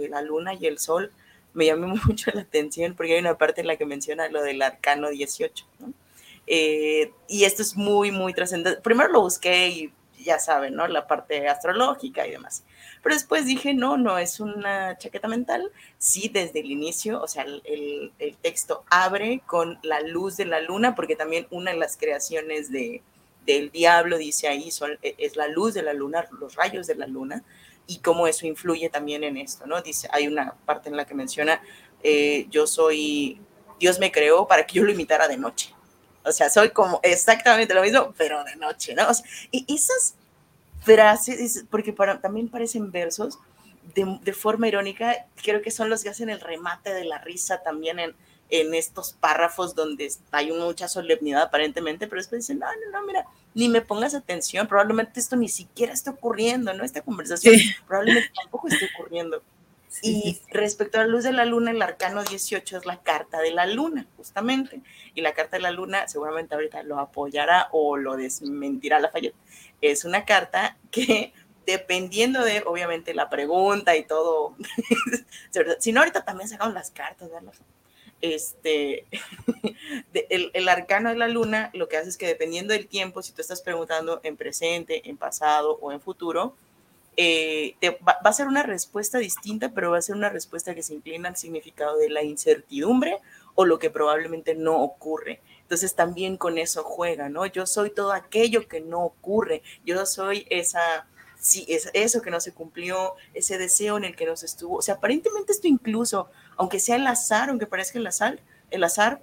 la, 0.09 0.21
luna 0.21 0.53
y 0.53 0.65
el 0.67 0.77
sol 0.77 1.11
me 1.53 1.65
llamó 1.65 1.95
mucho 2.05 2.31
la 2.33 2.41
atención 2.41 2.93
porque 2.93 3.13
hay 3.13 3.19
una 3.19 3.37
parte 3.37 3.61
en 3.61 3.67
la 3.67 3.77
que 3.77 3.85
menciona 3.85 4.29
lo 4.29 4.43
del 4.43 4.61
arcano 4.61 5.09
18, 5.09 5.65
¿no? 5.79 5.93
Eh, 6.45 7.13
y 7.27 7.43
esto 7.45 7.61
es 7.61 7.77
muy, 7.77 8.11
muy 8.11 8.33
trascendente. 8.33 8.81
Primero 8.81 9.11
lo 9.11 9.21
busqué 9.21 9.69
y 9.69 9.93
ya 10.23 10.39
saben, 10.39 10.75
¿no? 10.75 10.87
La 10.87 11.07
parte 11.07 11.47
astrológica 11.47 12.27
y 12.27 12.31
demás. 12.31 12.63
Pero 13.01 13.15
después 13.15 13.45
dije, 13.45 13.73
no, 13.73 13.97
no 13.97 14.17
es 14.17 14.39
una 14.39 14.97
chaqueta 14.97 15.27
mental. 15.27 15.71
Sí, 15.97 16.29
desde 16.31 16.59
el 16.59 16.71
inicio, 16.71 17.21
o 17.21 17.27
sea, 17.27 17.43
el, 17.43 18.11
el, 18.19 18.37
texto 18.37 18.83
abre 18.89 19.41
con 19.45 19.79
la 19.83 20.01
luz 20.01 20.37
de 20.37 20.45
la 20.45 20.59
luna, 20.61 20.95
porque 20.95 21.15
también 21.15 21.47
una 21.51 21.71
de 21.71 21.77
las 21.77 21.97
creaciones 21.97 22.71
de, 22.71 23.01
del 23.45 23.71
diablo, 23.71 24.17
dice 24.17 24.47
ahí, 24.47 24.71
son, 24.71 24.97
e, 25.01 25.15
es 25.17 25.35
la 25.35 25.47
luz 25.47 25.73
de 25.73 25.83
la 25.83 25.93
luna, 25.93 26.25
los 26.39 26.55
rayos 26.55 26.87
de 26.87 26.95
la 26.95 27.07
luna, 27.07 27.43
y 27.87 27.99
cómo 27.99 28.27
eso 28.27 28.45
influye 28.45 28.89
también 28.89 29.23
en 29.23 29.37
esto, 29.37 29.65
¿no? 29.65 29.81
Dice, 29.81 30.07
hay 30.11 30.27
una 30.27 30.53
parte 30.65 30.89
en 30.89 30.97
la 30.97 31.05
que 31.05 31.15
menciona, 31.15 31.61
eh, 32.03 32.45
yo 32.49 32.67
soy, 32.67 33.41
Dios 33.79 33.99
me 33.99 34.11
creó 34.11 34.47
para 34.47 34.65
que 34.65 34.75
yo 34.75 34.83
lo 34.83 34.91
imitara 34.91 35.27
de 35.27 35.37
noche. 35.37 35.73
O 36.25 36.31
sea, 36.31 36.49
soy 36.49 36.69
como 36.71 36.99
exactamente 37.03 37.73
lo 37.73 37.81
mismo, 37.81 38.13
pero 38.17 38.43
de 38.43 38.55
noche, 38.55 38.93
¿no? 38.93 39.07
y 39.51 39.65
esas 39.73 40.15
frases, 40.81 41.65
porque 41.69 41.93
para, 41.93 42.21
también 42.21 42.49
parecen 42.49 42.91
versos, 42.91 43.39
de, 43.95 44.19
de, 44.21 44.33
forma 44.33 44.67
irónica, 44.67 45.25
creo 45.41 45.61
que 45.61 45.71
son 45.71 45.89
los 45.89 46.03
que 46.03 46.09
hacen 46.09 46.29
el 46.29 46.39
remate 46.39 46.93
de 46.93 47.05
la 47.05 47.17
risa 47.19 47.63
también 47.63 47.99
en, 47.99 48.15
en 48.49 48.73
estos 48.73 49.13
párrafos 49.13 49.75
donde 49.75 50.11
hay 50.31 50.51
mucha 50.51 50.87
solemnidad 50.87 51.43
aparentemente, 51.43 52.07
pero 52.07 52.19
después 52.19 52.41
dicen, 52.41 52.59
no, 52.59 52.67
no, 52.67 52.99
no, 52.99 53.05
mira, 53.05 53.25
ni 53.53 53.69
me 53.69 53.81
pongas 53.81 54.15
atención, 54.15 54.67
probablemente 54.67 55.19
esto 55.19 55.35
ni 55.35 55.49
siquiera 55.49 55.93
está 55.93 56.11
ocurriendo, 56.11 56.73
¿no? 56.73 56.83
Esta 56.83 57.01
conversación 57.01 57.55
probablemente 57.87 58.31
tampoco 58.41 58.67
esté 58.67 58.89
ocurriendo 58.95 59.41
y 60.01 60.39
respecto 60.51 60.99
a 60.99 61.01
la 61.01 61.07
luz 61.07 61.23
de 61.23 61.33
la 61.33 61.45
luna, 61.45 61.71
el 61.71 61.81
arcano 61.81 62.23
18 62.23 62.77
es 62.77 62.85
la 62.85 63.01
carta 63.01 63.39
de 63.39 63.51
la 63.51 63.65
luna, 63.65 64.07
justamente. 64.17 64.81
Y 65.15 65.21
la 65.21 65.33
carta 65.33 65.57
de 65.57 65.63
la 65.63 65.71
luna, 65.71 66.07
seguramente 66.07 66.55
ahorita 66.55 66.83
lo 66.83 66.99
apoyará 66.99 67.69
o 67.71 67.97
lo 67.97 68.15
desmentirá 68.15 68.99
la 68.99 69.09
falla. 69.09 69.31
Es 69.81 70.05
una 70.05 70.25
carta 70.25 70.77
que, 70.91 71.33
dependiendo 71.65 72.43
de, 72.43 72.63
obviamente, 72.65 73.13
la 73.13 73.29
pregunta 73.29 73.95
y 73.95 74.05
todo, 74.05 74.55
si 75.79 75.91
no, 75.91 76.01
ahorita 76.01 76.23
también 76.23 76.49
sacamos 76.49 76.73
las 76.73 76.91
cartas, 76.91 77.29
¿verdad? 77.31 77.53
Este, 78.21 79.05
el, 80.29 80.51
el, 80.53 80.69
arcano 80.69 81.09
de 81.09 81.15
la 81.15 81.29
luna 81.29 81.71
lo 81.73 81.87
que 81.87 81.97
hace 81.97 82.09
es 82.09 82.17
que 82.17 82.27
dependiendo 82.27 82.73
del 82.73 82.87
tiempo, 82.87 83.21
si 83.21 83.31
tú 83.31 83.41
estás 83.41 83.61
preguntando 83.61 84.19
en 84.23 84.37
presente, 84.37 85.09
en 85.09 85.17
pasado 85.17 85.79
o 85.81 85.91
en 85.91 86.01
futuro, 86.01 86.55
eh, 87.17 87.75
va, 88.07 88.17
a 88.23 88.33
ser 88.33 88.47
una 88.47 88.63
respuesta 88.63 89.17
distinta, 89.17 89.71
pero 89.73 89.91
va 89.91 89.97
a 89.97 90.01
ser 90.01 90.15
una 90.15 90.29
respuesta 90.29 90.73
que 90.73 90.83
se 90.83 90.93
inclina 90.93 91.29
al 91.29 91.37
significado 91.37 91.97
de 91.97 92.09
la 92.09 92.23
incertidumbre 92.23 93.19
o 93.55 93.65
lo 93.65 93.79
que 93.79 93.89
probablemente 93.89 94.55
no 94.55 94.81
ocurre. 94.81 95.41
Entonces 95.61 95.95
también 95.95 96.37
con 96.37 96.57
eso 96.57 96.83
juega, 96.83 97.29
¿no? 97.29 97.45
Yo 97.45 97.65
soy 97.65 97.89
todo 97.89 98.13
aquello 98.13 98.67
que 98.67 98.79
no 98.79 99.03
ocurre, 99.03 99.61
yo 99.85 100.05
soy 100.05 100.47
esa, 100.49 101.07
sí, 101.39 101.65
es 101.67 101.89
eso 101.93 102.21
que 102.21 102.31
no 102.31 102.39
se 102.39 102.53
cumplió, 102.53 103.15
ese 103.33 103.57
deseo 103.57 103.97
en 103.97 104.05
el 104.05 104.15
que 104.15 104.25
no 104.25 104.35
se 104.35 104.45
estuvo. 104.45 104.77
O 104.77 104.81
sea, 104.81 104.95
aparentemente 104.95 105.51
esto 105.51 105.67
incluso, 105.67 106.29
aunque 106.57 106.79
sea 106.79 106.95
el 106.95 107.05
azar, 107.05 107.49
aunque 107.49 107.67
parezca 107.67 107.99
el 107.99 108.07
azar, 108.07 108.39
el 108.71 108.83
azar 108.83 109.21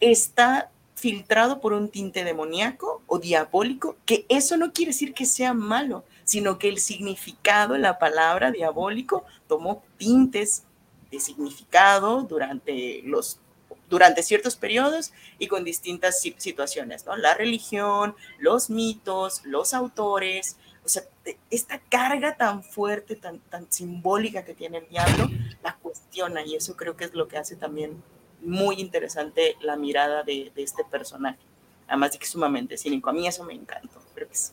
está 0.00 0.70
filtrado 0.96 1.60
por 1.60 1.72
un 1.72 1.90
tinte 1.90 2.24
demoníaco 2.24 3.02
o 3.06 3.18
diabólico, 3.18 3.96
que 4.06 4.24
eso 4.28 4.56
no 4.56 4.72
quiere 4.72 4.92
decir 4.92 5.14
que 5.14 5.26
sea 5.26 5.52
malo, 5.52 6.04
sino 6.26 6.58
que 6.58 6.68
el 6.68 6.78
significado, 6.78 7.78
la 7.78 7.98
palabra 7.98 8.50
diabólico, 8.50 9.24
tomó 9.46 9.82
tintes 9.96 10.64
de 11.10 11.20
significado 11.20 12.22
durante 12.22 13.00
los 13.04 13.40
durante 13.88 14.24
ciertos 14.24 14.56
periodos 14.56 15.12
y 15.38 15.46
con 15.46 15.62
distintas 15.62 16.20
situaciones, 16.20 17.06
¿no? 17.06 17.14
La 17.16 17.34
religión, 17.34 18.16
los 18.40 18.68
mitos, 18.68 19.42
los 19.44 19.74
autores, 19.74 20.56
o 20.84 20.88
sea, 20.88 21.04
esta 21.50 21.78
carga 21.78 22.36
tan 22.36 22.64
fuerte, 22.64 23.14
tan, 23.14 23.38
tan 23.38 23.70
simbólica 23.70 24.44
que 24.44 24.54
tiene 24.54 24.78
el 24.78 24.88
diablo, 24.88 25.30
la 25.62 25.76
cuestiona 25.76 26.44
y 26.44 26.56
eso 26.56 26.76
creo 26.76 26.96
que 26.96 27.04
es 27.04 27.14
lo 27.14 27.28
que 27.28 27.38
hace 27.38 27.54
también 27.54 28.02
muy 28.40 28.80
interesante 28.80 29.56
la 29.60 29.76
mirada 29.76 30.24
de, 30.24 30.50
de 30.52 30.62
este 30.64 30.84
personaje. 30.84 31.38
Además 31.86 32.10
de 32.12 32.18
que 32.18 32.24
es 32.24 32.30
sumamente 32.30 32.76
cínico. 32.76 33.10
A 33.10 33.12
mí 33.12 33.28
eso 33.28 33.44
me 33.44 33.54
encantó. 33.54 34.02
Creo 34.14 34.26
que 34.26 34.34
es 34.34 34.52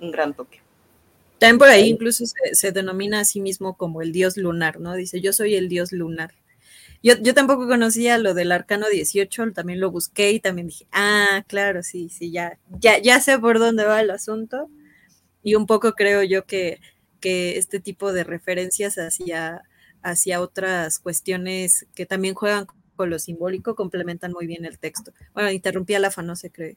un 0.00 0.10
gran 0.10 0.34
toque. 0.34 0.60
También 1.42 1.58
por 1.58 1.70
ahí 1.70 1.88
incluso 1.88 2.22
se, 2.52 2.70
denomina 2.70 3.18
a 3.18 3.24
sí 3.24 3.40
mismo 3.40 3.76
como 3.76 4.00
el 4.00 4.12
dios 4.12 4.36
lunar, 4.36 4.78
¿no? 4.78 4.94
Dice, 4.94 5.20
yo 5.20 5.32
soy 5.32 5.56
el 5.56 5.68
dios 5.68 5.90
lunar. 5.90 6.30
Yo, 7.02 7.14
yo, 7.20 7.34
tampoco 7.34 7.66
conocía 7.66 8.16
lo 8.18 8.32
del 8.32 8.52
arcano 8.52 8.88
18, 8.88 9.50
también 9.50 9.80
lo 9.80 9.90
busqué 9.90 10.30
y 10.30 10.38
también 10.38 10.68
dije, 10.68 10.86
ah, 10.92 11.42
claro, 11.48 11.82
sí, 11.82 12.10
sí, 12.10 12.30
ya, 12.30 12.60
ya, 12.78 12.98
ya 12.98 13.18
sé 13.18 13.40
por 13.40 13.58
dónde 13.58 13.82
va 13.82 14.00
el 14.00 14.12
asunto. 14.12 14.70
Y 15.42 15.56
un 15.56 15.66
poco 15.66 15.94
creo 15.94 16.22
yo 16.22 16.46
que, 16.46 16.78
que 17.18 17.58
este 17.58 17.80
tipo 17.80 18.12
de 18.12 18.22
referencias 18.22 18.94
hacia, 18.94 19.62
hacia 20.00 20.40
otras 20.40 21.00
cuestiones 21.00 21.88
que 21.96 22.06
también 22.06 22.36
juegan 22.36 22.66
con 22.94 23.10
lo 23.10 23.18
simbólico 23.18 23.74
complementan 23.74 24.30
muy 24.30 24.46
bien 24.46 24.64
el 24.64 24.78
texto. 24.78 25.12
Bueno, 25.34 25.50
interrumpí 25.50 25.94
a 25.94 25.98
Lafa, 25.98 26.22
no 26.22 26.36
se 26.36 26.52
cree. 26.52 26.76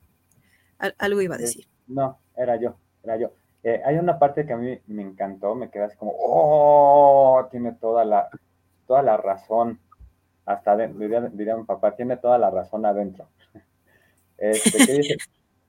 algo 0.97 1.22
iba 1.22 1.36
a 1.36 1.38
decir. 1.38 1.68
No, 1.86 2.18
era 2.36 2.59
yo, 2.59 2.80
era 3.03 3.16
yo. 3.20 3.32
Eh, 3.68 3.82
hay 3.84 3.97
una 3.97 4.20
parte 4.20 4.45
que 4.45 4.53
a 4.53 4.57
mí 4.57 4.80
me 4.86 5.01
encantó, 5.01 5.55
me 5.55 5.72
quedé 5.72 5.86
así 5.86 5.97
como, 5.97 6.13
oh, 6.16 7.47
tiene 7.49 7.72
toda 7.72 8.05
la, 8.05 8.30
toda 8.86 9.01
la 9.01 9.18
razón, 9.18 9.80
hasta 10.45 10.78
diría, 10.78 11.22
diría, 11.22 11.57
mi 11.57 11.63
papá, 11.63 11.95
tiene 11.95 12.16
toda 12.18 12.38
la 12.38 12.51
razón 12.51 12.86
adentro. 12.86 13.28
Este, 14.38 14.97
dice? 14.97 15.18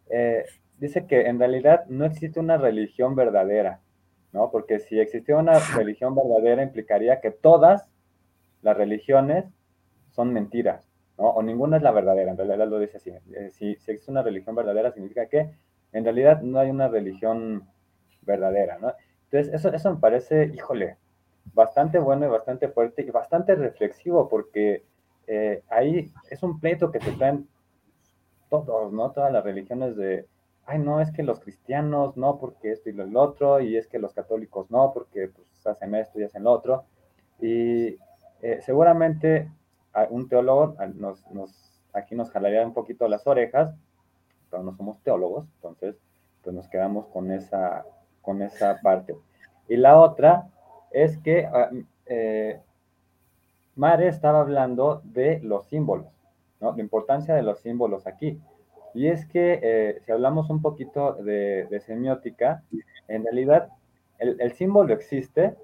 Eh, 0.08 0.44
dice 0.78 1.06
que 1.06 1.22
en 1.22 1.40
realidad 1.40 1.84
no 1.88 2.04
existe 2.04 2.38
una 2.38 2.58
religión 2.58 3.16
verdadera, 3.16 3.80
¿no? 4.32 4.52
Porque 4.52 4.78
si 4.78 5.00
existiera 5.00 5.40
una 5.40 5.58
religión 5.74 6.14
verdadera 6.14 6.62
implicaría 6.62 7.20
que 7.20 7.32
todas 7.32 7.88
las 8.62 8.76
religiones 8.76 9.46
son 10.10 10.32
mentiras, 10.32 10.86
¿no? 11.18 11.30
O 11.30 11.42
ninguna 11.42 11.78
es 11.78 11.82
la 11.82 11.90
verdadera, 11.90 12.30
en 12.30 12.36
realidad 12.36 12.68
lo 12.68 12.78
dice 12.78 12.98
así. 12.98 13.10
Eh, 13.10 13.50
si, 13.50 13.74
si 13.76 13.90
existe 13.90 14.12
una 14.12 14.22
religión 14.22 14.54
verdadera 14.54 14.92
significa 14.92 15.26
que 15.26 15.50
en 15.92 16.04
realidad 16.04 16.42
no 16.42 16.60
hay 16.60 16.70
una 16.70 16.86
religión 16.86 17.66
verdadera, 18.26 18.78
¿no? 18.78 18.92
Entonces, 19.30 19.54
eso, 19.54 19.72
eso 19.72 19.94
me 19.94 20.00
parece, 20.00 20.50
híjole, 20.54 20.98
bastante 21.54 21.98
bueno 21.98 22.26
y 22.26 22.28
bastante 22.28 22.68
fuerte 22.68 23.02
y 23.02 23.10
bastante 23.10 23.54
reflexivo, 23.54 24.28
porque 24.28 24.84
eh, 25.26 25.62
ahí 25.68 26.12
es 26.30 26.42
un 26.42 26.60
pleito 26.60 26.90
que 26.90 27.00
se 27.00 27.12
traen 27.12 27.48
todos, 28.50 28.92
¿no? 28.92 29.10
Todas 29.12 29.32
las 29.32 29.44
religiones 29.44 29.96
de, 29.96 30.26
ay, 30.66 30.78
no, 30.78 31.00
es 31.00 31.10
que 31.10 31.22
los 31.22 31.40
cristianos 31.40 32.16
no, 32.16 32.38
porque 32.38 32.72
esto 32.72 32.90
y 32.90 32.92
lo 32.92 33.20
otro, 33.20 33.60
y 33.60 33.76
es 33.76 33.86
que 33.86 33.98
los 33.98 34.12
católicos 34.12 34.70
no, 34.70 34.92
porque 34.92 35.28
pues 35.28 35.66
hacen 35.66 35.94
esto 35.94 36.20
y 36.20 36.24
hacen 36.24 36.44
lo 36.44 36.52
otro. 36.52 36.84
Y 37.40 37.96
eh, 38.42 38.60
seguramente 38.60 39.50
un 40.10 40.28
teólogo 40.28 40.76
nos, 40.94 41.26
nos, 41.30 41.80
aquí 41.92 42.14
nos 42.14 42.30
jalaría 42.30 42.66
un 42.66 42.74
poquito 42.74 43.08
las 43.08 43.26
orejas, 43.26 43.74
pero 44.50 44.62
no 44.62 44.74
somos 44.76 45.00
teólogos, 45.02 45.46
entonces 45.56 45.96
pues 46.42 46.54
nos 46.54 46.68
quedamos 46.68 47.06
con 47.08 47.32
esa, 47.32 47.84
con 48.26 48.42
esa 48.42 48.78
parte. 48.82 49.16
Y 49.68 49.76
la 49.76 49.98
otra 49.98 50.48
es 50.90 51.16
que 51.18 51.46
ah, 51.46 51.70
eh, 52.04 52.60
Mare 53.76 54.08
estaba 54.08 54.40
hablando 54.40 55.00
de 55.04 55.40
los 55.40 55.66
símbolos, 55.68 56.06
¿no? 56.60 56.76
La 56.76 56.82
importancia 56.82 57.34
de 57.34 57.42
los 57.42 57.60
símbolos 57.60 58.06
aquí. 58.06 58.38
Y 58.92 59.08
es 59.08 59.24
que 59.26 59.60
eh, 59.62 60.02
si 60.04 60.12
hablamos 60.12 60.50
un 60.50 60.60
poquito 60.60 61.14
de, 61.14 61.82
semiótica, 61.86 62.62
en 63.08 63.24
realidad 63.24 63.68
el, 64.18 64.38
el, 64.40 64.52
símbolo 64.52 64.92
existe, 64.92 65.54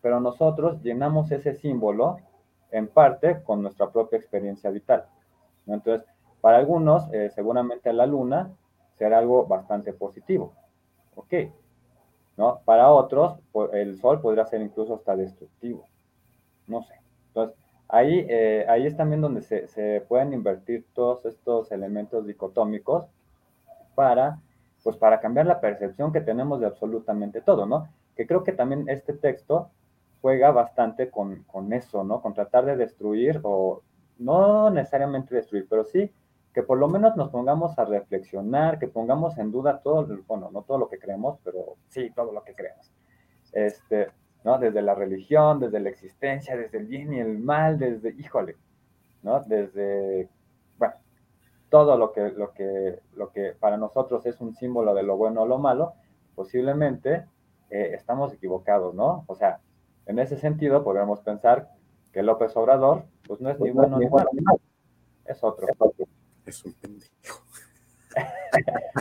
pero 0.00 0.20
nosotros 0.20 0.82
llenamos 0.82 1.30
ese 1.30 1.54
símbolo 1.54 2.18
en 2.70 2.88
parte 2.88 3.42
con 3.42 3.62
nuestra 3.62 3.90
propia 3.90 4.18
experiencia 4.18 4.70
vital. 4.70 5.06
Entonces, 5.66 6.06
para 6.40 6.58
algunos, 6.58 7.12
eh, 7.12 7.30
seguramente 7.34 7.92
la 7.92 8.06
luna 8.06 8.52
será 8.98 9.18
algo 9.18 9.46
bastante 9.46 9.92
positivo. 9.92 10.52
Ok, 11.16 11.34
¿no? 12.36 12.60
Para 12.64 12.90
otros, 12.90 13.38
el 13.72 13.98
sol 13.98 14.20
podría 14.20 14.46
ser 14.46 14.60
incluso 14.60 14.94
hasta 14.94 15.16
destructivo. 15.16 15.86
No 16.66 16.82
sé. 16.82 16.94
Entonces, 17.28 17.56
ahí, 17.88 18.26
eh, 18.28 18.66
ahí 18.68 18.86
es 18.86 18.96
también 18.96 19.20
donde 19.20 19.42
se, 19.42 19.68
se, 19.68 20.02
pueden 20.08 20.32
invertir 20.32 20.86
todos 20.94 21.24
estos 21.24 21.70
elementos 21.72 22.26
dicotómicos 22.26 23.06
para, 23.94 24.40
pues, 24.82 24.96
para 24.96 25.20
cambiar 25.20 25.46
la 25.46 25.60
percepción 25.60 26.12
que 26.12 26.20
tenemos 26.20 26.60
de 26.60 26.66
absolutamente 26.66 27.40
todo, 27.40 27.66
¿no? 27.66 27.88
Que 28.16 28.26
creo 28.26 28.44
que 28.44 28.52
también 28.52 28.88
este 28.88 29.12
texto 29.12 29.70
juega 30.20 30.50
bastante 30.50 31.10
con, 31.10 31.44
con 31.44 31.72
eso, 31.72 32.04
¿no? 32.04 32.20
Con 32.20 32.34
tratar 32.34 32.64
de 32.64 32.76
destruir 32.76 33.40
o 33.42 33.82
no 34.18 34.70
necesariamente 34.70 35.34
destruir, 35.34 35.66
pero 35.68 35.84
sí 35.84 36.10
que 36.56 36.62
por 36.62 36.78
lo 36.78 36.88
menos 36.88 37.14
nos 37.16 37.28
pongamos 37.28 37.78
a 37.78 37.84
reflexionar, 37.84 38.78
que 38.78 38.88
pongamos 38.88 39.36
en 39.36 39.52
duda 39.52 39.82
todo, 39.82 40.08
bueno, 40.26 40.50
no 40.50 40.62
todo 40.62 40.78
lo 40.78 40.88
que 40.88 40.98
creemos, 40.98 41.38
pero 41.44 41.76
sí 41.88 42.10
todo 42.14 42.32
lo 42.32 42.42
que 42.44 42.54
creemos. 42.54 42.90
Este, 43.52 44.08
¿no? 44.42 44.58
Desde 44.58 44.80
la 44.80 44.94
religión, 44.94 45.60
desde 45.60 45.80
la 45.80 45.90
existencia, 45.90 46.56
desde 46.56 46.78
el 46.78 46.86
bien 46.86 47.12
y 47.12 47.20
el 47.20 47.38
mal, 47.40 47.78
desde, 47.78 48.14
híjole, 48.18 48.56
¿no? 49.22 49.40
Desde, 49.40 50.30
bueno, 50.78 50.94
todo 51.68 51.98
lo 51.98 52.14
que, 52.14 52.30
lo, 52.30 52.54
que, 52.54 53.00
lo 53.14 53.30
que 53.32 53.52
para 53.52 53.76
nosotros 53.76 54.24
es 54.24 54.40
un 54.40 54.54
símbolo 54.54 54.94
de 54.94 55.02
lo 55.02 55.18
bueno 55.18 55.42
o 55.42 55.46
lo 55.46 55.58
malo, 55.58 55.92
posiblemente 56.34 57.26
eh, 57.68 57.90
estamos 57.92 58.32
equivocados, 58.32 58.94
¿no? 58.94 59.24
O 59.26 59.34
sea, 59.34 59.60
en 60.06 60.18
ese 60.18 60.38
sentido 60.38 60.82
podemos 60.82 61.20
pensar 61.20 61.68
que 62.14 62.22
López 62.22 62.56
Obrador, 62.56 63.04
pues 63.28 63.42
no 63.42 63.50
es 63.50 63.60
ni 63.60 63.72
bueno 63.72 63.98
ni 63.98 64.06
malo, 64.06 64.30
es 65.26 65.44
otro. 65.44 65.66
Es 65.66 66.15
un 66.64 66.72
pendejo. 66.74 67.44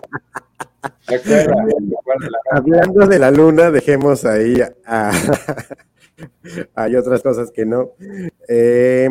Hablando 2.51 3.07
de 3.07 3.19
la 3.19 3.31
luna, 3.31 3.71
dejemos 3.71 4.25
ahí 4.25 4.55
hay 6.75 6.95
otras 6.95 7.21
cosas 7.21 7.51
que 7.51 7.65
no. 7.65 7.91
Eh, 8.47 9.09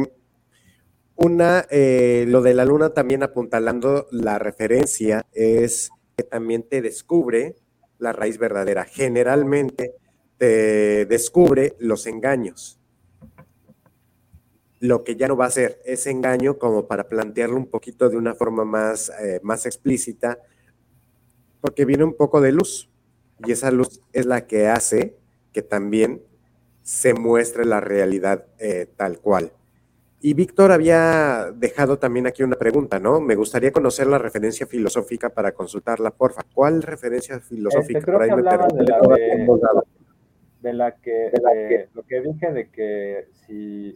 una, 1.16 1.66
eh, 1.70 2.24
lo 2.28 2.42
de 2.42 2.54
la 2.54 2.64
luna 2.64 2.90
también 2.90 3.22
apuntalando 3.22 4.08
la 4.10 4.38
referencia 4.38 5.26
es 5.32 5.90
que 6.16 6.24
también 6.24 6.64
te 6.64 6.82
descubre 6.82 7.56
la 7.98 8.12
raíz 8.12 8.38
verdadera. 8.38 8.84
Generalmente 8.84 9.94
te 10.38 11.06
descubre 11.06 11.74
los 11.78 12.06
engaños. 12.06 12.80
Lo 14.80 15.04
que 15.04 15.16
ya 15.16 15.28
no 15.28 15.36
va 15.36 15.46
a 15.46 15.50
ser 15.50 15.80
ese 15.84 16.10
engaño, 16.10 16.58
como 16.58 16.86
para 16.86 17.08
plantearlo 17.08 17.56
un 17.56 17.66
poquito 17.66 18.08
de 18.08 18.16
una 18.16 18.34
forma 18.34 18.64
más, 18.64 19.10
eh, 19.20 19.40
más 19.42 19.66
explícita, 19.66 20.38
porque 21.60 21.84
viene 21.84 22.04
un 22.04 22.14
poco 22.14 22.40
de 22.40 22.52
luz. 22.52 22.90
Y 23.44 23.52
esa 23.52 23.70
luz 23.70 24.00
es 24.12 24.26
la 24.26 24.46
que 24.46 24.68
hace 24.68 25.16
que 25.52 25.62
también 25.62 26.22
se 26.82 27.14
muestre 27.14 27.64
la 27.64 27.80
realidad 27.80 28.46
eh, 28.58 28.86
tal 28.96 29.18
cual. 29.20 29.52
Y 30.20 30.32
Víctor 30.32 30.72
había 30.72 31.52
dejado 31.54 31.98
también 31.98 32.26
aquí 32.26 32.42
una 32.42 32.56
pregunta, 32.56 32.98
¿no? 32.98 33.20
Me 33.20 33.34
gustaría 33.34 33.72
conocer 33.72 34.06
la 34.06 34.16
referencia 34.16 34.66
filosófica 34.66 35.28
para 35.28 35.52
consultarla, 35.52 36.10
porfa. 36.12 36.42
¿Cuál 36.54 36.82
referencia 36.82 37.40
filosófica? 37.40 37.98
Este, 37.98 38.10
creo 38.10 38.20
que 38.20 38.30
hablaba 38.30 38.66
de 38.68 38.84
la, 38.84 39.74
de, 40.62 40.72
la 40.72 40.92
que, 40.92 41.88
lo 41.92 42.02
que 42.04 42.22
dije 42.22 42.52
de 42.52 42.70
que 42.70 43.28
si 43.46 43.94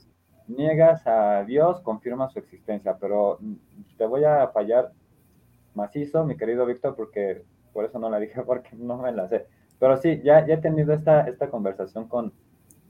niegas 0.49 1.07
a 1.07 1.45
Dios, 1.45 1.81
confirma 1.81 2.29
su 2.31 2.39
existencia, 2.39 2.97
pero 2.99 3.39
te 3.97 4.07
voy 4.07 4.25
a 4.25 4.49
fallar 4.49 4.93
macizo, 5.75 6.25
mi 6.25 6.37
querido 6.37 6.67
Víctor, 6.67 6.97
porque 6.97 7.43
por 7.73 7.85
eso 7.85 7.99
no 7.99 8.11
la 8.11 8.19
dije, 8.19 8.43
porque 8.47 8.71
no 8.77 8.99
me 8.99 9.13
la 9.13 9.29
sé. 9.29 9.47
Pero 9.79 9.97
sí, 9.97 10.21
ya, 10.25 10.41
he 10.41 10.57
tenido 10.57 10.93
esta, 10.93 11.29
esta 11.29 11.49
conversación 11.49 12.09
con, 12.09 12.33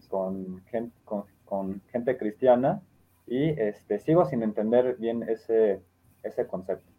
con, 0.09 1.83
gente 1.93 2.17
cristiana 2.17 2.81
y 3.27 3.51
este, 3.61 3.99
sigo 3.99 4.25
sin 4.25 4.43
entender 4.43 4.97
bien 4.99 5.23
ese, 5.23 5.83
ese 6.23 6.47
concepto. 6.47 6.91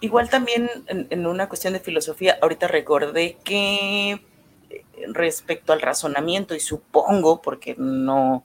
Igual 0.00 0.30
también 0.30 0.70
en, 0.86 1.26
una 1.26 1.48
cuestión 1.48 1.74
de 1.74 1.80
filosofía, 1.80 2.38
ahorita 2.40 2.68
recordé 2.68 3.36
que 3.44 4.12
eh, 4.12 4.20
respecto 5.12 5.72
al 5.72 5.82
razonamiento, 5.82 6.54
y 6.54 6.60
supongo, 6.60 7.42
porque 7.42 7.74
no, 7.76 8.44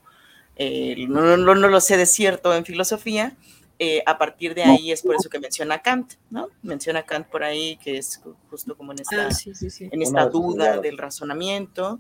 eh, 0.56 0.96
no, 1.08 1.38
no, 1.38 1.56
lo 1.56 1.82
sé 1.82 1.98
de 1.98 2.06
cierto 2.06 2.54
en 2.56 2.66
filosofía, 2.66 3.36
eh, 3.80 4.04
a 4.06 4.18
partir 4.18 4.54
de 4.54 4.64
ahí 4.64 4.92
es 4.92 5.02
por 5.02 5.16
eso 5.16 5.30
que 5.30 5.40
menciona 5.40 5.82
Kant, 5.82 6.14
¿no? 6.30 6.50
Menciona 6.62 7.04
Kant 7.04 7.28
por 7.28 7.44
ahí, 7.44 7.78
que 7.78 7.98
es 7.98 8.22
justo 8.50 8.78
como 8.78 8.92
en 8.92 9.00
esta, 9.00 9.28
ah, 9.28 9.88
En 9.92 10.02
esta 10.02 10.28
duda 10.28 10.78
del 10.78 10.98
razonamiento. 10.98 12.00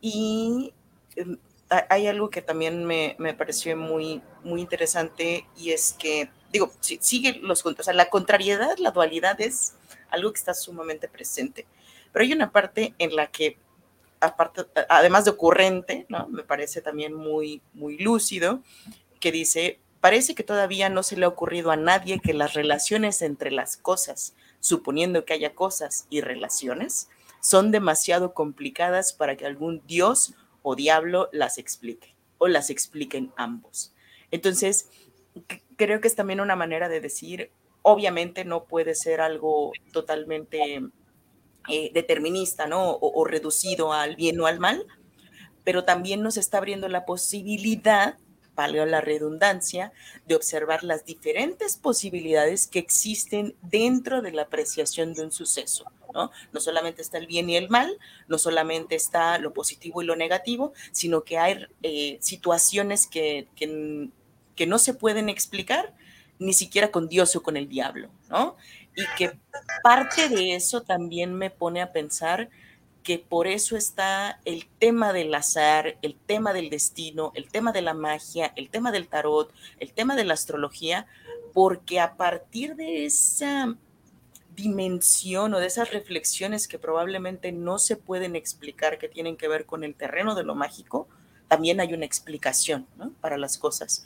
Y 0.00 0.72
em, 1.16 1.36
hay 1.88 2.06
algo 2.06 2.30
que 2.30 2.42
también 2.42 2.84
me, 2.84 3.16
me, 3.18 3.34
pareció 3.34 3.76
muy, 3.76 4.22
muy 4.42 4.60
interesante 4.60 5.46
y 5.56 5.70
es 5.70 5.94
que, 5.98 6.30
digo, 6.52 6.72
sigue 6.80 7.38
los 7.42 7.64
o 7.64 7.74
sea, 7.82 7.94
la 7.94 8.08
contrariedad, 8.08 8.76
la 8.78 8.90
dualidad 8.90 9.40
es 9.40 9.74
algo 10.10 10.32
que 10.32 10.38
está 10.38 10.54
sumamente 10.54 11.08
presente, 11.08 11.66
pero 12.12 12.24
hay 12.24 12.32
una 12.32 12.50
parte 12.50 12.94
en 12.98 13.14
la 13.14 13.28
que, 13.28 13.56
aparte, 14.20 14.66
además 14.88 15.24
de 15.24 15.32
ocurrente, 15.32 16.06
me 16.28 16.42
parece 16.42 16.82
también 16.82 17.14
muy, 17.14 17.62
muy 17.72 17.98
lúcido, 17.98 18.62
que 19.18 19.32
dice, 19.32 19.80
parece 20.00 20.34
que 20.34 20.44
todavía 20.44 20.88
no 20.88 21.02
se 21.02 21.16
le 21.16 21.24
ha 21.24 21.28
ocurrido 21.28 21.70
a 21.70 21.76
nadie 21.76 22.20
que 22.20 22.34
las 22.34 22.54
relaciones 22.54 23.22
entre 23.22 23.50
las 23.50 23.76
cosas, 23.76 24.34
suponiendo 24.60 25.24
que 25.24 25.34
haya 25.34 25.54
cosas 25.54 26.06
y 26.10 26.20
relaciones, 26.20 27.08
son 27.40 27.70
demasiado 27.70 28.34
complicadas 28.34 29.12
para 29.12 29.36
que 29.36 29.46
algún 29.46 29.82
dios 29.86 30.34
o 30.62 30.76
diablo 30.76 31.28
las 31.32 31.58
explique 31.58 32.14
o 32.38 32.48
las 32.48 32.70
expliquen 32.70 33.32
ambos. 33.36 33.94
Entonces, 34.30 34.90
creo 35.76 36.00
que 36.00 36.08
es 36.08 36.14
también 36.14 36.40
una 36.40 36.56
manera 36.56 36.88
de 36.88 37.00
decir, 37.00 37.50
obviamente 37.82 38.44
no 38.44 38.64
puede 38.64 38.94
ser 38.94 39.20
algo 39.20 39.72
totalmente 39.92 40.82
eh, 41.68 41.90
determinista, 41.92 42.66
¿no? 42.66 42.98
O, 43.00 43.24
reducido 43.24 43.92
al 43.92 44.16
bien 44.16 44.40
o 44.40 44.46
al 44.46 44.58
mal, 44.58 44.86
pero 45.64 45.84
también 45.84 46.22
nos 46.22 46.36
está 46.36 46.58
abriendo 46.58 46.88
la 46.88 47.04
posibilidad, 47.04 48.18
valga 48.56 48.86
la 48.86 49.00
redundancia, 49.00 49.92
de 50.26 50.34
observar 50.34 50.84
las 50.84 51.04
diferentes 51.04 51.76
posibilidades 51.76 52.66
que 52.66 52.78
existen 52.78 53.54
dentro 53.62 54.22
de 54.22 54.32
la 54.32 54.42
apreciación 54.42 55.14
de 55.14 55.22
un 55.22 55.32
suceso. 55.32 55.84
¿no? 56.12 56.60
solamente 56.60 57.02
está 57.02 57.18
el 57.18 57.26
bien 57.26 57.48
y 57.50 57.56
el 57.56 57.68
mal, 57.68 57.96
no 58.28 58.38
solamente 58.38 58.94
está 58.94 59.38
lo 59.38 59.52
positivo 59.52 60.02
y 60.02 60.06
lo 60.06 60.16
negativo, 60.16 60.72
sino 60.92 61.22
que 61.22 61.38
hay 61.38 61.66
eh, 61.82 62.18
situaciones 62.20 63.06
que, 63.06 63.48
que, 63.54 64.66
no 64.66 64.78
se 64.78 64.92
pueden 64.92 65.30
explicar 65.30 65.94
ni 66.38 66.52
siquiera 66.52 66.90
con 66.90 67.08
Dios 67.08 67.34
o 67.34 67.42
con 67.42 67.56
el 67.56 67.66
diablo, 67.66 68.10
¿no? 68.28 68.56
Y 68.94 69.04
que 69.16 69.38
parte 69.82 70.28
de 70.28 70.54
eso 70.54 70.82
también 70.82 71.34
me 71.34 71.50
pone 71.50 71.80
a 71.80 71.92
pensar 71.92 72.50
que 73.02 73.18
por 73.18 73.46
eso 73.46 73.76
está 73.76 74.40
el 74.44 74.66
tema 74.78 75.12
del 75.12 75.34
azar, 75.34 75.96
el 76.02 76.16
tema 76.16 76.52
del 76.52 76.70
destino, 76.70 77.32
el 77.34 77.48
tema 77.48 77.72
de 77.72 77.82
la 77.82 77.94
magia, 77.94 78.52
el 78.56 78.68
tema 78.68 78.92
del 78.92 79.08
tarot, 79.08 79.52
el 79.78 79.92
tema 79.92 80.16
de 80.16 80.24
la 80.24 80.34
astrología, 80.34 81.06
porque 81.54 81.98
a 81.98 82.16
partir 82.16 82.76
de 82.76 83.06
esa 83.06 83.74
dimensión 84.54 85.54
o 85.54 85.58
de 85.58 85.66
esas 85.66 85.90
reflexiones 85.90 86.68
que 86.68 86.78
probablemente 86.78 87.52
no 87.52 87.78
se 87.78 87.96
pueden 87.96 88.36
explicar, 88.36 88.98
que 88.98 89.08
tienen 89.08 89.36
que 89.36 89.48
ver 89.48 89.64
con 89.64 89.84
el 89.84 89.94
terreno 89.94 90.34
de 90.34 90.44
lo 90.44 90.54
mágico, 90.54 91.08
también 91.48 91.80
hay 91.80 91.94
una 91.94 92.04
explicación 92.04 92.86
para 93.20 93.38
las 93.38 93.58
cosas. 93.58 94.04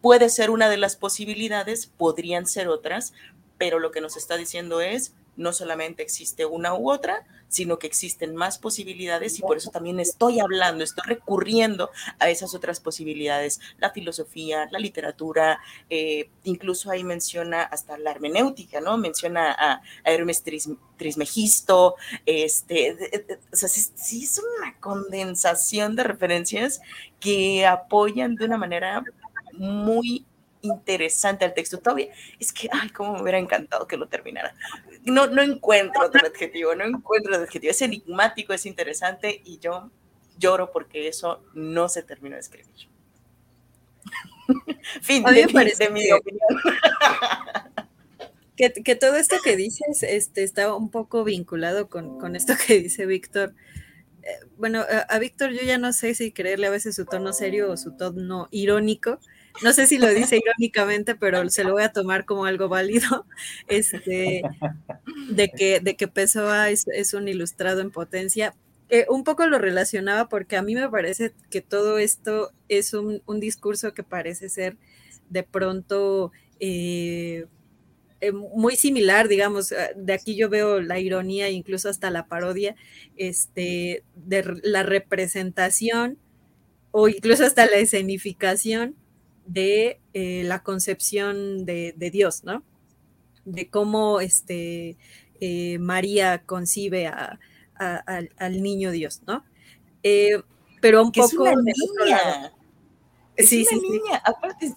Puede 0.00 0.30
ser 0.30 0.50
una 0.50 0.68
de 0.68 0.76
las 0.76 0.96
posibilidades, 0.96 1.86
podrían 1.86 2.46
ser 2.46 2.68
otras, 2.68 3.12
pero 3.58 3.78
lo 3.78 3.90
que 3.90 4.00
nos 4.00 4.16
está 4.16 4.36
diciendo 4.36 4.80
es, 4.80 5.12
no 5.36 5.52
solamente 5.52 6.02
existe 6.02 6.46
una 6.46 6.74
u 6.74 6.90
otra, 6.90 7.24
sino 7.48 7.78
que 7.78 7.86
existen 7.86 8.34
más 8.36 8.58
posibilidades 8.58 9.38
y 9.38 9.42
por 9.42 9.56
eso 9.56 9.70
también 9.70 10.00
estoy 10.00 10.40
hablando, 10.40 10.84
estoy 10.84 11.04
recurriendo 11.06 11.90
a 12.18 12.28
esas 12.28 12.54
otras 12.54 12.80
posibilidades, 12.80 13.60
la 13.78 13.90
filosofía, 13.90 14.68
la 14.70 14.78
literatura, 14.78 15.60
eh, 15.88 16.28
incluso 16.44 16.90
ahí 16.90 17.04
menciona 17.04 17.62
hasta 17.62 17.96
la 17.98 18.10
hermenéutica, 18.10 18.80
¿no? 18.80 18.98
Menciona 18.98 19.52
a, 19.52 19.80
Hermes 20.04 20.42
Trismegisto, 20.96 21.94
este, 22.26 23.38
o 23.52 23.56
sea, 23.56 23.68
sí 23.68 24.24
es 24.24 24.40
una 24.58 24.78
condensación 24.80 25.96
de 25.96 26.02
referencias 26.02 26.80
que 27.20 27.66
apoyan 27.66 28.34
de 28.34 28.44
una 28.44 28.58
manera 28.58 29.02
muy 29.52 30.26
interesante 30.74 31.44
al 31.44 31.54
texto. 31.54 31.78
Todavía 31.78 32.08
es 32.38 32.52
que, 32.52 32.68
ay, 32.70 32.90
cómo 32.90 33.14
me 33.14 33.22
hubiera 33.22 33.38
encantado 33.38 33.86
que 33.86 33.96
lo 33.96 34.08
terminara. 34.08 34.54
No, 35.04 35.26
no 35.26 35.42
encuentro 35.42 36.06
otro 36.06 36.26
adjetivo, 36.26 36.74
no 36.74 36.84
encuentro 36.84 37.32
otro 37.32 37.44
adjetivo. 37.44 37.70
Es 37.70 37.82
enigmático, 37.82 38.52
es 38.52 38.66
interesante 38.66 39.40
y 39.44 39.58
yo 39.58 39.90
lloro 40.38 40.70
porque 40.70 41.08
eso 41.08 41.42
no 41.54 41.88
se 41.88 42.02
terminó 42.02 42.36
de 42.36 42.40
escribir. 42.40 42.88
fin 45.02 45.24
de, 45.24 45.46
mi, 45.90 46.10
opinión. 46.12 46.40
Que, 48.56 48.96
todo 48.96 49.16
esto 49.16 49.36
que 49.44 49.56
dices 49.56 50.02
este, 50.02 50.42
está 50.42 50.74
un 50.74 50.90
poco 50.90 51.24
vinculado 51.24 51.88
con, 51.88 52.18
con 52.18 52.34
esto 52.34 52.54
que 52.66 52.80
dice 52.80 53.06
Víctor. 53.06 53.54
Eh, 54.22 54.46
bueno, 54.56 54.80
a, 54.80 55.00
a 55.14 55.18
Víctor 55.18 55.52
yo 55.52 55.62
ya 55.62 55.78
no 55.78 55.92
sé 55.92 56.14
si 56.14 56.32
creerle 56.32 56.66
a 56.66 56.70
veces 56.70 56.96
su 56.96 57.04
tono 57.04 57.32
serio 57.32 57.70
o 57.70 57.76
su 57.76 57.96
tono 57.96 58.48
irónico, 58.50 59.20
no 59.62 59.72
sé 59.72 59.86
si 59.86 59.98
lo 59.98 60.08
dice 60.08 60.36
irónicamente, 60.36 61.14
pero 61.14 61.48
se 61.50 61.64
lo 61.64 61.72
voy 61.72 61.82
a 61.82 61.92
tomar 61.92 62.24
como 62.24 62.44
algo 62.44 62.68
válido, 62.68 63.26
este, 63.68 64.42
de 65.30 65.48
que, 65.48 65.80
de 65.80 65.96
que 65.96 66.08
Pessoa 66.08 66.70
es, 66.70 67.14
un 67.14 67.28
ilustrado 67.28 67.80
en 67.80 67.90
potencia. 67.90 68.54
Eh, 68.90 69.06
un 69.10 69.22
poco 69.22 69.46
lo 69.46 69.58
relacionaba 69.58 70.28
porque 70.28 70.56
a 70.56 70.62
mí 70.62 70.74
me 70.74 70.88
parece 70.88 71.34
que 71.50 71.60
todo 71.60 71.98
esto 71.98 72.52
es 72.68 72.94
un, 72.94 73.22
discurso 73.38 73.92
que 73.92 74.02
parece 74.02 74.48
ser 74.48 74.76
de 75.28 75.42
pronto 75.42 76.32
eh, 76.58 77.44
eh, 78.20 78.32
muy 78.32 78.76
similar, 78.76 79.28
digamos, 79.28 79.74
de 79.94 80.12
aquí 80.12 80.36
yo 80.36 80.48
veo 80.48 80.80
la 80.80 80.98
ironía, 80.98 81.50
incluso 81.50 81.90
hasta 81.90 82.10
la 82.10 82.26
parodia, 82.26 82.76
este, 83.16 84.02
de 84.14 84.60
la 84.62 84.82
representación 84.82 86.18
o 86.90 87.08
incluso 87.08 87.44
hasta 87.44 87.66
la 87.66 87.76
escenificación 87.76 88.96
de 89.48 89.98
eh, 90.12 90.42
la 90.44 90.62
concepción 90.62 91.64
de, 91.64 92.10
Dios, 92.12 92.44
¿no? 92.44 92.62
De 93.44 93.68
cómo 93.70 94.20
este, 94.20 94.98
eh, 95.40 95.78
María 95.78 96.42
concibe 96.44 97.10
al 97.78 98.62
niño 98.62 98.90
Dios, 98.90 99.22
¿no? 99.26 99.44
Eh, 100.02 100.42
pero 100.80 101.02
un 101.02 101.12
poco... 101.12 101.26
Es 101.26 101.34
una 101.34 101.52
niña. 101.52 102.52
Es 103.36 103.52
una 103.52 103.82
niña. 103.82 104.22
Aparte, 104.24 104.74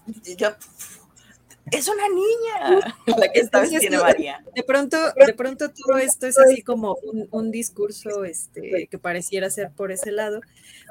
es 1.72 1.88
una 1.88 2.04
niña 2.10 2.96
la 3.06 3.32
que 3.32 3.40
esta 3.40 3.62
vez 3.62 3.70
tiene 3.72 3.98
María. 3.98 4.44
De 4.56 4.64
pronto, 4.64 4.98
de 5.16 5.34
pronto 5.34 5.70
todo 5.70 5.98
esto 5.98 6.28
es 6.28 6.38
así 6.38 6.62
como 6.62 6.96
un, 7.04 7.28
un, 7.32 7.52
discurso 7.52 8.24
este, 8.24 8.88
que 8.90 8.98
pareciera 8.98 9.50
ser 9.50 9.72
por 9.72 9.92
ese 9.92 10.12
lado, 10.12 10.42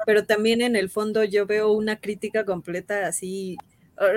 pero 0.05 0.25
también 0.25 0.61
en 0.61 0.75
el 0.75 0.89
fondo 0.89 1.23
yo 1.23 1.45
veo 1.45 1.71
una 1.71 1.99
crítica 1.99 2.45
completa 2.45 3.07
así 3.07 3.57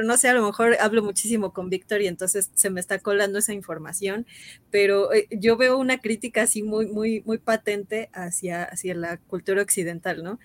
no 0.04 0.16
sé, 0.16 0.28
a 0.28 0.34
lo 0.34 0.44
mejor 0.44 0.76
hablo 0.80 1.02
muchísimo 1.02 1.52
con 1.52 1.68
Víctor 1.68 2.00
y 2.00 2.06
entonces 2.06 2.50
se 2.54 2.70
me 2.70 2.80
está 2.80 2.98
colando 2.98 3.38
esa 3.38 3.52
información, 3.52 4.26
pero 4.70 5.12
eh, 5.12 5.26
yo 5.30 5.56
veo 5.56 5.78
una 5.78 5.98
crítica 5.98 6.42
así 6.42 6.62
muy, 6.62 6.86
muy, 6.86 7.22
muy 7.26 7.38
patente 7.38 8.08
hacia, 8.12 8.64
hacia 8.64 8.94
la 8.94 9.18
cultura 9.18 9.62
occidental, 9.62 10.22
¿no? 10.22 10.38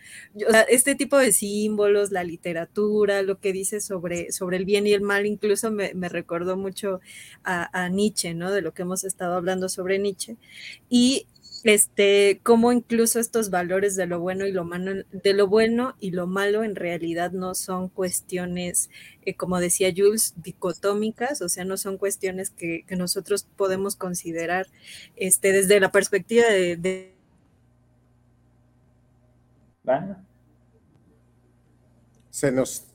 este 0.69 0.95
tipo 0.95 1.17
de 1.17 1.31
símbolos, 1.31 2.11
la 2.11 2.23
literatura, 2.23 3.21
lo 3.21 3.39
que 3.39 3.53
dice 3.53 3.81
sobre, 3.81 4.31
sobre 4.31 4.57
el 4.57 4.65
bien 4.65 4.87
y 4.87 4.93
el 4.93 5.01
mal, 5.01 5.25
incluso 5.25 5.71
me, 5.71 5.93
recordó 6.09 6.57
mucho 6.57 6.99
a, 7.43 7.83
a 7.83 7.89
Nietzsche, 7.89 8.33
¿no? 8.33 8.51
De 8.51 8.61
lo 8.61 8.73
que 8.73 8.81
hemos 8.81 9.03
estado 9.03 9.35
hablando 9.35 9.69
sobre 9.69 9.99
Nietzsche. 9.99 10.37
Y 10.89 11.27
este, 11.63 12.39
cómo 12.43 12.71
incluso 12.71 13.19
estos 13.19 13.49
valores 13.49 13.95
de 13.95 14.05
lo 14.05 14.19
bueno 14.19 14.45
y 14.45 14.51
lo 14.51 14.63
malo, 14.63 15.03
de 15.11 15.33
lo 15.33 15.47
bueno 15.47 15.95
y 15.99 16.11
lo 16.11 16.27
malo 16.27 16.63
en 16.63 16.75
realidad 16.75 17.31
no 17.31 17.55
son 17.55 17.89
cuestiones, 17.89 18.89
eh, 19.25 19.35
como 19.35 19.59
decía 19.59 19.93
Jules, 19.95 20.33
dicotómicas, 20.37 21.41
o 21.41 21.49
sea, 21.49 21.65
no 21.65 21.77
son 21.77 21.97
cuestiones 21.97 22.49
que, 22.49 22.85
nosotros 22.89 23.47
podemos 23.55 23.95
considerar 23.95 24.67
este, 25.15 25.51
desde 25.51 25.79
la 25.79 25.91
perspectiva 25.91 26.47
de... 26.47 27.15
Se 32.29 32.51
nos 32.51 32.85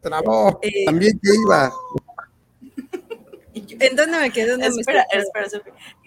trabó. 0.00 0.58
Eh, 0.62 0.84
También 0.86 1.18
que 1.20 1.30
iba. 1.34 1.72
¿En 3.54 3.96
dónde 3.96 4.18
me 4.18 4.30
quedé? 4.30 4.54
espera, 4.66 5.06
espera, 5.10 5.48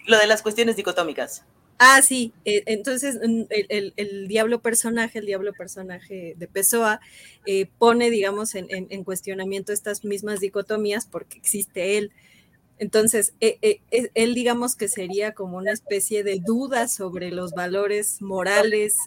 Lo 0.06 0.18
de 0.18 0.26
las 0.26 0.42
cuestiones 0.42 0.76
dicotómicas. 0.76 1.44
Ah, 1.82 2.02
sí, 2.02 2.34
eh, 2.44 2.62
entonces 2.66 3.18
mm, 3.26 3.44
el, 3.48 4.28
diablo 4.28 4.60
personaje, 4.60 5.18
el 5.18 5.24
diablo 5.24 5.54
personaje 5.54 6.34
de 6.36 6.46
Pessoa, 6.46 7.00
eh, 7.46 7.68
pone, 7.78 8.10
digamos, 8.10 8.54
en, 8.54 9.02
cuestionamiento 9.02 9.72
estas 9.72 10.04
mismas 10.04 10.40
dicotomías 10.40 11.06
porque 11.06 11.38
existe 11.38 11.96
él. 11.96 12.12
Entonces, 12.78 13.32
eh, 13.40 13.80
él, 14.14 14.34
digamos 14.34 14.76
que 14.76 14.88
sería 14.88 15.32
como 15.32 15.56
una 15.56 15.72
especie 15.72 16.22
de 16.22 16.40
duda 16.44 16.86
sobre 16.86 17.30
los 17.30 17.52
valores 17.52 18.20
morales 18.20 18.98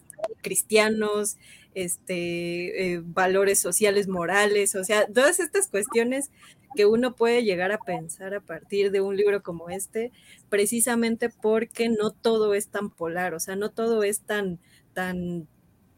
cristianos, 0.41 1.37
este, 1.75 3.01
valores 3.05 3.59
sociales 3.59 4.07
morales, 4.07 4.73
o 4.73 4.83
sea, 4.83 5.05
todas 5.05 5.39
estas 5.39 5.67
cuestiones 5.67 6.31
que 6.75 6.85
uno 6.85 7.15
puede 7.15 7.43
llegar 7.43 7.71
a 7.71 7.79
pensar 7.79 8.33
a 8.33 8.41
partir 8.41 8.91
de 8.91 9.01
un 9.01 9.15
libro 9.15 9.43
como 9.43 9.69
este, 9.69 10.11
precisamente 10.49 11.29
porque 11.29 11.89
no 11.89 12.11
todo 12.11 12.53
es 12.53 12.69
tan 12.69 12.89
polar, 12.89 13.33
o 13.33 13.39
sea, 13.39 13.55
no 13.55 13.71
todo 13.71 14.03
es 14.03 14.21
tan, 14.21 14.59
tan, 14.93 15.47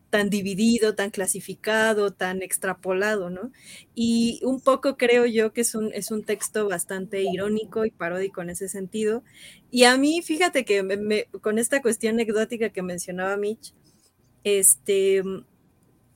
tan 0.10 0.30
dividido, 0.30 0.96
tan 0.96 1.10
clasificado, 1.10 2.12
tan 2.12 2.42
extrapolado, 2.42 3.30
¿no? 3.30 3.52
Y 3.94 4.40
un 4.44 4.62
poco 4.62 4.98
creo 4.98 5.26
yo 5.26 5.52
que 5.52 5.62
es 5.62 5.76
un, 5.76 5.92
es 5.94 6.12
un 6.12 6.24
texto 6.24 6.68
bastante 6.70 7.22
irónico 7.24 7.86
y 7.86 7.92
paródico 7.92 8.42
en 8.42 8.50
ese 8.52 8.70
sentido. 8.70 9.24
Y 9.72 9.84
a 9.84 9.98
mí, 9.98 10.22
fíjate 10.22 10.64
que 10.66 11.28
con 11.42 11.60
esta 11.60 11.82
cuestión 11.82 12.16
anecdótica 12.16 12.70
que 12.70 12.82
mencionaba 12.82 13.36
Mitch, 13.38 13.74
este, 14.46 15.22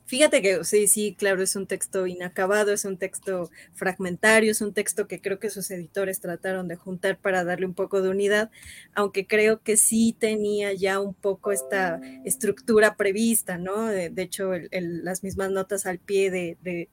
Fíjate 0.10 0.42
que 0.42 0.64
sí, 0.64 0.88
sí, 0.88 1.14
claro, 1.16 1.44
es 1.44 1.56
un 1.56 1.68
texto 1.68 2.08
inacabado, 2.08 2.74
es 2.74 2.84
un 2.84 2.98
texto 2.98 3.52
fragmentario, 3.76 4.52
es 4.52 4.60
un 4.60 4.74
texto 4.74 5.08
que 5.08 5.22
creo 5.22 5.38
que 5.38 5.52
sus 5.52 5.70
editores 5.70 6.20
trataron 6.20 6.68
de 6.68 6.76
juntar 6.76 7.20
para 7.20 7.44
darle 7.44 7.68
un 7.68 7.76
poco 7.76 8.02
de 8.02 8.10
unidad, 8.10 8.50
aunque 8.96 9.28
creo 9.28 9.62
que 9.62 9.78
sí 9.78 10.16
tenía 10.18 10.74
ya 10.74 11.00
un 11.00 11.14
poco 11.14 11.52
esta 11.52 12.02
estructura 12.26 12.96
prevista, 12.96 13.60
¿no? 13.60 13.86
De, 13.86 14.12
hecho, 14.18 14.50
las 14.72 15.24
mismas 15.24 15.52
notas 15.52 15.86
al 15.86 16.00
pie 16.00 16.32
de, 16.32 16.90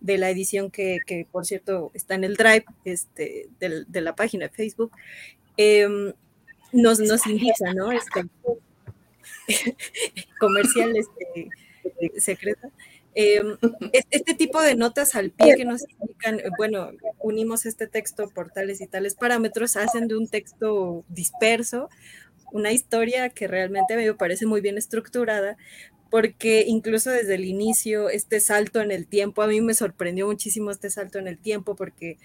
la 0.00 0.30
edición 0.30 0.70
que, 0.70 1.26
por 1.32 1.46
cierto, 1.46 1.90
está 1.92 2.14
en 2.14 2.22
el 2.22 2.36
drive 2.36 2.66
este, 2.84 3.48
de, 3.58 4.00
la 4.00 4.14
página 4.14 4.46
de 4.46 4.54
Facebook, 4.54 4.92
em, 5.56 6.12
nos, 6.70 7.00
nos 7.00 7.26
indica, 7.26 7.74
¿no? 7.74 7.90
Este, 7.90 8.26
comercial, 10.38 10.94
secreta. 12.18 12.70
Em, 13.14 13.56
este 14.10 14.34
tipo 14.34 14.62
de 14.62 14.76
notas 14.76 15.16
al 15.16 15.30
pie 15.30 15.56
que 15.56 15.64
nos 15.64 15.82
indican, 15.88 16.40
bueno, 16.56 16.92
unimos 17.18 17.66
este 17.66 17.88
texto 17.88 18.28
por 18.30 18.50
tales 18.52 18.80
y 18.80 18.86
tales 18.86 19.16
parámetros, 19.16 19.76
hacen 19.76 20.06
de 20.06 20.16
un 20.16 20.28
texto 20.28 21.04
disperso 21.08 21.88
una 22.52 22.72
historia 22.72 23.30
que 23.30 23.46
realmente 23.46 23.96
me 23.96 24.14
parece 24.14 24.46
muy 24.46 24.60
bien 24.60 24.78
estructurada, 24.78 25.56
porque 26.10 26.64
incluso 26.66 27.10
desde 27.10 27.36
el 27.36 27.44
inicio, 27.44 28.08
este 28.10 28.40
salto 28.40 28.80
en 28.80 28.90
el 28.90 29.06
tiempo, 29.06 29.42
a 29.42 29.46
mí 29.46 29.60
me 29.60 29.74
sorprendió 29.74 30.26
muchísimo 30.26 30.70
este 30.70 30.90
salto 30.90 31.18
en 31.18 31.28
el 31.28 31.38
tiempo, 31.38 31.76
porque 31.76 32.18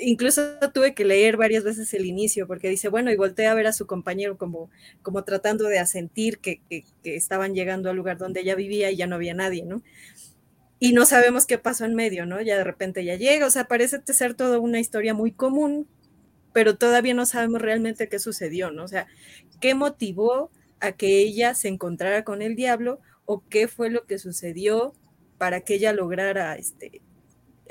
incluso 0.00 0.58
tuve 0.72 0.94
que 0.94 1.04
leer 1.04 1.36
varias 1.36 1.64
veces 1.64 1.92
el 1.94 2.06
inicio 2.06 2.46
porque 2.46 2.68
dice, 2.68 2.88
bueno, 2.88 3.10
y 3.10 3.16
voltea 3.16 3.52
a 3.52 3.54
ver 3.54 3.66
a 3.66 3.72
su 3.72 3.86
compañero 3.86 4.36
como, 4.38 4.70
como 5.02 5.24
tratando 5.24 5.64
de 5.64 5.78
asentir 5.78 6.38
que, 6.38 6.60
que, 6.68 6.84
estaban 7.02 7.54
llegando 7.54 7.90
al 7.90 7.96
lugar 7.96 8.18
donde 8.18 8.40
ella 8.40 8.54
vivía 8.54 8.90
y 8.90 8.96
ya 8.96 9.06
no 9.06 9.16
había 9.16 9.34
nadie, 9.34 9.64
¿no? 9.64 9.82
Y 10.78 10.92
no 10.92 11.04
sabemos 11.04 11.46
qué 11.46 11.58
pasó 11.58 11.84
en 11.84 11.94
medio, 11.94 12.26
¿no? 12.26 12.40
Ya 12.40 12.56
de 12.56 12.64
repente 12.64 13.04
ya 13.04 13.16
llega, 13.16 13.46
o 13.46 13.50
sea, 13.50 13.64
parece 13.64 14.00
ser 14.06 14.34
toda 14.34 14.58
una 14.58 14.80
historia 14.80 15.14
muy 15.14 15.30
común, 15.32 15.86
pero 16.52 16.76
todavía 16.76 17.14
no 17.14 17.26
sabemos 17.26 17.60
realmente 17.60 18.08
qué 18.08 18.18
sucedió, 18.18 18.70
¿no? 18.70 18.84
O 18.84 18.88
sea, 18.88 19.06
qué 19.60 19.74
motivó 19.74 20.50
a 20.80 20.92
que 20.92 21.18
ella 21.18 21.54
se 21.54 21.68
encontrara 21.68 22.24
con 22.24 22.42
el 22.42 22.56
diablo 22.56 23.00
o 23.26 23.44
qué 23.48 23.68
fue 23.68 23.90
lo 23.90 24.06
que 24.06 24.18
sucedió 24.18 24.94
para 25.38 25.60
que 25.60 25.74
ella 25.74 25.92
lograra 25.92 26.56
este, 26.56 27.02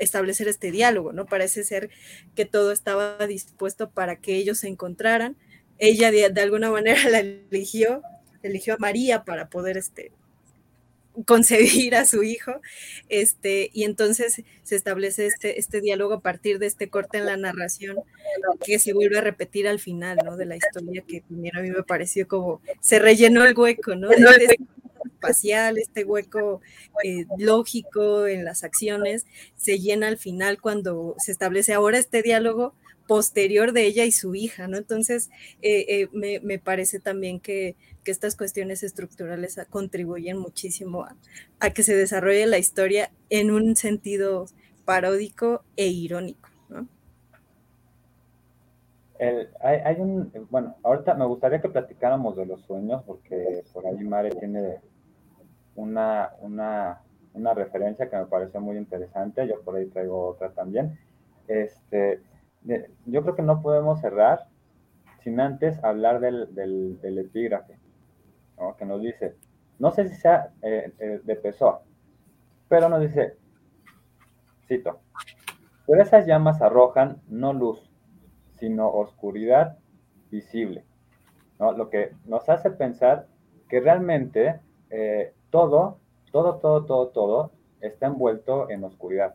establecer 0.00 0.48
este 0.48 0.70
diálogo, 0.70 1.12
¿no? 1.12 1.26
Parece 1.26 1.62
ser 1.62 1.90
que 2.34 2.44
todo 2.44 2.72
estaba 2.72 3.26
dispuesto 3.26 3.90
para 3.90 4.16
que 4.16 4.36
ellos 4.36 4.58
se 4.58 4.68
encontraran. 4.68 5.36
Ella 5.78 6.10
de, 6.10 6.40
alguna 6.40 6.70
manera 6.70 6.98
la 7.10 7.20
eligió, 7.20 8.02
eligió 8.42 8.74
a 8.74 8.78
María 8.78 9.24
para 9.24 9.48
poder 9.48 9.76
este, 9.76 10.12
concebir 11.26 11.94
a 11.94 12.06
su 12.06 12.22
hijo, 12.22 12.60
este, 13.08 13.70
y 13.72 13.84
entonces 13.84 14.42
se 14.62 14.76
establece 14.76 15.26
este, 15.26 15.58
este 15.58 15.80
diálogo 15.80 16.14
a 16.14 16.20
partir 16.20 16.58
de 16.58 16.66
este 16.66 16.88
corte 16.88 17.18
en 17.18 17.26
la 17.26 17.36
narración 17.36 17.96
que 18.64 18.78
se 18.78 18.92
vuelve 18.92 19.18
a 19.18 19.22
repetir 19.22 19.68
al 19.68 19.78
final, 19.78 20.18
¿no? 20.24 20.36
De 20.36 20.46
la 20.46 20.56
historia 20.56 21.02
que 21.06 21.20
también 21.22 21.56
a 21.56 21.60
mí 21.60 21.70
me 21.70 21.82
pareció 21.82 22.26
como 22.26 22.60
se 22.80 22.98
rellenó 22.98 23.44
el 23.44 23.56
hueco, 23.56 23.94
¿no? 23.94 24.08
Espacial, 25.20 25.76
este 25.78 26.04
hueco 26.04 26.60
eh, 27.04 27.26
lógico 27.38 28.26
en 28.26 28.44
las 28.44 28.64
acciones, 28.64 29.26
se 29.56 29.78
llena 29.78 30.08
al 30.08 30.16
final 30.16 30.60
cuando 30.60 31.14
se 31.18 31.32
establece 31.32 31.74
ahora 31.74 31.98
este 31.98 32.22
diálogo 32.22 32.74
posterior 33.06 33.72
de 33.72 33.86
ella 33.86 34.04
y 34.04 34.12
su 34.12 34.34
hija, 34.34 34.68
¿no? 34.68 34.76
Entonces, 34.76 35.30
eh, 35.62 36.08
eh, 36.12 36.40
me, 36.42 36.58
parece 36.58 37.00
también 37.00 37.40
que, 37.40 37.76
estas 38.06 38.34
cuestiones 38.34 38.82
estructurales 38.82 39.56
contribuyen 39.70 40.36
muchísimo 40.36 41.06
a, 41.60 41.70
que 41.70 41.84
se 41.84 41.94
desarrolle 41.94 42.44
la 42.46 42.58
historia 42.58 43.12
en 43.28 43.52
un 43.52 43.76
sentido 43.76 44.46
paródico 44.84 45.62
e 45.76 45.86
irónico, 45.86 46.48
¿no? 46.68 46.88
hay, 49.60 50.00
un, 50.00 50.32
bueno, 50.50 50.74
ahorita 50.82 51.14
me 51.14 51.24
gustaría 51.24 51.60
que 51.60 51.68
platicáramos 51.68 52.36
de 52.36 52.46
los 52.46 52.60
sueños, 52.62 53.04
porque 53.06 53.62
por 53.72 53.86
ahí 53.86 54.02
Mare 54.02 54.30
tiene 54.30 54.80
una, 55.80 56.30
una, 56.40 57.00
una 57.32 57.54
referencia 57.54 58.08
que 58.10 58.16
me 58.16 58.26
pareció 58.26 58.60
muy 58.60 58.76
interesante, 58.76 59.46
yo 59.46 59.60
por 59.62 59.76
ahí 59.76 59.86
traigo 59.86 60.26
otra 60.26 60.50
también. 60.50 60.98
Este, 61.48 62.20
yo 63.06 63.22
creo 63.22 63.34
que 63.34 63.42
no 63.42 63.62
podemos 63.62 64.00
cerrar 64.00 64.46
sin 65.22 65.40
antes 65.40 65.82
hablar 65.82 66.20
del, 66.20 66.54
del, 66.54 67.18
epígrafe, 67.18 67.78
que 68.78 68.84
nos 68.84 69.00
dice, 69.00 69.36
no 69.78 69.90
sé 69.90 70.08
si 70.08 70.14
sea 70.14 70.50
eh, 70.62 70.92
eh, 70.98 71.20
de 71.24 71.36
Pessoa, 71.36 71.82
pero 72.68 72.88
nos 72.88 73.00
dice, 73.00 73.36
cito, 74.66 75.00
pero 75.86 76.02
esas 76.02 76.26
llamas 76.26 76.60
arrojan 76.62 77.20
no 77.28 77.52
luz, 77.52 77.90
sino 78.58 78.88
oscuridad 78.88 79.78
visible, 80.30 80.84
¿no? 81.58 81.72
lo 81.72 81.88
que 81.88 82.12
nos 82.26 82.48
hace 82.48 82.70
pensar 82.70 83.26
que 83.68 83.80
realmente 83.80 84.60
eh, 84.90 85.32
todo, 85.50 85.98
todo, 86.32 86.56
todo, 86.56 86.84
todo, 86.84 87.08
todo 87.08 87.50
está 87.80 88.06
envuelto 88.06 88.70
en 88.70 88.84
oscuridad. 88.84 89.34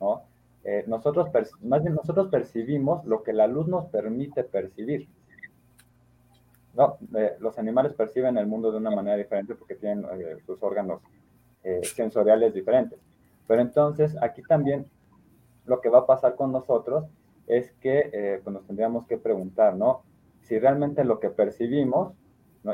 ¿no? 0.00 0.22
Eh, 0.64 0.84
nosotros, 0.86 1.28
más 1.62 1.82
bien 1.82 1.94
nosotros 1.94 2.28
percibimos 2.28 3.04
lo 3.04 3.22
que 3.22 3.32
la 3.32 3.46
luz 3.46 3.68
nos 3.68 3.86
permite 3.86 4.44
percibir. 4.44 5.08
¿no? 6.74 6.98
Eh, 7.16 7.36
los 7.40 7.58
animales 7.58 7.94
perciben 7.94 8.38
el 8.38 8.46
mundo 8.46 8.70
de 8.70 8.78
una 8.78 8.90
manera 8.90 9.16
diferente 9.16 9.54
porque 9.54 9.74
tienen 9.74 10.04
eh, 10.12 10.36
sus 10.46 10.62
órganos 10.62 11.00
sensoriales 11.82 12.54
diferentes. 12.54 12.98
Pero 13.46 13.60
entonces 13.60 14.16
aquí 14.22 14.40
también 14.42 14.86
lo 15.66 15.82
que 15.82 15.90
va 15.90 15.98
a 15.98 16.06
pasar 16.06 16.34
con 16.34 16.50
nosotros 16.50 17.04
es 17.46 17.72
que 17.72 18.40
pues 18.42 18.54
nos 18.54 18.64
tendríamos 18.66 19.06
que 19.06 19.18
preguntar, 19.18 19.76
¿no? 19.76 20.02
Si 20.40 20.58
realmente 20.58 21.04
lo 21.04 21.20
que 21.20 21.28
percibimos, 21.28 22.14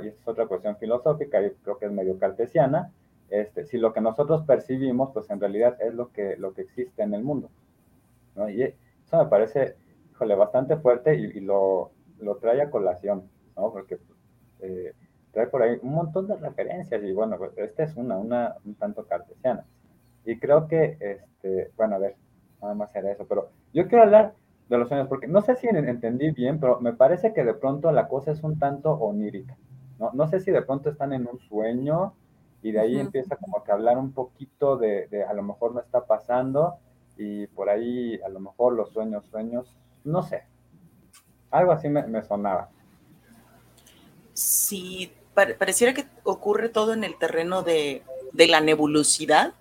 y 0.03 0.09
esta 0.09 0.21
es 0.21 0.29
otra 0.29 0.47
cuestión 0.47 0.77
filosófica, 0.77 1.41
y 1.43 1.51
creo 1.63 1.79
que 1.79 1.87
es 1.87 1.93
medio 1.93 2.19
cartesiana, 2.19 2.93
este, 3.31 3.65
si 3.65 3.79
lo 3.79 3.93
que 3.93 4.01
nosotros 4.01 4.45
percibimos, 4.47 5.11
pues 5.13 5.31
en 5.31 5.41
realidad 5.41 5.77
es 5.81 5.95
lo 5.95 6.13
que, 6.13 6.37
lo 6.37 6.55
que 6.55 6.63
existe 6.63 7.03
en 7.03 7.15
el 7.15 7.23
mundo. 7.23 7.51
¿no? 8.37 8.49
Y 8.49 8.63
eso 8.63 9.19
me 9.19 9.27
parece, 9.27 9.77
híjole, 10.13 10.35
bastante 10.35 10.77
fuerte 10.77 11.15
y, 11.17 11.41
lo, 11.41 11.91
lo, 12.21 12.37
trae 12.37 12.63
a 12.63 12.71
colación, 12.71 13.29
¿no? 13.57 13.73
Porque 13.73 13.99
eh, 14.61 14.93
trae 15.33 15.47
por 15.49 15.63
ahí 15.63 15.79
un 15.83 15.95
montón 15.95 16.27
de 16.27 16.37
referencias 16.37 17.03
y 17.03 17.13
bueno, 17.13 17.37
pues, 17.39 17.53
esta 17.57 17.85
es 17.85 17.97
una, 17.97 18.17
una 18.17 18.57
un 18.65 18.75
tanto 18.75 19.05
cartesiana. 19.07 19.65
Y 20.25 20.39
creo 20.39 20.69
que, 20.69 20.97
este, 21.01 21.71
bueno, 21.77 21.97
a 21.97 21.99
ver, 21.99 22.17
nada 22.63 22.75
más 22.75 22.95
era 22.95 23.13
eso, 23.13 23.27
pero 23.27 23.51
yo 23.73 23.89
quiero 23.89 24.05
hablar 24.05 24.35
de 24.69 24.79
los 24.79 24.89
sueños, 24.89 25.09
porque 25.09 25.27
no 25.27 25.43
sé 25.43 25.57
si 25.57 25.69
entendí 25.69 26.31
bien, 26.31 26.59
pero 26.59 26.81
me 26.81 26.93
parece 26.93 27.35
que 27.35 27.45
de 27.45 27.55
pronto 27.55 27.93
la 27.93 28.09
cosa 28.09 28.31
es 28.31 28.43
un 28.43 28.59
tanto 28.59 28.93
onírica. 28.93 29.57
No, 29.99 30.11
no 30.13 30.29
sé 30.29 30.41
si 30.41 30.51
de 30.51 30.63
pronto 30.63 30.91
están 30.91 31.13
en 31.13 31.27
un 31.27 31.39
sueño 31.39 32.15
y 32.63 32.73
de 32.73 32.81
ahí 32.81 32.99
empieza 32.99 33.37
como 33.37 33.63
que 33.63 33.73
hablar 33.73 33.99
un 33.99 34.13
poquito 34.13 34.77
de, 34.77 35.07
de, 35.09 35.25
a 35.25 35.33
lo 35.35 35.43
mejor 35.43 35.75
no 35.75 35.81
está 35.81 36.07
pasando 36.07 36.77
y 37.17 37.47
por 37.49 37.69
ahí 37.69 38.21
a 38.25 38.29
lo 38.29 38.41
mejor 38.41 38.73
los 38.75 38.91
sueños, 38.91 39.25
sueños, 39.27 39.67
no 40.03 40.23
sé, 40.23 40.45
algo 41.51 41.73
así 41.73 41.89
me, 41.89 42.03
me 42.07 42.23
sonaba. 42.23 42.71
Sí, 44.33 45.13
pareciera 45.35 45.95
que 45.95 46.07
ocurre 46.25 46.69
todo 46.69 46.93
en 46.93 47.05
el 47.05 47.17
terreno 47.19 47.63
de, 47.63 48.03
de 48.33 48.47
la 48.49 48.61
nebulosidad, 48.61 49.55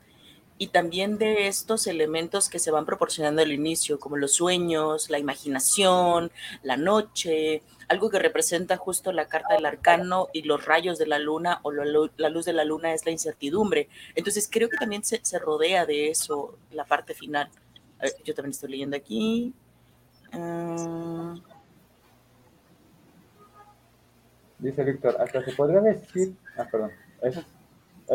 y 0.64 0.68
también 0.68 1.18
de 1.18 1.48
estos 1.48 1.88
elementos 1.88 2.48
que 2.48 2.58
se 2.58 2.72
van 2.72 2.86
proporcionando 2.86 3.42
al 3.42 3.52
inicio, 3.52 4.00
como 4.00 4.16
los 4.16 4.32
sueños, 4.32 5.10
la 5.10 5.20
imaginación, 5.20 6.32
la 6.62 6.78
noche, 6.78 7.64
algo 7.90 8.10
que 8.10 8.18
representa 8.18 8.78
justo 8.78 9.12
la 9.12 9.28
carta 9.28 9.56
del 9.56 9.66
arcano 9.66 10.30
y 10.32 10.44
los 10.44 10.66
rayos 10.66 10.98
de 10.98 11.06
la 11.06 11.20
luna 11.20 11.60
o 11.64 11.74
la 11.74 11.84
luz 12.30 12.46
de 12.46 12.54
la 12.54 12.64
luna 12.64 12.94
es 12.94 13.06
la 13.06 13.12
incertidumbre. 13.12 13.90
Entonces 14.16 14.48
creo 14.50 14.70
que 14.70 14.78
también 14.78 15.04
se, 15.04 15.20
rodea 15.38 15.86
de 15.86 16.10
eso 16.10 16.58
la 16.72 16.86
parte 16.86 17.14
final. 17.14 17.50
yo 18.24 18.34
también 18.34 18.52
estoy 18.52 18.72
leyendo 18.72 18.96
aquí. 18.96 19.54
Ah. 20.32 21.36
Dice 24.60 24.82
Víctor, 24.86 25.18
hasta 25.20 25.44
se 25.44 25.52
podría 25.52 25.82
decir, 25.82 26.38
ah, 26.56 26.66
perdón, 26.72 26.92
¿es, 27.22 27.38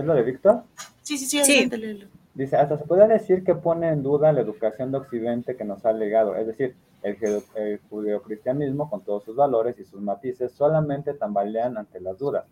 lo 0.02 0.14
de 0.14 0.22
Víctor? 0.22 0.64
Sí, 1.02 1.18
sí, 1.18 1.26
sí, 1.26 1.44
sí. 1.44 2.08
Dice, 2.34 2.56
hasta 2.56 2.78
se 2.78 2.84
puede 2.84 3.08
decir 3.08 3.42
que 3.42 3.54
pone 3.54 3.88
en 3.88 4.02
duda 4.02 4.32
la 4.32 4.40
educación 4.40 4.92
de 4.92 4.98
Occidente 4.98 5.56
que 5.56 5.64
nos 5.64 5.84
ha 5.84 5.92
legado, 5.92 6.36
es 6.36 6.46
decir, 6.46 6.76
el, 7.02 7.16
el 7.54 7.80
judeocristianismo 7.88 8.88
con 8.90 9.02
todos 9.02 9.24
sus 9.24 9.36
valores 9.36 9.78
y 9.78 9.84
sus 9.84 10.00
matices 10.00 10.52
solamente 10.52 11.14
tambalean 11.14 11.76
ante 11.76 12.00
las 12.00 12.18
dudas. 12.18 12.44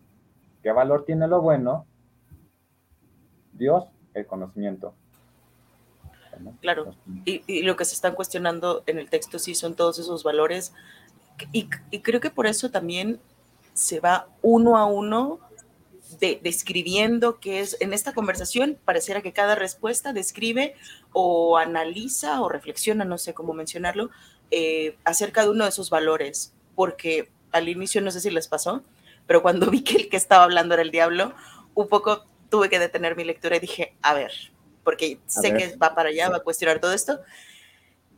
¿Qué 0.61 0.71
valor 0.71 1.05
tiene 1.05 1.27
lo 1.27 1.41
bueno? 1.41 1.85
Dios, 3.53 3.85
el 4.13 4.25
conocimiento. 4.25 4.93
Claro, 6.61 6.93
y, 7.25 7.63
lo 7.63 7.75
que 7.75 7.85
se 7.85 7.95
están 7.95 8.13
cuestionando 8.13 8.83
en 8.85 8.99
el 8.99 9.09
texto 9.09 9.39
sí 9.39 9.55
son 9.55 9.75
todos 9.75 9.97
esos 9.97 10.23
valores, 10.23 10.73
y, 11.51 11.69
y 11.89 12.01
creo 12.01 12.19
que 12.19 12.29
por 12.29 12.45
eso 12.45 12.69
también 12.69 13.19
se 13.73 13.99
va 13.99 14.27
uno 14.41 14.77
a 14.77 14.85
uno 14.85 15.39
describiendo 16.19 17.39
que 17.39 17.59
es 17.59 17.77
en 17.79 17.93
esta 17.93 18.13
conversación 18.13 18.77
pareciera 18.85 19.21
que 19.21 19.33
cada 19.33 19.55
respuesta 19.55 20.13
describe 20.13 20.75
o 21.13 21.57
analiza 21.57 22.41
o 22.41 22.49
reflexiona, 22.49 23.05
no 23.05 23.17
sé 23.17 23.33
cómo 23.33 23.53
mencionarlo, 23.53 24.09
eh, 24.51 24.95
acerca 25.03 25.43
de 25.43 25.49
uno 25.49 25.65
de 25.65 25.69
esos 25.69 25.89
valores, 25.89 26.53
porque 26.75 27.29
al 27.51 27.69
inicio 27.69 28.01
no 28.01 28.11
sé 28.11 28.21
si 28.21 28.29
les 28.29 28.47
pasó, 28.47 28.83
pero 29.25 29.41
cuando 29.41 29.65
vi 29.71 29.83
que 29.83 29.97
el 29.97 30.09
que 30.09 30.17
estaba 30.17 30.43
hablando 30.43 30.73
era 30.73 30.83
el 30.83 30.91
diablo, 30.91 31.33
un 31.75 31.87
poco 31.87 32.25
tuve 32.49 32.69
que 32.69 32.79
detener 32.79 33.15
mi 33.15 33.23
lectura 33.23 33.57
y 33.57 33.59
dije, 33.59 33.93
a 34.01 34.13
ver, 34.13 34.31
porque 34.83 35.19
sé 35.27 35.53
que 35.53 35.75
va 35.75 35.93
para 35.93 36.09
allá, 36.09 36.29
va 36.29 36.37
a 36.37 36.43
cuestionar 36.43 36.79
todo 36.79 36.93
esto, 36.93 37.19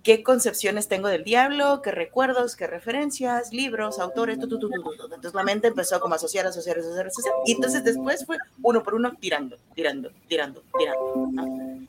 qué 0.04 0.24
concepciones 0.24 0.88
tengo 0.88 1.08
del 1.08 1.24
diablo, 1.24 1.82
qué 1.82 1.92
recuerdos, 1.92 2.56
qué 2.56 2.68
referencias, 2.68 3.54
libros, 3.54 4.00
autores, 4.00 4.40
tu, 4.40 4.48
tu, 4.48 4.60
tu, 4.60 4.68
entonces 4.68 5.34
la 5.34 5.44
mente 5.44 5.68
empezó 5.68 6.00
como 6.00 6.14
a 6.14 6.18
asociar, 6.18 6.48
asociar, 6.48 6.80
asociar, 6.80 7.08
asociar, 7.08 7.34
y 7.46 7.54
entonces 7.54 7.84
después 7.84 8.26
fue 8.26 8.38
uno 8.62 8.82
por 8.84 8.96
uno 8.96 9.12
tirando, 9.20 9.58
tirando, 9.76 10.12
tirando, 10.28 10.64
tirando. 10.78 11.80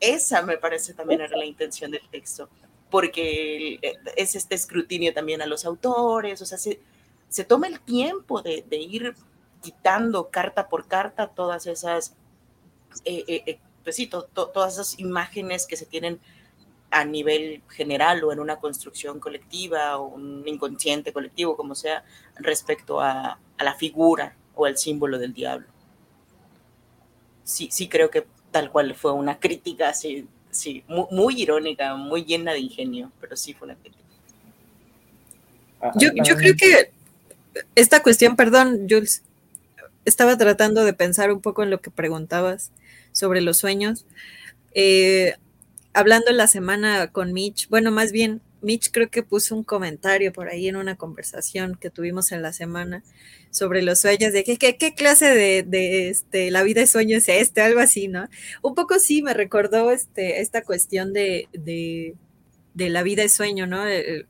esa 0.00 0.42
me 0.42 0.56
parece 0.56 0.94
también 0.94 1.20
era 1.20 1.36
la 1.36 1.44
intención 1.44 1.90
del 1.90 2.08
texto, 2.10 2.48
porque 2.90 3.80
es 4.16 4.34
este 4.34 4.54
escrutinio 4.54 5.12
también 5.12 5.42
a 5.42 5.46
los 5.46 5.64
autores, 5.64 6.40
o 6.40 6.46
sea, 6.46 6.58
se, 6.58 6.80
se 7.28 7.44
toma 7.44 7.66
el 7.66 7.80
tiempo 7.80 8.40
de, 8.40 8.64
de, 8.68 8.76
ir 8.76 9.14
quitando 9.60 10.28
carta 10.28 10.68
por 10.68 10.86
carta 10.86 11.26
todas 11.26 11.66
esas, 11.66 12.14
eh, 13.04 13.24
eh, 13.26 13.42
eh 13.46 13.58
pues 13.82 13.96
sí, 13.96 14.06
todas 14.06 14.74
esas 14.74 14.98
imágenes 14.98 15.66
que 15.66 15.76
se 15.76 15.86
tienen 15.86 16.20
a 16.90 17.04
nivel 17.04 17.62
general 17.68 18.24
o 18.24 18.32
en 18.32 18.40
una 18.40 18.56
construcción 18.56 19.20
colectiva 19.20 19.98
o 19.98 20.06
un 20.08 20.42
inconsciente 20.46 21.12
colectivo, 21.12 21.56
como 21.56 21.74
sea, 21.74 22.04
respecto 22.36 23.00
a, 23.00 23.38
la 23.58 23.74
figura 23.74 24.36
o 24.54 24.66
el 24.66 24.76
símbolo 24.76 25.18
del 25.18 25.34
diablo. 25.34 25.66
Sí, 27.44 27.68
sí 27.70 27.88
creo 27.88 28.10
que 28.10 28.26
tal 28.50 28.70
cual 28.70 28.94
fue 28.94 29.12
una 29.12 29.38
crítica, 29.38 29.92
sí, 29.92 30.26
sí, 30.50 30.84
muy, 30.88 31.42
irónica, 31.42 31.94
muy 31.96 32.24
llena 32.24 32.52
de 32.52 32.60
ingenio, 32.60 33.10
pero 33.20 33.36
sí 33.36 33.54
fue 33.54 33.66
una 33.66 33.76
crítica. 33.76 34.04
Ah, 35.80 35.92
yo, 35.96 36.10
yo 36.14 36.36
creo 36.36 36.54
que 36.56 36.92
esta 37.74 38.02
cuestión, 38.02 38.36
perdón, 38.36 38.86
Jules, 38.88 39.22
estaba 40.04 40.38
tratando 40.38 40.84
de 40.84 40.92
pensar 40.92 41.32
un 41.32 41.40
poco 41.40 41.62
en 41.62 41.70
lo 41.70 41.80
que 41.80 41.90
preguntabas 41.90 42.70
sobre 43.12 43.40
los 43.40 43.58
sueños. 43.58 44.06
Eh, 44.72 45.36
hablando 45.92 46.32
la 46.32 46.46
semana 46.46 47.10
con 47.12 47.32
Mitch, 47.32 47.68
bueno, 47.68 47.90
más 47.90 48.12
bien, 48.12 48.40
Mitch 48.60 48.90
creo 48.90 49.10
que 49.10 49.22
puso 49.22 49.54
un 49.54 49.62
comentario 49.62 50.32
por 50.32 50.48
ahí 50.48 50.68
en 50.68 50.76
una 50.76 50.96
conversación 50.96 51.76
que 51.76 51.90
tuvimos 51.90 52.32
en 52.32 52.42
la 52.42 52.52
semana 52.52 53.04
sobre 53.50 53.82
los 53.82 54.00
sueños, 54.00 54.32
de 54.32 54.44
qué, 54.44 54.58
qué, 54.58 54.94
clase 54.94 55.26
de, 55.64 56.08
este, 56.08 56.50
la 56.50 56.62
vida 56.62 56.80
de 56.80 56.86
sueño 56.86 57.16
es 57.18 57.28
este, 57.28 57.60
algo 57.60 57.80
así, 57.80 58.08
¿no? 58.08 58.28
Un 58.62 58.74
poco 58.74 58.98
sí 58.98 59.22
me 59.22 59.34
recordó 59.34 59.90
este, 59.90 60.40
esta 60.40 60.62
cuestión 60.62 61.12
de, 61.12 61.48
de, 61.52 62.14
la 62.74 63.02
vida 63.02 63.22
de 63.22 63.28
sueño, 63.28 63.66
¿no? 63.66 63.84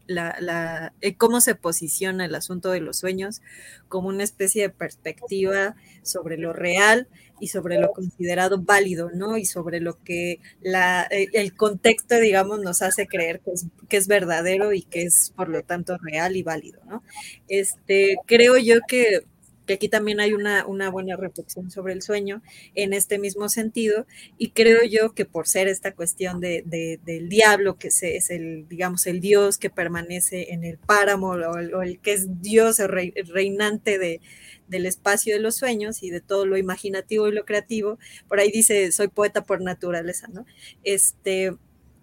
La, 0.06 0.92
cómo 1.16 1.40
se 1.40 1.54
posiciona 1.54 2.24
el 2.24 2.34
asunto 2.34 2.70
de 2.70 2.80
los 2.80 2.98
sueños 2.98 3.42
como 3.88 4.08
una 4.08 4.24
especie 4.24 4.62
de 4.62 4.70
perspectiva 4.70 5.74
sobre 6.02 6.38
lo 6.38 6.52
real 6.52 7.08
y 7.40 7.48
sobre 7.48 7.78
lo 7.78 7.92
considerado 7.92 8.60
válido, 8.60 9.10
¿no? 9.10 9.36
Y 9.36 9.44
sobre 9.44 9.80
lo 9.80 10.02
que 10.02 10.40
la, 10.60 11.06
eh, 11.10 11.28
el 11.32 11.54
contexto, 11.54 12.18
digamos, 12.18 12.60
nos 12.60 12.82
hace 12.82 13.06
creer 13.06 13.40
que 13.40 13.52
es, 13.52 13.66
que 13.88 13.96
es, 13.96 14.08
verdadero 14.08 14.72
y 14.72 14.82
que 14.82 15.02
es, 15.02 15.32
por 15.36 15.48
lo 15.48 15.62
tanto, 15.62 15.96
real 15.98 16.36
y 16.36 16.42
válido, 16.42 16.80
¿no? 16.86 17.02
Este, 17.48 18.16
creo 18.26 18.56
yo 18.58 18.76
que, 18.86 19.24
que 19.66 19.74
aquí 19.74 19.88
también 19.88 20.18
hay 20.18 20.32
una, 20.32 20.66
una, 20.66 20.90
buena 20.90 21.16
reflexión 21.16 21.70
sobre 21.70 21.92
el 21.92 22.02
sueño 22.02 22.42
en 22.74 22.92
este 22.92 23.18
mismo 23.18 23.48
sentido 23.48 24.06
y 24.38 24.50
creo 24.50 24.82
yo 24.82 25.12
que 25.12 25.26
por 25.26 25.46
ser 25.46 25.68
esta 25.68 25.92
cuestión 25.92 26.40
de, 26.40 26.64
del 27.04 27.28
diablo, 27.28 27.76
que 27.76 27.88
es 27.88 28.30
el, 28.30 28.66
digamos, 28.68 29.06
el 29.06 29.20
dios 29.20 29.58
que 29.58 29.70
permanece 29.70 30.52
en 30.52 30.64
el 30.64 30.78
páramo 30.78 31.28
o 31.28 31.58
el, 31.58 31.74
o 31.74 31.82
el 31.82 32.00
que 32.00 32.14
es 32.14 32.40
dios 32.40 32.78
reinante 32.78 33.98
de 33.98 34.20
del 34.68 34.86
espacio 34.86 35.34
de 35.34 35.40
los 35.40 35.56
sueños 35.56 36.02
y 36.02 36.10
de 36.10 36.20
todo 36.20 36.46
lo 36.46 36.56
imaginativo 36.56 37.28
y 37.28 37.32
lo 37.32 37.44
creativo. 37.44 37.98
Por 38.28 38.40
ahí 38.40 38.50
dice, 38.50 38.92
soy 38.92 39.08
poeta 39.08 39.44
por 39.44 39.60
naturaleza, 39.60 40.28
¿no? 40.28 40.46
Este, 40.84 41.54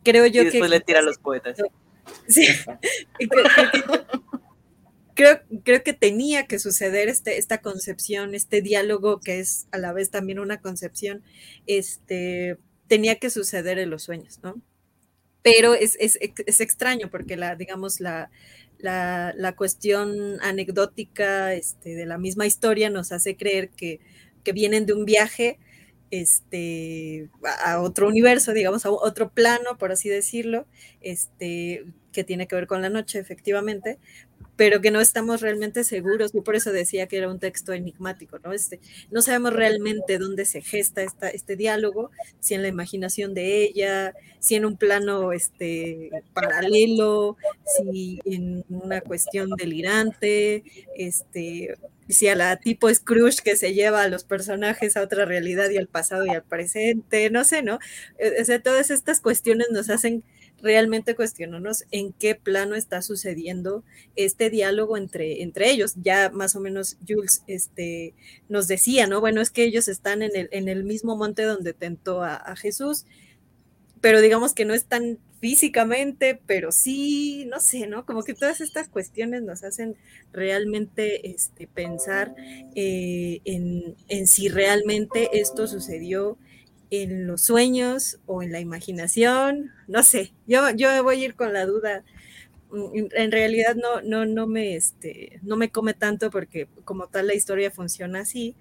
creo 0.03 0.25
yo 0.25 0.41
y 0.41 0.45
después 0.45 0.69
le 0.69 0.79
tira 0.81 0.99
a 0.99 1.03
los 1.03 1.17
poetas. 1.17 1.57
Sí. 2.27 2.47
creo, 5.15 5.41
creo 5.63 5.83
que 5.83 5.93
tenía 5.93 6.45
que 6.45 6.59
suceder 6.59 7.07
este, 7.07 7.37
esta 7.37 7.59
concepción, 7.59 8.35
este 8.35 8.61
diálogo 8.61 9.19
que 9.19 9.39
es 9.39 9.67
a 9.71 9.77
la 9.77 9.93
vez 9.93 10.11
también 10.11 10.39
una 10.39 10.61
concepción, 10.61 11.23
este, 11.65 12.57
tenía 12.87 13.15
que 13.15 13.29
suceder 13.29 13.79
en 13.79 13.89
los 13.89 14.03
sueños, 14.03 14.39
¿no? 14.43 14.61
Pero 15.45 15.75
es, 15.75 15.95
es, 15.99 16.17
es 16.19 16.59
extraño 16.59 17.11
porque 17.11 17.37
la, 17.37 17.55
digamos, 17.55 17.99
la, 17.99 18.31
la, 18.79 19.53
cuestión 19.55 20.41
anecdótica 20.41 21.53
este, 21.53 21.93
de 21.93 22.07
la 22.07 22.17
misma 22.17 22.47
historia 22.47 22.89
nos 22.89 23.11
hace 23.11 23.37
creer 23.37 23.69
que, 23.69 23.99
vienen 24.55 24.87
de 24.87 24.93
un 24.93 25.05
viaje 25.05 25.59
este, 26.09 27.29
a 27.63 27.79
otro 27.79 28.07
universo, 28.07 28.53
digamos, 28.53 28.87
a 28.87 28.89
otro 28.89 29.29
plano, 29.29 29.77
por 29.77 29.91
así 29.91 30.09
decirlo, 30.09 30.65
este, 31.01 31.85
que 32.15 32.23
tiene 32.23 32.47
que 32.47 32.55
ver 32.55 32.65
con 32.65 32.81
la 32.81 32.89
noche, 32.89 33.19
efectivamente, 33.19 33.99
pero 34.55 34.79
que 34.81 34.89
no 34.89 35.01
estamos 35.01 35.41
realmente 35.41 35.83
seguros, 35.83 36.33
y 36.33 36.41
por 36.41 36.55
eso 36.55 36.71
decía 36.71 37.07
que 37.07 37.17
era 37.17 37.29
un 37.29 37.39
texto 37.39 37.73
enigmático, 37.73 38.39
¿no? 38.39 38.53
Este, 38.53 38.79
no 39.11 39.21
sabemos 39.21 39.53
realmente 39.53 40.17
dónde 40.17 40.45
se 40.45 40.61
gesta 40.61 41.03
esta, 41.03 41.29
este 41.29 41.57
diálogo, 41.57 42.09
si 42.39 42.53
en 42.53 42.61
la 42.61 42.69
imaginación 42.69 43.33
de 43.33 43.63
ella, 43.63 44.13
si 44.39 44.55
en 44.55 44.65
un 44.65 44.77
plano 44.77 45.33
este, 45.33 46.09
paralelo, 46.33 47.35
si 47.65 48.19
en 48.25 48.63
una 48.69 49.01
cuestión 49.01 49.49
delirante, 49.57 50.63
este, 50.95 51.75
si 52.07 52.27
a 52.27 52.35
la 52.35 52.57
tipo 52.57 52.93
Scrooge 52.93 53.41
que 53.43 53.55
se 53.55 53.73
lleva 53.73 54.03
a 54.03 54.07
los 54.07 54.23
personajes 54.23 54.95
a 54.95 55.01
otra 55.01 55.25
realidad 55.25 55.69
y 55.69 55.77
al 55.77 55.87
pasado 55.87 56.25
y 56.25 56.29
al 56.29 56.43
presente, 56.43 57.29
no 57.29 57.43
sé, 57.43 57.61
¿no? 57.61 57.79
E, 58.19 58.41
o 58.41 58.45
sea, 58.45 58.61
todas 58.61 58.91
estas 58.91 59.19
cuestiones 59.19 59.67
nos 59.71 59.89
hacen 59.89 60.23
realmente 60.65 61.15
cuestionarnos 61.15 61.85
en 61.91 62.11
qué 62.11 62.33
plano 62.33 62.73
está 62.73 63.03
sucediendo 63.03 63.83
este 64.15 64.49
diálogo 64.49 64.97
entre, 64.97 65.43
entre 65.43 65.69
ellos. 65.69 65.93
Ya 66.01 66.31
más 66.31 66.55
o 66.55 66.59
menos 66.59 66.97
Jules 67.07 67.43
este, 67.45 68.15
nos 68.49 68.67
decía, 68.67 69.05
¿no? 69.05 69.21
Bueno, 69.21 69.41
es 69.41 69.51
que 69.51 69.63
ellos 69.63 69.87
están 69.87 70.23
en 70.23 70.35
el, 70.35 70.49
en 70.51 70.67
el 70.67 70.83
mismo 70.83 71.15
monte 71.15 71.43
donde 71.43 71.73
tentó 71.73 72.23
a, 72.23 72.55
Jesús, 72.55 73.05
pero 74.01 74.21
digamos 74.21 74.53
que 74.53 74.65
no 74.65 74.73
están 74.73 75.19
físicamente, 75.39 76.39
pero 76.47 76.71
sí, 76.71 77.45
no 77.47 77.59
sé, 77.59 77.85
¿no? 77.85 78.05
Como 78.05 78.23
que 78.23 78.33
todas 78.33 78.59
estas 78.59 78.89
cuestiones 78.89 79.43
nos 79.43 79.63
hacen 79.63 79.95
realmente 80.33 81.29
este, 81.29 81.67
pensar 81.67 82.33
eh, 82.75 83.41
en, 83.45 83.95
en, 84.07 84.25
si 84.25 84.47
realmente 84.47 85.29
esto 85.33 85.67
sucedió 85.67 86.39
en 86.89 87.27
los 87.27 87.41
sueños 87.41 88.19
o 88.25 88.43
en 88.43 88.51
la 88.51 88.59
imaginación, 88.59 89.71
no 89.87 90.03
sé, 90.03 90.33
yo, 90.47 90.69
yo 90.71 91.03
voy 91.03 91.21
a 91.21 91.25
ir 91.25 91.35
con 91.35 91.53
la 91.53 91.65
duda. 91.65 92.03
Mm, 92.71 93.07
en 93.11 93.31
realidad 93.31 93.75
no, 93.75 94.01
no, 94.01 94.25
no, 94.25 94.47
me, 94.47 94.75
este, 94.75 95.39
no 95.43 95.57
me 95.57 95.69
come 95.69 95.93
tanto 95.93 96.29
porque 96.29 96.67
como 96.83 97.07
tal 97.07 97.27
la 97.27 97.33
historia 97.33 97.71
funciona 97.71 98.21
así, 98.21 98.55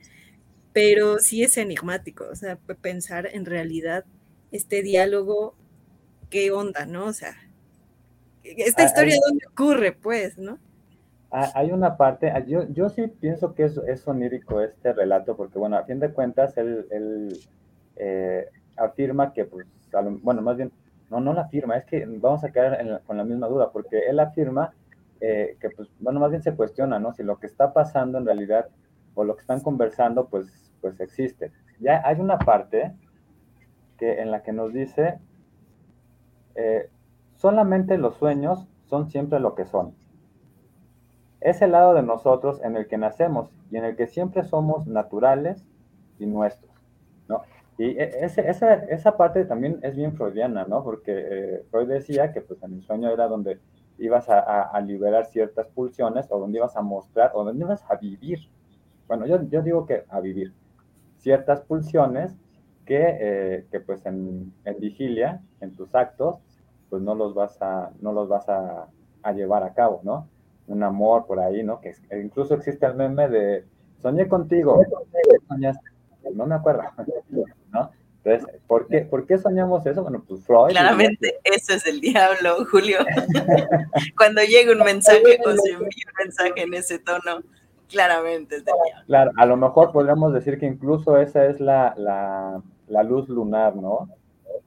pero 0.72 1.18
sí 1.18 1.42
es 1.42 1.56
enigmático, 1.56 2.26
o 2.30 2.34
sea, 2.34 2.56
pensar 2.80 3.28
en 3.32 3.44
realidad 3.44 4.04
este 4.50 4.82
diálogo, 4.82 5.54
qué 6.30 6.50
onda, 6.50 6.86
¿no? 6.86 7.06
O 7.06 7.12
sea, 7.12 7.36
esta 8.42 8.82
ah, 8.82 8.86
historia, 8.86 9.16
¿dónde 9.26 9.46
ocurre, 9.46 9.92
pues, 9.92 10.36
no? 10.36 10.58
Ah, 11.30 11.50
hay 11.54 11.72
una 11.72 11.96
parte, 11.96 12.30
ah, 12.30 12.44
yo, 12.46 12.68
yo 12.72 12.88
sí 12.90 13.08
pienso 13.08 13.54
que 13.54 13.64
es, 13.64 13.76
es 13.88 14.06
onírico 14.06 14.60
este 14.60 14.92
relato, 14.92 15.36
porque 15.36 15.58
bueno, 15.58 15.76
a 15.76 15.84
fin 15.84 15.98
de 15.98 16.12
cuentas, 16.12 16.56
él, 16.56 16.86
él 16.90 17.40
eh, 17.96 18.48
afirma 18.76 19.32
que, 19.32 19.44
pues, 19.44 19.66
bueno, 20.22 20.42
más 20.42 20.56
bien, 20.56 20.72
no, 21.10 21.20
no 21.20 21.32
la 21.32 21.42
afirma, 21.42 21.76
es 21.76 21.84
que 21.84 22.04
vamos 22.06 22.42
a 22.44 22.50
quedar 22.50 23.02
con 23.04 23.16
la 23.16 23.24
misma 23.24 23.46
duda, 23.46 23.70
porque 23.70 24.00
él 24.08 24.18
afirma 24.18 24.72
eh, 25.20 25.56
que, 25.60 25.70
pues, 25.70 25.88
bueno, 26.00 26.20
más 26.20 26.30
bien 26.30 26.42
se 26.42 26.54
cuestiona, 26.54 26.98
¿no? 26.98 27.12
Si 27.12 27.22
lo 27.22 27.38
que 27.38 27.46
está 27.46 27.72
pasando 27.72 28.18
en 28.18 28.26
realidad, 28.26 28.68
o 29.14 29.24
lo 29.24 29.36
que 29.36 29.42
están 29.42 29.60
conversando, 29.60 30.26
pues, 30.26 30.72
pues 30.80 31.00
existe. 31.00 31.52
Ya 31.80 32.02
hay 32.04 32.20
una 32.20 32.38
parte 32.38 32.92
que, 33.96 34.20
en 34.20 34.30
la 34.30 34.42
que 34.42 34.52
nos 34.52 34.72
dice, 34.72 35.18
eh, 36.56 36.90
solamente 37.36 37.96
los 37.98 38.16
sueños 38.16 38.66
son 38.86 39.10
siempre 39.10 39.40
lo 39.40 39.54
que 39.54 39.64
son. 39.64 39.94
Es 41.40 41.62
el 41.62 41.72
lado 41.72 41.94
de 41.94 42.02
nosotros 42.02 42.60
en 42.62 42.76
el 42.76 42.86
que 42.86 42.98
nacemos 42.98 43.50
y 43.70 43.76
en 43.76 43.84
el 43.84 43.96
que 43.96 44.06
siempre 44.06 44.44
somos 44.44 44.86
naturales 44.86 45.64
y 46.18 46.26
nuestros, 46.26 46.72
¿no? 47.28 47.42
Y 47.78 47.98
e, 47.98 48.24
ese, 48.24 48.48
esa, 48.48 48.74
esa 48.74 49.16
parte 49.16 49.44
también 49.44 49.78
es 49.82 49.96
bien 49.96 50.14
freudiana, 50.14 50.64
¿no? 50.64 50.84
Porque 50.84 51.12
eh, 51.12 51.62
Freud 51.70 51.88
decía 51.88 52.32
que 52.32 52.40
pues 52.40 52.62
en 52.62 52.74
el 52.74 52.82
sueño 52.82 53.10
era 53.10 53.26
donde 53.26 53.58
ibas 53.98 54.28
a, 54.28 54.62
a, 54.62 54.80
liberar 54.80 55.26
ciertas 55.26 55.66
pulsiones 55.68 56.26
o 56.30 56.38
donde 56.38 56.58
ibas 56.58 56.76
a 56.76 56.82
mostrar 56.82 57.32
o 57.34 57.44
donde 57.44 57.64
ibas 57.64 57.84
a 57.88 57.96
vivir. 57.96 58.40
Bueno, 59.06 59.26
yo, 59.26 59.42
yo 59.48 59.62
digo 59.62 59.86
que 59.86 60.04
a 60.08 60.20
vivir 60.20 60.52
ciertas 61.18 61.60
pulsiones 61.62 62.36
que, 62.84 63.16
eh, 63.20 63.66
que 63.70 63.80
pues 63.80 64.04
en, 64.06 64.52
en, 64.64 64.80
vigilia, 64.80 65.40
en 65.60 65.74
tus 65.74 65.94
actos, 65.94 66.36
pues 66.90 67.02
no 67.02 67.14
los 67.14 67.34
vas 67.34 67.60
a, 67.60 67.90
no 68.00 68.12
los 68.12 68.28
vas 68.28 68.48
a, 68.48 68.88
a 69.22 69.32
llevar 69.32 69.62
a 69.62 69.74
cabo, 69.74 70.00
¿no? 70.02 70.28
Un 70.66 70.82
amor 70.82 71.26
por 71.26 71.40
ahí, 71.40 71.62
¿no? 71.62 71.80
Que 71.80 71.94
incluso 72.22 72.54
existe 72.54 72.86
el 72.86 72.94
meme 72.94 73.28
de 73.28 73.64
soñé 74.00 74.28
contigo, 74.28 74.80
soñaste? 75.48 75.90
No 76.34 76.46
me 76.46 76.54
acuerdo. 76.54 76.82
¿no? 77.74 77.90
Entonces, 78.24 78.60
¿por 78.66 78.88
qué, 78.88 79.00
¿por 79.02 79.26
qué 79.26 79.36
soñamos 79.36 79.84
eso? 79.84 80.02
Bueno, 80.02 80.24
pues 80.26 80.42
Freud. 80.46 80.70
Claramente, 80.70 81.38
eso 81.44 81.74
es 81.74 81.86
el 81.86 82.00
diablo, 82.00 82.64
Julio. 82.70 82.98
Cuando 84.16 84.40
llega 84.42 84.72
un 84.72 84.78
mensaje 84.78 85.38
o 85.44 85.52
se 85.52 85.72
envía 85.72 86.06
un 86.08 86.24
mensaje 86.24 86.62
en 86.62 86.72
ese 86.72 86.98
tono, 86.98 87.42
claramente 87.90 88.56
es 88.56 88.64
del 88.64 88.74
diablo. 88.86 89.06
Claro, 89.06 89.32
a 89.36 89.44
lo 89.44 89.56
mejor 89.58 89.92
podríamos 89.92 90.32
decir 90.32 90.58
que 90.58 90.64
incluso 90.64 91.18
esa 91.18 91.44
es 91.44 91.60
la, 91.60 91.94
la, 91.98 92.62
la 92.88 93.02
luz 93.02 93.28
lunar, 93.28 93.76
¿no? 93.76 94.08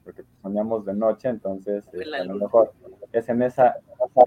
Porque 0.03 0.23
soñamos 0.43 0.85
de 0.85 0.93
noche, 0.93 1.27
entonces 1.27 1.83
a 1.93 2.23
lo 2.25 2.35
mejor 2.35 2.73
es 3.11 3.27
en 3.27 3.41
esa, 3.41 3.75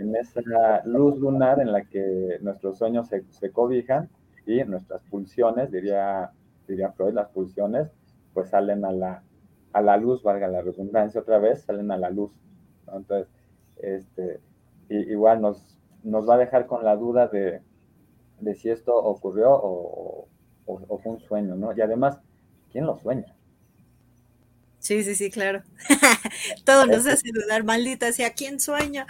en 0.01 0.17
esa 0.17 0.83
luz 0.85 1.17
lunar 1.19 1.61
en 1.61 1.73
la 1.73 1.85
que 1.85 2.39
nuestros 2.41 2.79
sueños 2.79 3.07
se, 3.07 3.23
se 3.31 3.53
cobijan 3.53 4.09
y 4.45 4.65
nuestras 4.65 5.03
pulsiones, 5.05 5.71
diría, 5.71 6.33
diría 6.67 6.91
Freud, 6.91 7.15
las 7.15 7.29
pulsiones 7.29 7.89
pues 8.35 8.51
salen 8.51 8.85
a 8.85 8.93
la, 8.93 9.23
a 9.73 9.83
la 9.83 9.97
luz, 9.97 10.23
valga 10.23 10.49
la 10.49 10.63
redundancia 10.63 11.21
otra 11.21 11.39
vez, 11.39 11.63
salen 11.63 11.91
a 11.91 11.97
la 11.97 12.11
luz. 12.11 12.33
Entonces, 12.87 13.29
este, 13.79 14.41
igual 14.89 15.41
nos, 15.41 15.79
nos 16.03 16.29
va 16.29 16.35
a 16.35 16.39
dejar 16.39 16.67
con 16.67 16.85
la 16.85 16.97
duda 16.97 17.29
de, 17.29 17.61
de 18.41 18.55
si 18.55 18.71
esto 18.71 18.95
ocurrió 18.97 19.53
o, 19.53 20.29
o, 20.67 20.99
fue 20.99 21.13
un 21.13 21.21
sueño, 21.21 21.55
¿no? 21.55 21.77
Y 21.77 21.81
además, 21.81 22.19
¿quién 22.71 22.87
lo 22.87 22.99
sueña? 22.99 23.35
Sí, 24.79 25.03
sí, 25.05 25.15
sí, 25.15 25.31
claro. 25.31 25.63
Todo 26.65 26.87
nos 26.87 27.07
hace 27.07 27.31
dudar, 27.33 27.65
maldita 27.65 28.13
sea, 28.13 28.33
¿quién 28.33 28.61
sueña? 28.61 29.07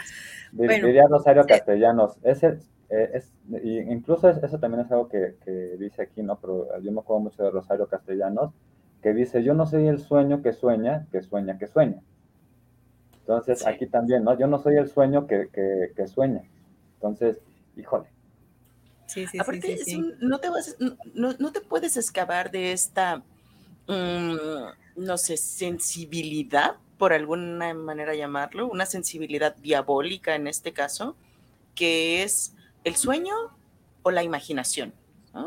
Diría 0.53 1.07
Rosario 1.09 1.45
Castellanos, 1.47 2.17
ese, 2.23 2.59
eh, 2.89 3.11
es, 3.15 3.33
incluso 3.63 4.29
eso 4.29 4.59
también 4.59 4.85
es 4.85 4.91
algo 4.91 5.09
que, 5.09 5.37
que, 5.45 5.77
dice 5.79 6.03
aquí, 6.03 6.23
¿no? 6.23 6.41
Pero 6.41 6.81
yo 6.81 6.91
me 6.91 7.01
acuerdo 7.01 7.21
mucho 7.21 7.43
de 7.45 7.51
Rosario 7.51 7.87
Castellanos, 7.87 8.53
que 9.03 9.15
dice, 9.15 9.43
yo 9.43 9.55
no 9.55 9.67
soy 9.67 9.87
el 9.87 9.99
sueño 9.99 10.43
que 10.43 10.53
sueña, 10.53 11.07
que 11.11 11.23
sueña, 11.23 11.59
que 11.59 11.67
sueña. 11.67 12.01
Entonces, 13.21 13.67
aquí 13.67 13.87
también, 13.87 14.25
¿no? 14.25 14.37
Yo 14.39 14.47
no 14.47 14.59
soy 14.59 14.77
el 14.77 14.89
sueño 14.89 15.27
que, 15.27 15.49
que, 15.97 16.09
sueña. 16.09 16.43
Entonces, 16.95 17.39
híjole. 17.77 18.09
Sí, 19.07 19.27
sí, 19.27 19.39
Aparte, 19.39 19.79
sí, 19.79 20.03
no, 20.21 20.39
te 20.39 20.51
vas, 20.51 20.77
no, 21.15 21.33
no, 21.39 21.53
te 21.53 21.61
puedes 21.61 21.97
excavar 21.97 22.51
de 22.51 22.73
esta, 22.73 23.23
mm, 23.87 24.37
no 24.97 25.19
sé, 25.19 25.37
sensibilidad, 25.37 26.77
por 26.99 27.13
alguna 27.13 27.73
manera 27.75 28.15
llamarlo, 28.15 28.69
una 28.69 28.87
sensibilidad 28.87 29.57
diabólica 29.57 30.35
en 30.35 30.47
este 30.47 30.73
caso, 30.73 31.17
que 31.75 32.23
es 32.23 32.55
el 32.85 32.97
sueño 32.97 33.35
o 34.03 34.11
la 34.11 34.23
imaginación. 34.23 34.93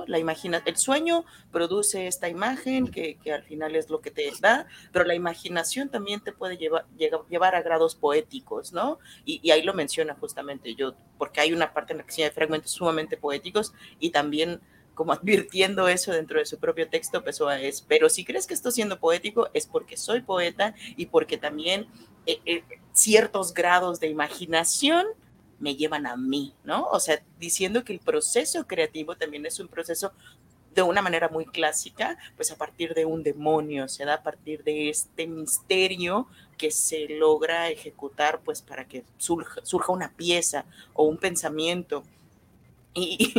La 0.07 0.17
imagina 0.17 0.61
el 0.65 0.77
sueño 0.77 1.25
produce 1.51 2.07
esta 2.07 2.29
imagen 2.29 2.87
que, 2.87 3.17
al 3.31 3.43
final 3.43 3.75
es 3.75 3.89
lo 3.89 3.99
que 3.99 4.11
te 4.11 4.31
da, 4.39 4.65
pero 4.91 5.03
la 5.03 5.13
imaginación 5.13 5.89
también 5.89 6.21
te 6.21 6.31
puede 6.31 6.57
llevar, 6.57 6.85
llevar 7.29 7.55
a 7.55 7.61
grados 7.61 7.95
poéticos, 7.95 8.71
¿no? 8.71 8.99
Y, 9.25 9.51
ahí 9.51 9.61
lo 9.61 9.73
menciona 9.73 10.15
justamente 10.15 10.75
yo, 10.75 10.95
porque 11.17 11.41
hay 11.41 11.51
una 11.51 11.73
parte 11.73 11.93
en 11.93 11.99
la 11.99 12.05
que 12.05 12.23
hay 12.23 12.31
fragmentos 12.31 12.71
sumamente 12.71 13.17
poéticos 13.17 13.73
y 13.99 14.11
también 14.11 14.61
como 14.93 15.11
advirtiendo 15.11 15.87
eso 15.87 16.11
dentro 16.11 16.39
de 16.39 16.45
su 16.45 16.59
propio 16.59 16.87
texto, 16.87 17.23
Pessoa 17.23 17.59
es, 17.59 17.81
pero 17.81 18.09
si 18.09 18.23
crees 18.23 18.47
que 18.47 18.53
estoy 18.53 18.71
siendo 18.71 18.99
poético 18.99 19.49
es 19.53 19.65
porque 19.65 19.97
soy 19.97 20.21
poeta 20.21 20.75
y 20.95 21.07
porque 21.07 21.37
también 21.37 21.87
eh, 22.25 22.39
eh, 22.45 22.63
ciertos 22.93 23.53
grados 23.53 23.99
de 23.99 24.07
imaginación 24.07 25.07
me 25.63 25.75
llevan 25.77 26.05
a 26.05 26.17
mí, 26.17 26.53
¿no? 26.65 26.87
O 26.89 26.99
sea, 26.99 27.23
diciendo 27.39 27.85
que 27.85 27.93
el 27.93 27.99
proceso 27.99 28.67
creativo 28.67 29.15
también 29.15 29.45
es 29.45 29.61
un 29.61 29.69
proceso 29.69 30.11
de 30.75 30.81
una 30.81 31.01
manera 31.01 31.29
muy 31.29 31.45
clásica, 31.45 32.17
pues 32.35 32.51
a 32.51 32.57
partir 32.57 32.93
de 32.93 33.05
un 33.05 33.23
demonio, 33.23 33.87
se 33.87 34.03
da 34.03 34.15
a 34.15 34.23
partir 34.23 34.63
de 34.65 34.89
este 34.89 35.25
misterio 35.25 36.27
que 36.57 36.69
se 36.69 37.07
logra 37.07 37.69
ejecutar, 37.69 38.41
pues 38.43 38.61
para 38.61 38.85
que 38.87 39.05
surja, 39.17 39.61
surja 39.63 39.93
una 39.93 40.11
pieza 40.11 40.65
o 40.93 41.05
un 41.05 41.17
pensamiento. 41.17 42.03
Y, 42.95 43.33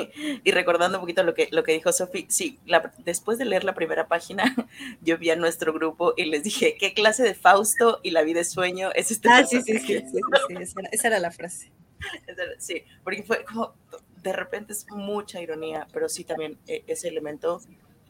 y, 0.44 0.50
recordando 0.50 0.98
un 0.98 1.02
poquito 1.02 1.22
lo 1.22 1.34
que, 1.34 1.48
lo 1.52 1.62
que 1.62 1.72
dijo 1.72 1.92
Sofi, 1.92 2.26
sí, 2.28 2.58
después 3.04 3.38
de 3.38 3.44
leer 3.44 3.64
la 3.64 3.74
primera 3.74 4.08
página, 4.08 4.44
yo 5.02 5.18
vi 5.18 5.30
a 5.30 5.36
nuestro 5.36 5.72
grupo 5.72 6.14
y 6.16 6.24
les 6.24 6.42
dije, 6.42 6.76
¿qué 6.78 6.94
clase 6.94 7.22
de 7.22 7.34
Fausto 7.34 8.00
y 8.02 8.10
la 8.10 8.22
vida 8.22 8.38
de 8.38 8.46
sueño 8.46 8.90
es 8.94 9.10
este? 9.10 9.28
Ah, 9.28 9.44
sí, 9.44 9.60
sí, 9.62 9.78
sí, 9.78 10.00
sí, 10.00 10.74
esa 10.90 11.06
era 11.06 11.20
la 11.20 11.30
frase. 11.30 11.70
Sí, 12.58 12.82
porque 13.02 13.22
fue 13.22 13.44
como, 13.44 13.74
de 14.22 14.32
repente 14.32 14.72
es 14.72 14.86
mucha 14.90 15.40
ironía, 15.40 15.86
pero 15.92 16.08
sí 16.08 16.24
también 16.24 16.58
eh, 16.66 16.84
ese 16.86 17.08
elemento 17.08 17.60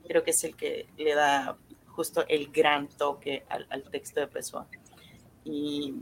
creo 0.06 0.22
que 0.22 0.30
es 0.30 0.44
el 0.44 0.56
que 0.56 0.86
le 0.96 1.14
da 1.14 1.56
justo 1.88 2.24
el 2.28 2.50
gran 2.50 2.88
toque 2.88 3.44
al, 3.48 3.84
texto 3.90 4.20
de 4.20 4.26
Pessoa. 4.26 4.66
Y, 5.44 5.94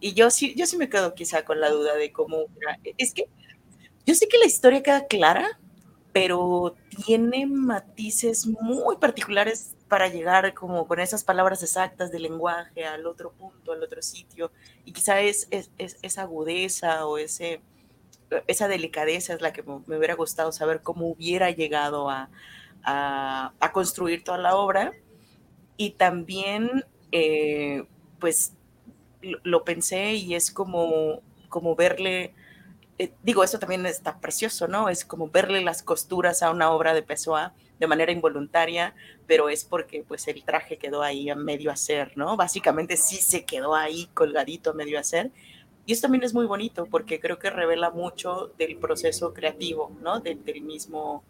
y, 0.00 0.12
yo, 0.14 0.30
sí, 0.30 0.54
yo 0.56 0.66
sí 0.66 0.76
me 0.76 0.88
quedo 0.88 1.14
quizá 1.14 1.44
con 1.44 1.60
la 1.60 1.70
duda 1.70 1.94
de 1.94 2.12
cómo... 2.12 2.46
Es 2.96 3.14
que 3.14 3.28
yo 4.04 4.14
sé 4.14 4.26
que 4.26 4.38
la 4.38 4.46
historia 4.46 4.82
queda 4.82 5.06
clara, 5.06 5.60
pero 6.12 6.74
tiene 7.04 7.46
matices 7.46 8.46
muy 8.46 8.96
particulares 8.96 9.76
para 9.88 10.08
llegar 10.08 10.54
como 10.54 10.86
con 10.86 11.00
esas 11.00 11.24
palabras 11.24 11.62
exactas 11.62 12.12
del 12.12 12.22
lenguaje 12.22 12.84
al 12.84 13.06
otro 13.06 13.32
punto, 13.32 13.72
al 13.72 13.82
otro 13.82 14.02
sitio. 14.02 14.52
Y 14.84 14.92
quizá 14.92 15.20
es, 15.20 15.48
es, 15.50 15.70
esa 16.02 16.22
agudeza 16.22 17.06
o 17.06 17.18
ese, 17.18 17.60
esa 18.46 18.68
delicadeza 18.68 19.34
es 19.34 19.40
la 19.40 19.52
que 19.52 19.62
me 19.62 19.96
hubiera 19.96 20.14
gustado 20.14 20.52
saber 20.52 20.82
cómo 20.82 21.06
hubiera 21.06 21.50
llegado 21.50 22.10
a, 22.10 22.30
a, 22.84 23.72
construir 23.72 24.24
toda 24.24 24.38
la 24.38 24.56
obra. 24.56 24.92
Y 25.76 25.90
también, 25.90 26.84
eh, 27.12 27.84
pues, 28.18 28.52
lo, 29.22 29.64
pensé 29.64 30.14
y 30.14 30.34
es 30.34 30.50
como, 30.50 31.22
como 31.48 31.74
verle 31.74 32.34
eh, 32.98 33.12
digo, 33.22 33.44
eso 33.44 33.58
también 33.60 33.86
está 33.86 34.18
precioso, 34.18 34.66
¿no? 34.66 34.88
Es 34.88 35.04
como 35.04 35.28
verle 35.30 35.62
las 35.62 35.82
costuras 35.82 36.42
a 36.42 36.50
una 36.50 36.72
obra 36.72 36.94
de 36.94 37.02
Pessoa 37.02 37.54
de 37.78 37.86
manera 37.86 38.12
involuntaria, 38.12 38.94
pero 39.26 39.48
es 39.48 39.64
porque 39.64 40.04
pues 40.06 40.26
el 40.28 40.42
traje 40.44 40.78
quedó 40.78 41.02
ahí 41.02 41.30
a 41.30 41.34
medio 41.34 41.70
hacer, 41.70 42.12
¿no? 42.16 42.36
Básicamente 42.36 42.96
sí 42.96 43.16
se 43.16 43.44
quedó 43.44 43.74
ahí 43.74 44.08
colgadito 44.14 44.70
a 44.70 44.74
medio 44.74 44.98
hacer. 44.98 45.30
Y 45.86 45.92
eso 45.92 46.02
también 46.02 46.24
es 46.24 46.34
muy 46.34 46.46
bonito 46.46 46.86
porque 46.86 47.18
creo 47.20 47.38
que 47.38 47.50
revela 47.50 47.90
mucho 47.90 48.52
del 48.58 48.76
proceso 48.76 49.32
creativo, 49.32 49.90
¿no? 50.02 50.20
del 50.20 50.38
mismo 50.62 51.22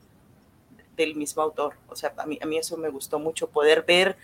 del 0.97 1.15
mismo 1.15 1.43
autor. 1.43 1.77
O 1.89 1.95
sea, 1.95 2.13
a 2.17 2.27
mí, 2.27 2.39
a 2.43 2.47
mí 2.47 2.59
eso 2.59 2.77
me 2.77 2.89
gustó 2.89 3.21
mucho, 3.21 3.49
poder 3.49 3.85
ver 3.87 4.17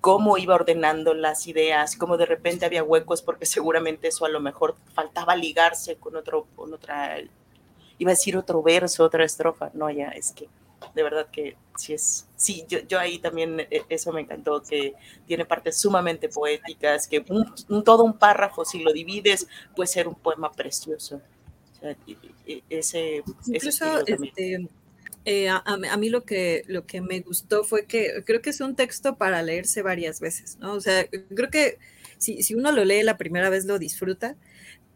cómo 0.00 0.38
iba 0.38 0.54
ordenando 0.54 1.14
las 1.14 1.46
ideas, 1.46 1.96
cómo 1.96 2.16
de 2.16 2.26
repente 2.26 2.66
había 2.66 2.82
huecos, 2.82 3.22
porque 3.22 3.46
seguramente 3.46 4.08
eso 4.08 4.24
a 4.24 4.28
lo 4.28 4.40
mejor 4.40 4.76
faltaba 4.94 5.36
ligarse 5.36 5.96
con 5.96 6.16
otro, 6.16 6.46
con 6.56 6.74
otra, 6.74 7.18
iba 7.98 8.10
a 8.10 8.14
decir 8.14 8.36
otro 8.36 8.62
verso, 8.62 9.04
otra 9.04 9.24
estrofa, 9.24 9.70
no, 9.72 9.90
ya, 9.90 10.08
es 10.08 10.32
que 10.32 10.48
de 10.94 11.02
verdad 11.02 11.28
que 11.30 11.56
sí 11.76 11.92
es, 11.92 12.26
sí, 12.36 12.64
yo, 12.68 12.80
yo 12.88 12.98
ahí 12.98 13.18
también 13.18 13.60
eh, 13.60 13.82
eso 13.88 14.12
me 14.12 14.20
encantó, 14.20 14.62
que 14.62 14.94
tiene 15.26 15.44
partes 15.44 15.76
sumamente 15.78 16.28
poéticas, 16.28 17.06
que 17.06 17.24
un, 17.28 17.84
todo 17.84 18.04
un 18.04 18.18
párrafo, 18.18 18.64
si 18.64 18.82
lo 18.82 18.92
divides, 18.92 19.46
puede 19.74 19.88
ser 19.88 20.08
un 20.08 20.14
poema 20.14 20.50
precioso. 20.52 21.20
O 21.76 21.80
sea, 21.80 21.96
ese, 22.70 23.22
Incluso, 23.46 24.06
este, 24.06 24.68
eh, 25.24 25.48
a, 25.48 25.96
mí 25.98 26.08
lo 26.08 26.24
que, 26.24 26.62
lo 26.66 26.86
que 26.86 27.00
me 27.00 27.20
gustó 27.20 27.64
fue 27.64 27.86
que 27.86 28.22
creo 28.24 28.40
que 28.40 28.50
es 28.50 28.60
un 28.60 28.76
texto 28.76 29.16
para 29.16 29.42
leerse 29.42 29.82
varias 29.82 30.20
veces, 30.20 30.56
¿no? 30.58 30.74
O 30.74 30.80
sea, 30.80 31.06
creo 31.08 31.50
que 31.50 31.78
si, 32.18 32.42
si 32.42 32.54
uno 32.54 32.72
lo 32.72 32.84
lee 32.84 33.02
la 33.02 33.18
primera 33.18 33.50
vez 33.50 33.64
lo 33.64 33.78
disfruta, 33.78 34.36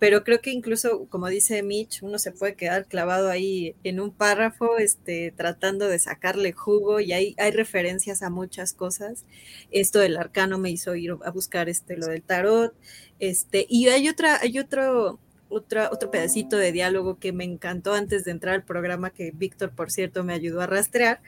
pero 0.00 0.24
creo 0.24 0.40
que 0.40 0.50
incluso, 0.50 1.06
como 1.10 1.28
dice 1.28 1.62
Mitch, 1.62 2.02
uno 2.02 2.18
se 2.18 2.32
puede 2.32 2.54
quedar 2.54 2.86
clavado 2.86 3.28
ahí 3.28 3.76
en 3.84 4.00
un 4.00 4.10
párrafo, 4.10 4.78
este, 4.78 5.30
tratando 5.36 5.88
de 5.88 5.98
sacarle 5.98 6.52
jugo 6.52 7.00
y 7.00 7.12
hay, 7.12 7.34
hay 7.38 7.50
referencias 7.50 8.22
a 8.22 8.30
muchas 8.30 8.72
cosas. 8.72 9.26
Esto 9.70 9.98
del 9.98 10.16
arcano 10.16 10.56
me 10.56 10.70
hizo 10.70 10.94
ir 10.94 11.14
a 11.22 11.30
buscar 11.30 11.68
este, 11.68 11.98
lo 11.98 12.06
del 12.06 12.22
tarot, 12.22 12.74
este, 13.18 13.66
y 13.68 13.88
hay 13.88 14.08
otra, 14.08 14.40
hay 14.40 14.58
otro, 14.58 15.20
otra, 15.50 15.90
otro 15.92 16.10
pedacito 16.10 16.56
de 16.56 16.72
diálogo 16.72 17.18
que 17.18 17.32
me 17.34 17.44
encantó 17.44 17.92
antes 17.92 18.24
de 18.24 18.30
entrar 18.30 18.54
al 18.54 18.64
programa, 18.64 19.10
que 19.10 19.32
Víctor, 19.32 19.70
por 19.72 19.90
cierto, 19.90 20.24
me 20.24 20.32
ayudó 20.32 20.62
a 20.62 20.66
rastrear. 20.66 21.20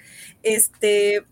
Este, 0.43 1.27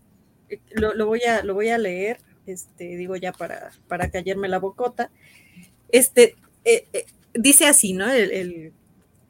lo, 0.73 1.07
voy, 1.07 1.23
a, 1.23 1.41
lo 1.43 1.55
voy 1.55 1.69
a 1.69 1.79
leer, 1.79 2.19
este, 2.45 2.97
digo 2.97 3.15
ya 3.15 3.31
para, 3.31 3.71
para 3.87 4.11
la 4.35 4.59
bocota. 4.59 5.09
Este, 5.89 6.35
eh, 6.63 6.85
eh, 6.93 7.05
dice 7.33 7.65
así, 7.65 7.93
¿no? 7.93 8.09
El, 8.09 8.73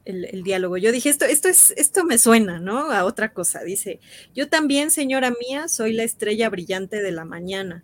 el, 0.06 0.44
diálogo. 0.44 0.78
Yo 0.78 0.92
dije, 0.92 1.10
esto, 1.10 1.26
esto, 1.26 1.48
es, 1.48 1.74
esto 1.78 2.04
me 2.04 2.18
suena, 2.18 2.60
¿no? 2.60 2.92
A 2.92 3.06
otra 3.06 3.34
cosa. 3.34 3.64
Dice, 3.64 4.00
yo 4.34 4.50
también, 4.50 4.92
señora 4.92 5.32
mía, 5.32 5.68
soy 5.68 5.94
la 5.94 6.04
estrella 6.04 6.50
brillante 6.50 7.02
de 7.02 7.12
la 7.12 7.26
mañana. 7.26 7.84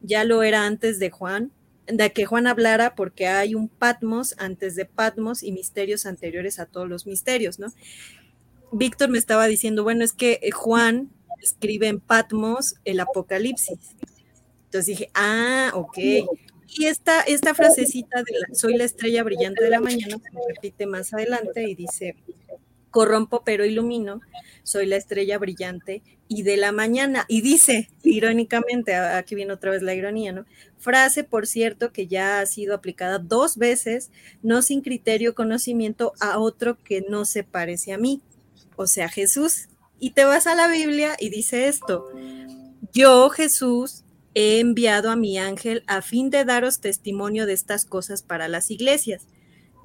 Ya 0.00 0.24
lo 0.24 0.42
era 0.42 0.66
antes 0.66 0.98
de 0.98 1.10
Juan, 1.10 1.52
de 1.86 2.12
que 2.12 2.26
Juan 2.26 2.46
hablara 2.46 2.94
porque 2.94 3.28
hay 3.28 3.54
un 3.54 3.68
Patmos 3.68 4.34
antes 4.38 4.74
de 4.74 4.84
Patmos 4.84 5.42
y 5.42 5.52
misterios 5.52 6.06
anteriores 6.06 6.58
a 6.58 6.66
todos 6.66 6.88
los 6.88 7.06
misterios, 7.06 7.58
¿no? 7.58 7.72
Víctor 8.72 9.10
me 9.10 9.18
estaba 9.18 9.46
diciendo, 9.46 9.84
bueno, 9.84 10.02
es 10.02 10.12
que 10.12 10.40
eh, 10.42 10.50
Juan 10.50 11.10
escribe 11.40 11.88
en 11.88 12.00
Patmos 12.00 12.76
el 12.84 13.00
Apocalipsis. 13.00 13.78
Entonces 14.64 14.86
dije, 14.86 15.10
ah, 15.14 15.70
ok. 15.74 15.98
Y 16.74 16.86
esta, 16.86 17.20
esta 17.22 17.54
frasecita 17.54 18.22
de 18.22 18.54
soy 18.54 18.76
la 18.76 18.84
estrella 18.84 19.22
brillante 19.22 19.62
de 19.62 19.70
la 19.70 19.80
mañana 19.80 20.16
se 20.18 20.54
repite 20.54 20.86
más 20.86 21.12
adelante 21.12 21.68
y 21.68 21.74
dice, 21.74 22.16
corrompo 22.90 23.42
pero 23.44 23.64
ilumino, 23.64 24.20
soy 24.62 24.86
la 24.86 24.96
estrella 24.96 25.38
brillante 25.38 26.02
y 26.28 26.44
de 26.44 26.56
la 26.56 26.70
mañana. 26.70 27.24
Y 27.28 27.40
dice, 27.40 27.90
irónicamente, 28.04 28.94
aquí 28.94 29.34
viene 29.34 29.52
otra 29.52 29.72
vez 29.72 29.82
la 29.82 29.94
ironía, 29.94 30.32
¿no? 30.32 30.46
Frase, 30.78 31.24
por 31.24 31.46
cierto, 31.46 31.92
que 31.92 32.06
ya 32.06 32.40
ha 32.40 32.46
sido 32.46 32.74
aplicada 32.74 33.18
dos 33.18 33.56
veces, 33.56 34.10
no 34.42 34.62
sin 34.62 34.80
criterio 34.80 35.34
conocimiento 35.34 36.12
a 36.20 36.38
otro 36.38 36.82
que 36.82 37.04
no 37.08 37.24
se 37.24 37.44
parece 37.44 37.92
a 37.92 37.98
mí, 37.98 38.22
o 38.76 38.86
sea, 38.86 39.08
Jesús. 39.08 39.68
Y 39.98 40.10
te 40.10 40.24
vas 40.24 40.46
a 40.46 40.54
la 40.54 40.68
Biblia 40.68 41.16
y 41.18 41.30
dice 41.30 41.68
esto, 41.68 42.08
yo, 42.92 43.30
Jesús, 43.30 44.04
he 44.34 44.60
enviado 44.60 45.10
a 45.10 45.16
mi 45.16 45.38
ángel 45.38 45.82
a 45.86 46.02
fin 46.02 46.30
de 46.30 46.44
daros 46.44 46.80
testimonio 46.80 47.46
de 47.46 47.52
estas 47.52 47.84
cosas 47.84 48.22
para 48.22 48.48
las 48.48 48.70
iglesias. 48.70 49.26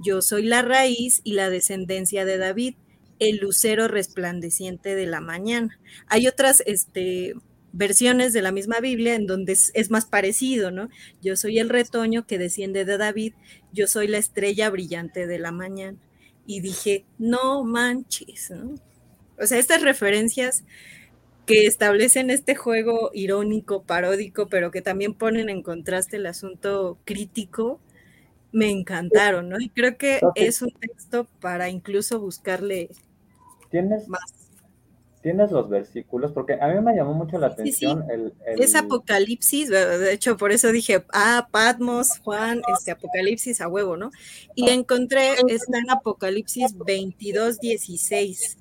Yo 0.03 0.21
soy 0.21 0.43
la 0.43 0.61
raíz 0.61 1.21
y 1.23 1.33
la 1.33 1.49
descendencia 1.49 2.25
de 2.25 2.37
David 2.37 2.75
el 3.19 3.37
lucero 3.37 3.87
resplandeciente 3.87 4.95
de 4.95 5.05
la 5.05 5.21
mañana. 5.21 5.79
Hay 6.07 6.27
otras 6.27 6.61
este, 6.65 7.33
versiones 7.71 8.33
de 8.33 8.41
la 8.41 8.51
misma 8.51 8.79
Biblia 8.79 9.15
en 9.15 9.27
donde 9.27 9.53
es, 9.53 9.91
más 9.91 10.05
parecido, 10.05 10.71
¿no? 10.71 10.89
Yo 11.21 11.35
soy 11.35 11.59
el 11.59 11.69
retoño 11.69 12.25
que 12.25 12.37
desciende 12.37 12.85
de 12.85 12.97
David, 12.97 13.33
yo 13.73 13.87
soy 13.87 14.07
la 14.07 14.17
estrella 14.17 14.69
brillante 14.69 15.27
de 15.27 15.39
la 15.39 15.51
mañana. 15.51 15.97
Y 16.45 16.61
dije, 16.61 17.05
no 17.17 17.63
manches, 17.63 18.51
¿no? 18.51 18.75
O 19.39 19.45
sea, 19.45 19.59
estas 19.59 19.81
referencias 19.81 20.63
que 21.47 21.65
establecen 21.65 22.29
este 22.29 22.53
juego 22.55 23.09
irónico, 23.13 23.81
paródico, 23.81 24.47
pero 24.47 24.69
que 24.69 24.83
también 24.83 25.15
ponen 25.15 25.49
en 25.49 25.63
contraste 25.63 26.17
el 26.17 26.27
asunto 26.27 26.99
crítico, 27.05 27.79
me 28.51 28.69
encantaron, 28.69 29.49
¿no? 29.49 29.59
Y 29.59 29.69
creo 29.69 29.97
que 29.97 30.19
es 30.35 30.61
un 30.61 30.71
texto 30.71 31.27
para 31.39 31.69
incluso 31.69 32.19
buscarle 32.19 32.89
¿Tienes, 33.69 34.05
¿Tienes 35.21 35.51
los 35.51 35.69
versículos? 35.69 36.31
Porque 36.31 36.53
a 36.53 36.67
mí 36.67 36.79
me 36.81 36.95
llamó 36.95 37.13
mucho 37.13 37.37
la 37.37 37.47
atención 37.47 38.05
El, 38.09 38.33
Es 38.45 38.75
Apocalipsis, 38.75 39.69
de 39.69 40.13
hecho 40.13 40.37
por 40.37 40.51
eso 40.51 40.71
dije, 40.71 41.03
ah, 41.13 41.47
Patmos, 41.51 42.19
Juan, 42.19 42.61
este 42.73 42.91
Apocalipsis 42.91 43.61
a 43.61 43.67
huevo, 43.67 43.97
¿no? 43.97 44.11
Y 44.55 44.69
encontré, 44.69 45.31
está 45.47 45.79
en 45.79 45.89
Apocalipsis 45.89 46.77
22, 46.77 47.59
16. 47.59 48.57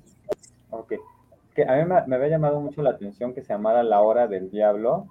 Ok, 0.69 0.93
que 1.57 1.63
a 1.63 1.75
mí 1.75 1.91
me, 2.05 2.15
había 2.15 2.27
llamado 2.27 2.61
mucho 2.61 2.83
la 2.83 2.91
atención 2.91 3.33
que 3.33 3.41
se 3.41 3.51
llamara 3.51 3.81
la 3.81 4.01
hora 4.01 4.27
del 4.27 4.51
diablo 4.51 5.07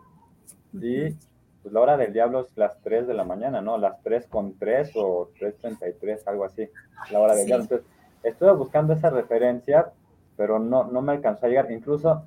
y 0.73 1.11
pues, 1.11 1.73
la 1.73 1.81
hora 1.81 1.97
del 1.97 2.13
diablo 2.13 2.43
es 2.43 2.57
las 2.57 2.81
3 2.83 3.09
de 3.09 3.15
la 3.15 3.25
mañana, 3.25 3.61
¿no? 3.61 3.79
Las 3.79 4.01
3 4.05 4.29
con 4.29 4.57
3 4.57 4.93
o 4.95 5.29
3.33, 5.41 6.23
algo 6.27 6.45
así, 6.45 6.71
la 7.11 7.19
hora 7.19 7.35
del 7.35 7.47
diablo. 7.47 7.65
Entonces, 7.65 7.89
estuve 8.23 8.53
buscando 8.53 8.93
esa 8.93 9.11
referencia, 9.11 9.91
pero 10.37 10.61
no, 10.61 10.85
no 10.85 11.03
me 11.03 11.15
alcanzó 11.15 11.47
a 11.47 11.49
llegar. 11.49 11.69
Incluso 11.73 12.23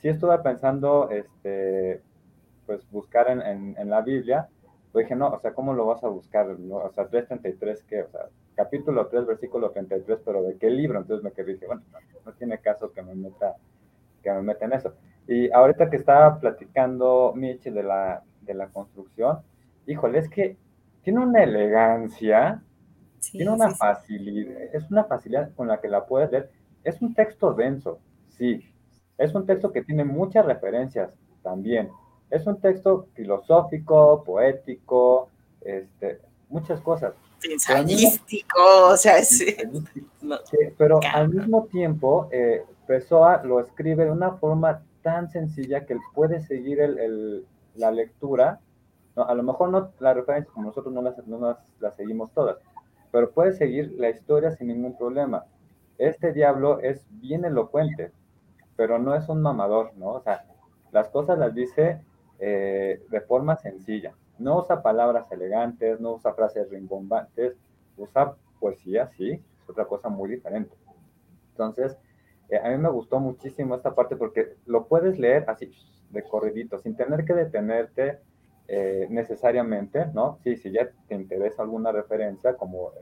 sí 0.00 0.08
estuve 0.08 0.38
pensando, 0.38 1.10
este, 1.10 2.00
pues 2.64 2.90
buscar 2.90 3.28
en, 3.28 3.76
en, 3.76 3.90
la 3.90 4.00
Biblia, 4.00 4.48
dije, 4.94 5.14
no, 5.14 5.28
o 5.28 5.38
sea, 5.40 5.52
¿cómo 5.52 5.74
lo 5.74 5.86
vas 5.86 6.02
a 6.02 6.08
buscar? 6.08 6.48
O 6.48 6.90
sea, 6.92 7.08
3.33, 7.08 7.84
¿qué? 7.86 8.02
O 8.02 8.08
sea, 8.08 8.26
capítulo 8.54 9.06
3, 9.06 9.26
versículo 9.26 9.70
33, 9.70 10.20
pero 10.24 10.42
¿de 10.42 10.56
qué 10.56 10.70
libro? 10.70 10.98
Entonces 10.98 11.24
me 11.24 11.32
quedé, 11.32 11.54
dije, 11.54 11.66
bueno, 11.66 11.82
no, 12.24 12.32
tiene 12.32 12.58
caso 12.58 12.92
que 12.92 13.02
me 13.02 13.14
meta 13.14 13.56
que 14.22 14.32
me 14.32 14.42
meta 14.42 14.64
en 14.64 14.72
eso. 14.72 14.94
Y 15.26 15.50
ahorita 15.52 15.90
que 15.90 15.96
estaba 15.96 16.40
platicando 16.40 17.32
Mitch 17.36 17.64
de 17.64 17.82
la, 17.82 18.22
de 18.40 18.54
la 18.54 18.68
construcción, 18.68 19.38
híjole, 19.86 20.18
es 20.18 20.28
que 20.28 20.56
tiene 21.02 21.20
una 21.20 21.42
elegancia 21.42 22.62
tiene 23.20 23.50
una 23.50 23.70
facilidad, 23.70 24.56
es 24.72 24.90
una 24.90 25.04
facilidad 25.04 25.52
con 25.54 25.68
la 25.68 25.80
que 25.80 25.88
la 25.88 26.06
puedes 26.06 26.30
leer. 26.30 26.50
Es 26.84 27.00
un 27.02 27.14
texto 27.14 27.52
denso, 27.52 28.00
sí. 28.28 28.64
Es 29.16 29.34
un 29.34 29.46
texto 29.46 29.72
que 29.72 29.82
tiene 29.82 30.04
muchas 30.04 30.46
referencias 30.46 31.10
también. 31.42 31.90
Es 32.30 32.46
un 32.46 32.60
texto 32.60 33.06
filosófico, 33.14 34.22
poético, 34.24 35.28
este, 35.60 36.20
muchas 36.48 36.80
cosas. 36.80 37.14
Ensayístico, 37.42 38.88
o 38.90 38.96
sea, 38.96 39.22
sí. 39.22 39.56
Pero 40.76 41.00
al 41.12 41.28
mismo 41.28 41.66
tiempo, 41.66 42.28
eh, 42.32 42.64
Pessoa 42.86 43.42
lo 43.44 43.60
escribe 43.60 44.04
de 44.04 44.10
una 44.10 44.32
forma 44.32 44.82
tan 45.02 45.30
sencilla 45.30 45.86
que 45.86 45.96
puede 46.14 46.40
seguir 46.40 46.80
el, 46.80 47.46
la 47.76 47.90
lectura, 47.90 48.60
a 49.16 49.34
lo 49.34 49.42
mejor 49.42 49.70
no 49.70 49.90
la 50.00 50.14
referencia, 50.14 50.52
como 50.52 50.66
nosotros 50.66 50.92
no 50.92 51.02
las, 51.02 51.26
no 51.26 51.56
las, 51.80 51.96
seguimos 51.96 52.32
todas, 52.32 52.58
pero 53.10 53.30
puedes 53.30 53.56
seguir 53.56 53.94
la 53.98 54.10
historia 54.10 54.50
sin 54.52 54.68
ningún 54.68 54.96
problema. 54.96 55.44
Este 55.96 56.32
diablo 56.32 56.80
es 56.80 57.04
bien 57.10 57.44
elocuente, 57.44 58.12
pero 58.76 58.98
no 58.98 59.14
es 59.14 59.28
un 59.28 59.42
mamador, 59.42 59.92
¿no? 59.96 60.12
O 60.12 60.20
sea, 60.20 60.44
las 60.92 61.08
cosas 61.08 61.38
las 61.38 61.54
dice 61.54 62.00
eh, 62.38 63.02
de 63.08 63.20
forma 63.20 63.56
sencilla. 63.56 64.14
No 64.38 64.58
usa 64.58 64.82
palabras 64.82 65.30
elegantes, 65.32 66.00
no 66.00 66.14
usa 66.14 66.34
frases 66.34 66.70
rimbombantes, 66.70 67.56
usa 67.96 68.34
poesía, 68.60 69.08
sí, 69.16 69.32
es 69.32 69.68
otra 69.68 69.86
cosa 69.86 70.08
muy 70.08 70.30
diferente. 70.30 70.74
Entonces, 71.50 71.96
eh, 72.48 72.58
a 72.62 72.70
mí 72.70 72.78
me 72.78 72.88
gustó 72.88 73.20
muchísimo 73.20 73.74
esta 73.74 73.94
parte 73.94 74.16
porque 74.16 74.56
lo 74.66 74.86
puedes 74.86 75.18
leer 75.18 75.44
así, 75.48 75.70
de 76.10 76.22
corridito, 76.22 76.78
sin 76.78 76.96
tener 76.96 77.24
que 77.24 77.34
detenerte 77.34 78.20
eh, 78.68 79.06
necesariamente, 79.10 80.06
¿no? 80.12 80.38
Sí, 80.44 80.56
si 80.56 80.70
ya 80.70 80.90
te 81.08 81.14
interesa 81.14 81.62
alguna 81.62 81.92
referencia, 81.92 82.54
como 82.56 82.92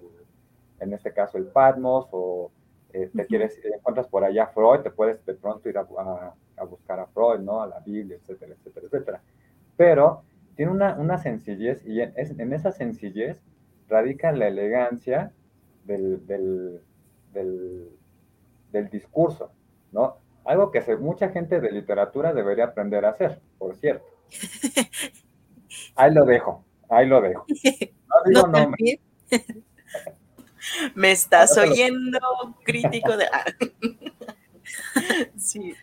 en 0.80 0.93
este 0.93 1.12
caso 1.12 1.39
el 1.39 1.47
Patmos, 1.47 2.09
o 2.12 2.51
eh, 2.93 3.11
te 3.14 3.26
quieres, 3.26 3.61
encuentras 3.64 4.07
por 4.09 4.24
allá 4.24 4.47
Freud, 4.49 4.80
te 4.80 4.91
puedes 4.91 5.24
de 5.26 5.34
pronto 5.34 5.68
ir 5.68 5.76
a, 5.78 6.34
buscar 6.64 7.00
a 7.00 7.07
Freud, 7.07 7.40
¿no? 7.40 7.62
A 7.62 7.66
la 7.66 7.80
Biblia, 7.80 8.16
etcétera, 8.16 8.54
etcétera, 8.54 8.86
etcétera. 8.86 9.22
Pero 9.76 10.22
tiene 10.57 10.72
una, 10.72 10.94
una 10.94 11.18
sencillez 11.18 11.84
y 11.86 12.00
en, 12.00 12.12
en, 12.16 12.52
esa 12.52 12.72
sencillez 12.72 13.40
radica 13.88 14.32
la 14.32 14.48
elegancia 14.48 15.32
del, 15.84 16.26
del, 16.26 16.80
del, 17.32 17.90
del 18.72 18.88
discurso, 18.88 19.52
¿no? 19.92 20.16
Algo 20.44 20.70
que 20.70 20.80
mucha 20.96 21.28
gente 21.28 21.61
de 21.61 21.72
literatura 21.72 22.32
debería 22.32 22.66
aprender 22.66 23.04
a 23.04 23.11
hacer, 23.11 23.40
por 23.59 23.76
cierto. 23.76 24.07
Ahí 25.94 26.12
lo 26.12 26.24
dejo, 26.24 26.64
ahí 26.88 27.07
lo 27.07 27.20
dejo. 27.20 27.44
No 28.28 28.42
digo 28.50 29.02
Me 30.94 31.12
estás 31.12 31.57
oyendo, 31.59 32.18
crítico 32.64 33.16
de... 33.16 33.26
sí. 35.36 35.74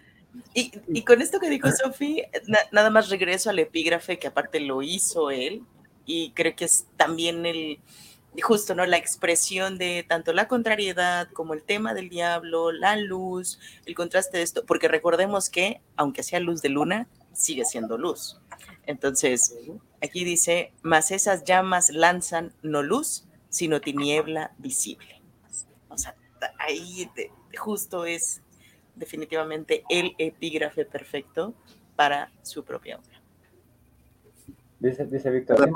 Y, 0.53 1.03
con 1.03 1.21
esto 1.21 1.39
que 1.39 1.49
dijo 1.49 1.69
Sofi, 1.71 2.23
nada 2.71 2.89
más 2.91 3.09
regreso 3.09 3.49
al 3.49 3.59
epígrafe 3.59 4.19
que 4.19 4.27
aparte 4.27 4.59
lo 4.59 4.83
hizo 4.83 5.31
él 5.31 5.63
y 6.05 6.31
creo 6.31 6.55
que 6.55 6.65
es 6.65 6.85
también 6.95 7.45
el, 7.45 7.79
justo, 8.41 8.75
¿no? 8.75 8.85
La 8.85 8.97
expresión 8.97 9.77
de 9.77 10.05
tanto 10.07 10.31
la 10.31 10.47
contrariedad 10.47 11.27
como 11.33 11.55
el 11.55 11.63
tema 11.63 11.93
del 11.95 12.09
diablo, 12.09 12.71
la 12.71 12.95
luz, 12.97 13.59
el 13.85 13.95
contraste 13.95 14.37
de 14.37 14.43
esto, 14.43 14.63
porque 14.65 14.87
recordemos 14.87 15.49
que, 15.49 15.81
aunque 15.95 16.21
sea 16.21 16.39
luz 16.39 16.61
de 16.61 16.69
luna, 16.69 17.07
sigue 17.33 17.65
siendo 17.65 17.97
luz. 17.97 18.39
Entonces, 18.85 19.55
aquí 20.03 20.23
dice, 20.23 20.71
mas 20.83 21.09
esas 21.09 21.45
llamas 21.45 21.89
lanzan 21.89 22.53
no 22.61 22.83
luz, 22.83 23.25
sino 23.49 23.81
tiniebla 23.81 24.53
visible. 24.59 25.21
O 25.89 25.97
sea, 25.97 26.15
ahí 26.59 27.09
justo 27.57 28.05
es 28.05 28.42
definitivamente 28.95 29.83
el 29.89 30.13
epígrafe 30.17 30.85
perfecto 30.85 31.53
para 31.95 32.31
su 32.41 32.63
propia 32.63 32.97
obra. 32.97 33.21
Dice, 34.79 35.05
dice 35.05 35.29
Víctor, 35.29 35.69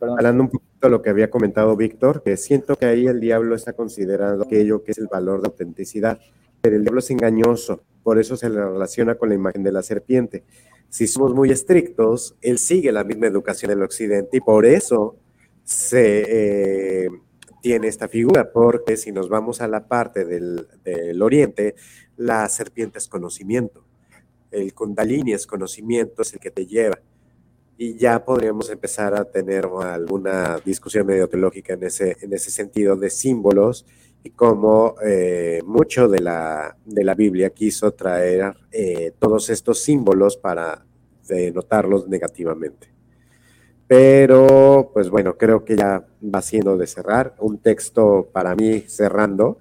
Hablando 0.00 0.42
un 0.42 0.50
poquito 0.50 0.70
de 0.82 0.90
lo 0.90 1.02
que 1.02 1.10
había 1.10 1.30
comentado 1.30 1.76
Víctor, 1.76 2.22
que 2.22 2.36
siento 2.36 2.76
que 2.76 2.86
ahí 2.86 3.06
el 3.06 3.20
diablo 3.20 3.54
está 3.54 3.72
considerando 3.72 4.44
aquello 4.44 4.82
que 4.82 4.92
es 4.92 4.98
el 4.98 5.06
valor 5.06 5.40
de 5.40 5.48
autenticidad, 5.48 6.20
pero 6.60 6.76
el 6.76 6.82
diablo 6.82 6.98
es 6.98 7.10
engañoso, 7.10 7.82
por 8.02 8.18
eso 8.18 8.36
se 8.36 8.50
le 8.50 8.62
relaciona 8.62 9.14
con 9.14 9.30
la 9.30 9.34
imagen 9.34 9.62
de 9.62 9.72
la 9.72 9.82
serpiente. 9.82 10.44
Si 10.90 11.06
somos 11.06 11.34
muy 11.34 11.50
estrictos, 11.50 12.36
él 12.40 12.58
sigue 12.58 12.92
la 12.92 13.04
misma 13.04 13.26
educación 13.26 13.70
del 13.70 13.82
occidente 13.82 14.36
y 14.36 14.40
por 14.40 14.66
eso 14.66 15.16
se 15.62 17.04
eh, 17.06 17.10
tiene 17.64 17.88
esta 17.88 18.08
figura, 18.08 18.52
porque 18.52 18.98
si 18.98 19.10
nos 19.10 19.30
vamos 19.30 19.62
a 19.62 19.68
la 19.68 19.88
parte 19.88 20.26
del, 20.26 20.68
del 20.84 21.22
oriente, 21.22 21.74
la 22.14 22.46
serpiente 22.50 22.98
es 22.98 23.08
conocimiento, 23.08 23.86
el 24.50 24.74
kundalini 24.74 25.32
es 25.32 25.46
conocimiento, 25.46 26.20
es 26.20 26.34
el 26.34 26.40
que 26.40 26.50
te 26.50 26.66
lleva 26.66 27.00
y 27.78 27.96
ya 27.96 28.22
podríamos 28.22 28.68
empezar 28.68 29.14
a 29.14 29.24
tener 29.24 29.66
alguna 29.80 30.60
discusión 30.62 31.06
medio 31.06 31.26
teológica 31.26 31.72
en 31.72 31.84
ese, 31.84 32.18
en 32.20 32.34
ese 32.34 32.50
sentido 32.50 32.96
de 32.96 33.08
símbolos 33.08 33.86
y 34.22 34.28
cómo 34.28 34.96
eh, 35.02 35.62
mucho 35.64 36.06
de 36.06 36.20
la, 36.20 36.76
de 36.84 37.02
la 37.02 37.14
Biblia 37.14 37.48
quiso 37.48 37.92
traer 37.92 38.54
eh, 38.72 39.12
todos 39.18 39.48
estos 39.48 39.80
símbolos 39.80 40.36
para 40.36 40.84
denotarlos 41.26 42.08
negativamente. 42.08 42.93
Pero, 43.86 44.90
pues 44.92 45.10
bueno, 45.10 45.36
creo 45.36 45.64
que 45.64 45.76
ya 45.76 46.04
va 46.22 46.42
siendo 46.42 46.76
de 46.76 46.86
cerrar. 46.86 47.34
Un 47.38 47.58
texto 47.58 48.28
para 48.32 48.54
mí 48.54 48.80
cerrando, 48.86 49.58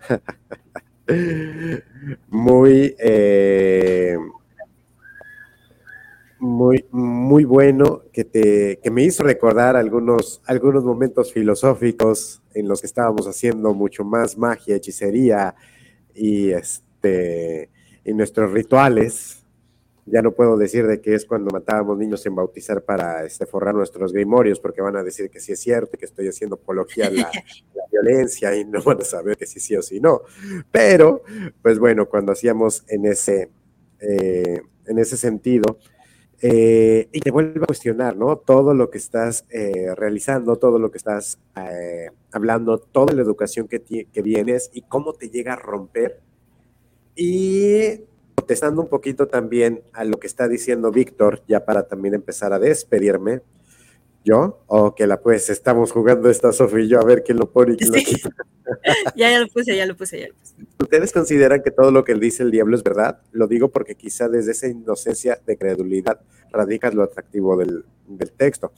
muy... 2.29 2.95
Eh, 2.99 4.17
muy, 6.43 6.85
muy 6.91 7.45
bueno 7.45 8.01
que, 8.11 8.25
te, 8.25 8.77
que 8.83 8.91
me 8.91 9.01
hizo 9.01 9.23
recordar 9.23 9.77
algunos, 9.77 10.41
algunos 10.45 10.83
momentos 10.83 11.31
filosóficos 11.31 12.41
en 12.53 12.67
los 12.67 12.81
que 12.81 12.87
estábamos 12.87 13.27
haciendo 13.27 13.73
mucho 13.73 14.03
más 14.03 14.37
magia, 14.37 14.75
hechicería 14.75 15.55
y, 16.13 16.51
este, 16.51 17.69
y 18.03 18.13
nuestros 18.13 18.51
rituales. 18.51 19.42
Ya 20.05 20.21
no 20.21 20.31
puedo 20.31 20.57
decir 20.57 20.85
de 20.85 20.99
qué 20.99 21.15
es 21.15 21.25
cuando 21.25 21.49
matábamos 21.51 21.97
niños 21.97 22.25
en 22.25 22.35
bautizar 22.35 22.83
para 22.83 23.25
este, 23.25 23.45
forrar 23.45 23.73
nuestros 23.73 24.11
grimorios, 24.11 24.59
porque 24.59 24.81
van 24.81 24.97
a 24.97 25.03
decir 25.03 25.29
que 25.29 25.39
sí 25.39 25.53
es 25.53 25.59
cierto, 25.59 25.97
que 25.97 26.05
estoy 26.05 26.27
haciendo 26.27 26.55
apología 26.55 27.07
a 27.07 27.09
la, 27.11 27.31
violencia 27.91 28.55
y 28.55 28.65
no 28.65 28.81
van 28.81 29.01
a 29.01 29.05
saber 29.05 29.37
que 29.37 29.45
sí 29.45 29.59
sí 29.59 29.75
o 29.75 29.81
sí 29.81 29.99
no. 29.99 30.23
Pero, 30.71 31.23
pues 31.61 31.79
bueno, 31.79 32.07
cuando 32.09 32.31
hacíamos 32.31 32.83
en 32.87 33.05
ese, 33.05 33.49
eh, 33.99 34.61
en 34.87 34.99
ese 34.99 35.15
sentido, 35.15 35.77
eh, 36.45 37.07
y 37.13 37.21
te 37.21 37.31
vuelve 37.31 37.61
a 37.63 37.67
cuestionar, 37.67 38.17
¿no? 38.17 38.35
Todo 38.35 38.73
lo 38.73 38.89
que 38.89 38.97
estás 38.97 39.45
eh, 39.49 39.95
realizando, 39.95 40.57
todo 40.57 40.77
lo 40.77 40.91
que 40.91 40.97
estás 40.97 41.39
eh, 41.55 42.09
hablando, 42.33 42.79
toda 42.79 43.13
la 43.13 43.21
educación 43.21 43.69
que, 43.69 43.81
que 43.81 44.21
vienes 44.21 44.69
y 44.73 44.81
cómo 44.81 45.13
te 45.13 45.29
llega 45.29 45.53
a 45.53 45.55
romper. 45.55 46.19
Y 47.15 48.01
contestando 48.43 48.81
un 48.81 48.89
poquito 48.89 49.29
también 49.29 49.83
a 49.93 50.03
lo 50.03 50.19
que 50.19 50.27
está 50.27 50.49
diciendo 50.49 50.91
Víctor, 50.91 51.41
ya 51.47 51.63
para 51.63 51.87
también 51.87 52.13
empezar 52.13 52.51
a 52.51 52.59
despedirme, 52.59 53.41
¿Yo? 54.25 54.63
¿O 54.67 54.95
que 54.95 55.07
la 55.07 55.21
pues 55.21 55.49
estamos 55.49 55.91
jugando 55.91 56.29
esta 56.29 56.51
Sofía 56.53 56.79
y 56.79 56.87
yo 56.89 56.99
a 56.99 57.05
ver 57.05 57.23
quién 57.23 57.37
lo 57.37 57.51
pone 57.51 57.73
y 57.73 57.77
quién 57.77 57.91
lo 57.91 57.97
quita? 57.97 58.29
ya, 59.15 59.31
ya 59.31 59.39
lo 59.39 59.47
puse, 59.47 59.75
ya 59.75 59.85
lo 59.85 59.97
puse, 59.97 60.19
ya 60.19 60.27
lo 60.27 60.33
puse. 60.33 60.55
¿Ustedes 60.79 61.11
consideran 61.11 61.61
que 61.61 61.71
todo 61.71 61.91
lo 61.91 62.05
que 62.05 62.15
dice 62.15 62.43
el 62.43 62.51
diablo 62.51 62.77
es 62.77 62.83
verdad? 62.83 63.19
Lo 63.33 63.47
digo 63.47 63.69
porque 63.69 63.95
quizá 63.95 64.29
desde 64.29 64.51
esa 64.51 64.67
inocencia 64.67 65.39
de 65.45 65.57
credulidad 65.57 66.21
radica 66.51 66.89
lo 66.91 67.03
atractivo 67.03 67.57
del, 67.57 67.85
del 68.07 68.31
texto. 68.31 68.71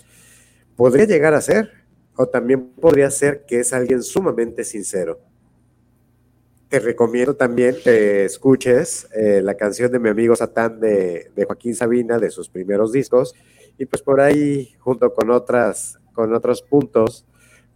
¿Podría 0.75 1.05
llegar 1.05 1.35
a 1.35 1.41
ser? 1.41 1.71
O 2.15 2.27
también 2.27 2.69
podría 2.69 3.11
ser 3.11 3.45
que 3.45 3.59
es 3.59 3.71
alguien 3.71 4.01
sumamente 4.01 4.63
sincero. 4.63 5.19
Te 6.69 6.79
recomiendo 6.79 7.35
también 7.35 7.75
que 7.83 8.25
escuches 8.25 9.07
eh, 9.15 9.41
la 9.43 9.53
canción 9.55 9.91
de 9.91 9.99
mi 9.99 10.09
amigo 10.09 10.35
Satán 10.35 10.79
de, 10.79 11.31
Joaquín 11.45 11.75
Sabina, 11.75 12.17
de 12.17 12.31
sus 12.31 12.49
primeros 12.49 12.91
discos, 12.91 13.35
y 13.77 13.85
pues 13.85 14.01
por 14.01 14.19
ahí, 14.19 14.73
junto 14.79 15.13
con, 15.13 15.29
otras, 15.29 15.99
con 16.13 16.33
otros 16.33 16.63
puntos, 16.63 17.25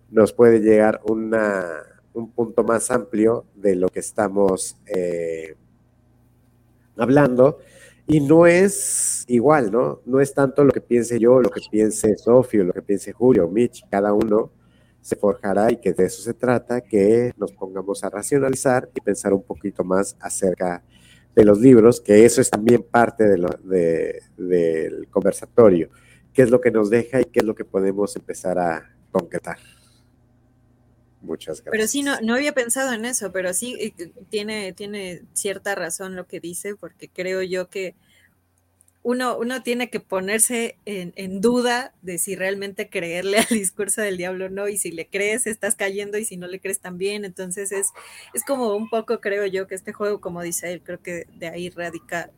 nos 0.09 0.33
puede 0.33 0.59
llegar 0.59 1.01
una, 1.03 1.83
un 2.13 2.31
punto 2.31 2.63
más 2.63 2.89
amplio 2.89 3.45
de 3.53 3.75
lo 3.75 3.89
que 3.89 3.99
estamos 3.99 4.77
eh, 4.87 5.55
hablando. 6.97 7.59
Y 8.07 8.21
no 8.21 8.47
es 8.47 9.23
igual, 9.27 9.71
¿no? 9.71 10.01
No 10.05 10.19
es 10.19 10.33
tanto 10.33 10.63
lo 10.63 10.71
que 10.71 10.81
piense 10.81 11.19
yo, 11.19 11.41
lo 11.41 11.51
que 11.51 11.61
piense 11.69 12.17
Sofio, 12.17 12.63
lo 12.63 12.73
que 12.73 12.81
piense 12.81 13.11
Julio, 13.11 13.47
Mitch, 13.47 13.85
cada 13.91 14.13
uno 14.13 14.51
se 15.01 15.15
forjará 15.15 15.71
y 15.71 15.77
que 15.77 15.93
de 15.93 16.05
eso 16.05 16.21
se 16.21 16.33
trata, 16.33 16.81
que 16.81 17.33
nos 17.37 17.51
pongamos 17.51 18.03
a 18.03 18.09
racionalizar 18.09 18.89
y 18.93 19.01
pensar 19.01 19.33
un 19.33 19.43
poquito 19.43 19.83
más 19.83 20.15
acerca 20.19 20.83
de 21.35 21.45
los 21.45 21.59
libros, 21.59 22.01
que 22.01 22.25
eso 22.25 22.41
es 22.41 22.49
también 22.49 22.83
parte 22.83 23.23
de 23.23 24.21
del 24.37 25.07
conversatorio, 25.09 25.89
qué 26.33 26.41
es 26.41 26.49
lo 26.49 26.59
que 26.59 26.71
nos 26.71 26.89
deja 26.89 27.21
y 27.21 27.25
qué 27.25 27.39
es 27.39 27.45
lo 27.45 27.55
que 27.55 27.65
podemos 27.65 28.15
empezar 28.15 28.59
a 28.59 28.89
concretar. 29.11 29.57
Muchas 31.21 31.61
gracias. 31.61 31.71
Pero 31.71 31.87
sí, 31.87 32.01
no, 32.01 32.19
no 32.21 32.35
había 32.35 32.53
pensado 32.53 32.93
en 32.93 33.05
eso, 33.05 33.31
pero 33.31 33.53
sí 33.53 33.75
eh, 33.79 34.11
tiene, 34.29 34.73
tiene 34.73 35.23
cierta 35.33 35.75
razón 35.75 36.15
lo 36.15 36.27
que 36.27 36.39
dice, 36.39 36.75
porque 36.75 37.09
creo 37.09 37.41
yo 37.41 37.69
que 37.69 37.95
uno, 39.01 39.37
uno 39.37 39.63
tiene 39.63 39.89
que 39.89 39.99
ponerse 39.99 40.77
en, 40.85 41.41
duda 41.41 41.93
de 42.01 42.17
si 42.17 42.35
realmente 42.35 42.89
creerle 42.89 43.37
al 43.49 43.57
discurso 43.57 44.01
del 44.01 44.17
diablo 44.17 44.45
o 44.45 44.49
no, 44.49 44.67
y 44.67 44.77
si 44.77 44.91
le 44.91 45.07
crees 45.07 45.47
estás 45.47 45.75
cayendo 45.75 46.17
y 46.17 46.25
si 46.25 46.37
no 46.37 46.47
le 46.47 46.59
crees 46.59 46.79
también, 46.79 47.25
entonces 47.25 47.71
es, 47.71 47.87
es 48.33 48.43
como 48.43 48.75
un 48.75 48.89
poco, 48.89 49.21
creo 49.21 49.45
yo, 49.45 49.67
que 49.67 49.75
este 49.75 49.93
juego, 49.93 50.19
como 50.21 50.41
dice 50.41 50.71
él, 50.73 50.81
creo 50.83 51.01
que 51.01 51.25
de 51.37 51.47
ahí 51.47 51.69
radica 51.69 52.29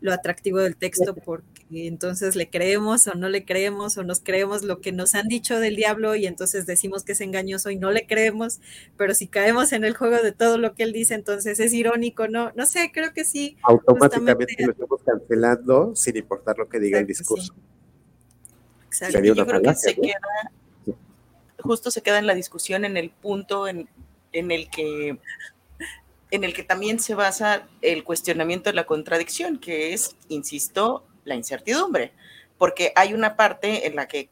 lo 0.00 0.12
atractivo 0.12 0.58
del 0.58 0.76
texto 0.76 1.14
porque 1.14 1.86
entonces 1.86 2.36
le 2.36 2.48
creemos 2.48 3.06
o 3.06 3.14
no 3.14 3.28
le 3.28 3.44
creemos 3.44 3.96
o 3.96 4.04
nos 4.04 4.20
creemos 4.20 4.62
lo 4.62 4.80
que 4.80 4.92
nos 4.92 5.14
han 5.14 5.28
dicho 5.28 5.58
del 5.58 5.76
diablo 5.76 6.14
y 6.14 6.26
entonces 6.26 6.66
decimos 6.66 7.02
que 7.04 7.12
es 7.12 7.20
engañoso 7.20 7.70
y 7.70 7.76
no 7.76 7.90
le 7.90 8.06
creemos, 8.06 8.60
pero 8.96 9.14
si 9.14 9.26
caemos 9.26 9.72
en 9.72 9.84
el 9.84 9.96
juego 9.96 10.22
de 10.22 10.32
todo 10.32 10.58
lo 10.58 10.74
que 10.74 10.82
él 10.82 10.92
dice, 10.92 11.14
entonces 11.14 11.58
es 11.58 11.72
irónico, 11.72 12.28
¿no? 12.28 12.52
No 12.54 12.66
sé, 12.66 12.90
creo 12.92 13.12
que 13.12 13.24
sí. 13.24 13.56
Automáticamente 13.62 14.54
lo 14.64 14.72
estamos 14.72 15.02
cancelando 15.02 15.96
sin 15.96 16.16
importar 16.16 16.58
lo 16.58 16.68
que 16.68 16.78
diga 16.78 16.98
el 16.98 17.06
discurso. 17.06 17.54
Exacto. 18.86 19.20
Yo 19.20 19.46
creo 19.46 19.62
que 19.62 19.74
se 19.74 19.94
queda, 19.94 20.20
justo 21.58 21.90
se 21.90 22.02
queda 22.02 22.18
en 22.18 22.26
la 22.26 22.34
discusión 22.34 22.84
en 22.84 22.96
el 22.96 23.10
punto 23.10 23.66
en, 23.66 23.88
en 24.32 24.50
el 24.50 24.70
que 24.70 25.18
en 26.36 26.44
el 26.44 26.54
que 26.54 26.62
también 26.62 27.00
se 27.00 27.14
basa 27.14 27.66
el 27.82 28.04
cuestionamiento 28.04 28.70
de 28.70 28.76
la 28.76 28.86
contradicción, 28.86 29.58
que 29.58 29.92
es, 29.92 30.16
insisto, 30.28 31.06
la 31.24 31.34
incertidumbre, 31.34 32.12
porque 32.58 32.92
hay 32.94 33.12
una 33.14 33.36
parte 33.36 33.86
en 33.86 33.96
la 33.96 34.06
que 34.06 34.30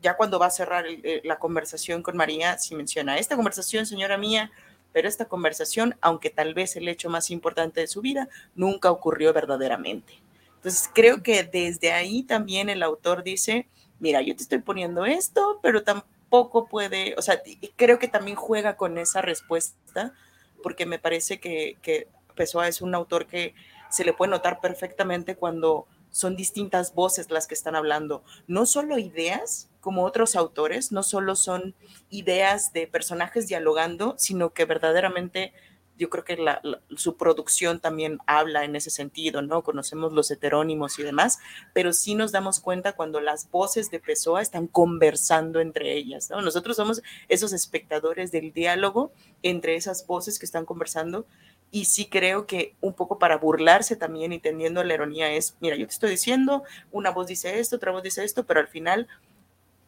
ya 0.00 0.16
cuando 0.16 0.38
va 0.38 0.46
a 0.46 0.50
cerrar 0.50 0.84
la 1.24 1.38
conversación 1.38 2.02
con 2.02 2.16
María, 2.16 2.58
si 2.58 2.74
menciona, 2.74 3.18
esta 3.18 3.36
conversación, 3.36 3.86
señora 3.86 4.16
mía, 4.16 4.50
pero 4.92 5.08
esta 5.08 5.26
conversación, 5.26 5.96
aunque 6.00 6.30
tal 6.30 6.54
vez 6.54 6.76
el 6.76 6.88
hecho 6.88 7.10
más 7.10 7.30
importante 7.30 7.80
de 7.80 7.86
su 7.86 8.00
vida, 8.00 8.28
nunca 8.54 8.90
ocurrió 8.90 9.32
verdaderamente. 9.32 10.22
Entonces, 10.56 10.90
creo 10.92 11.22
que 11.22 11.44
desde 11.44 11.92
ahí 11.92 12.22
también 12.22 12.70
el 12.70 12.82
autor 12.82 13.22
dice, 13.22 13.68
mira, 14.00 14.22
yo 14.22 14.34
te 14.34 14.42
estoy 14.42 14.60
poniendo 14.60 15.04
esto, 15.04 15.60
pero 15.62 15.82
tampoco 15.82 16.66
puede, 16.66 17.14
o 17.18 17.22
sea, 17.22 17.42
creo 17.76 17.98
que 17.98 18.08
también 18.08 18.36
juega 18.36 18.76
con 18.76 18.96
esa 18.96 19.20
respuesta, 19.20 20.14
porque 20.66 20.84
me 20.84 20.98
parece 20.98 21.38
que, 21.38 21.76
que 21.80 22.08
Pessoa 22.34 22.66
es 22.66 22.82
un 22.82 22.96
autor 22.96 23.28
que 23.28 23.54
se 23.88 24.04
le 24.04 24.12
puede 24.12 24.32
notar 24.32 24.60
perfectamente 24.60 25.36
cuando 25.36 25.86
son 26.10 26.34
distintas 26.34 26.92
voces 26.92 27.30
las 27.30 27.46
que 27.46 27.54
están 27.54 27.76
hablando, 27.76 28.24
no 28.48 28.66
solo 28.66 28.98
ideas 28.98 29.70
como 29.80 30.02
otros 30.02 30.34
autores, 30.34 30.90
no 30.90 31.04
solo 31.04 31.36
son 31.36 31.76
ideas 32.10 32.72
de 32.72 32.88
personajes 32.88 33.46
dialogando, 33.46 34.16
sino 34.18 34.52
que 34.52 34.64
verdaderamente 34.64 35.52
yo 35.96 36.10
creo 36.10 36.24
que 36.24 36.38
su 36.96 37.16
producción 37.16 37.80
también 37.80 38.18
habla 38.26 38.64
en 38.64 38.76
ese 38.76 38.90
sentido, 38.90 39.42
¿no? 39.42 39.62
Conocemos 39.62 40.12
los 40.12 40.30
heterónimos 40.30 40.98
y 40.98 41.02
demás, 41.02 41.38
pero 41.72 41.92
sí 41.92 42.14
nos 42.14 42.32
damos 42.32 42.60
cuenta 42.60 42.92
cuando 42.92 43.20
las 43.20 43.50
voces 43.50 43.90
de 43.90 44.00
Pessoa 44.00 44.42
están 44.42 44.66
conversando 44.66 45.60
entre 45.60 45.94
ellas, 45.94 46.30
¿no? 46.30 46.40
Nosotros 46.42 46.76
somos 46.76 47.02
esos 47.28 47.52
espectadores 47.52 48.32
del 48.32 48.52
diálogo 48.52 49.12
entre 49.42 49.76
esas 49.76 50.06
voces 50.06 50.38
que 50.38 50.46
están 50.46 50.64
conversando 50.64 51.26
y 51.70 51.86
sí 51.86 52.06
creo 52.06 52.46
que 52.46 52.74
un 52.80 52.94
poco 52.94 53.18
para 53.18 53.38
burlarse 53.38 53.96
también 53.96 54.32
y 54.32 54.38
teniendo 54.38 54.84
la 54.84 54.94
ironía 54.94 55.32
es, 55.32 55.56
mira, 55.60 55.76
yo 55.76 55.86
te 55.86 55.92
estoy 55.92 56.10
diciendo, 56.10 56.62
una 56.92 57.10
voz 57.10 57.26
dice 57.26 57.58
esto, 57.58 57.76
otra 57.76 57.92
voz 57.92 58.02
dice 58.02 58.24
esto, 58.24 58.46
pero 58.46 58.60
al 58.60 58.68
final 58.68 59.08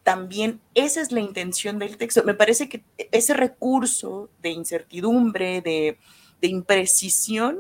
también 0.09 0.63
esa 0.73 1.03
es 1.03 1.13
la 1.13 1.21
intención 1.21 1.79
del 1.79 1.99
texto. 1.99 2.25
Me 2.25 2.33
parece 2.33 2.67
que 2.71 2.83
ese 3.13 3.35
recurso 3.35 4.31
de 4.41 4.49
incertidumbre, 4.49 5.61
de, 5.61 5.99
imprecisión, 6.41 7.59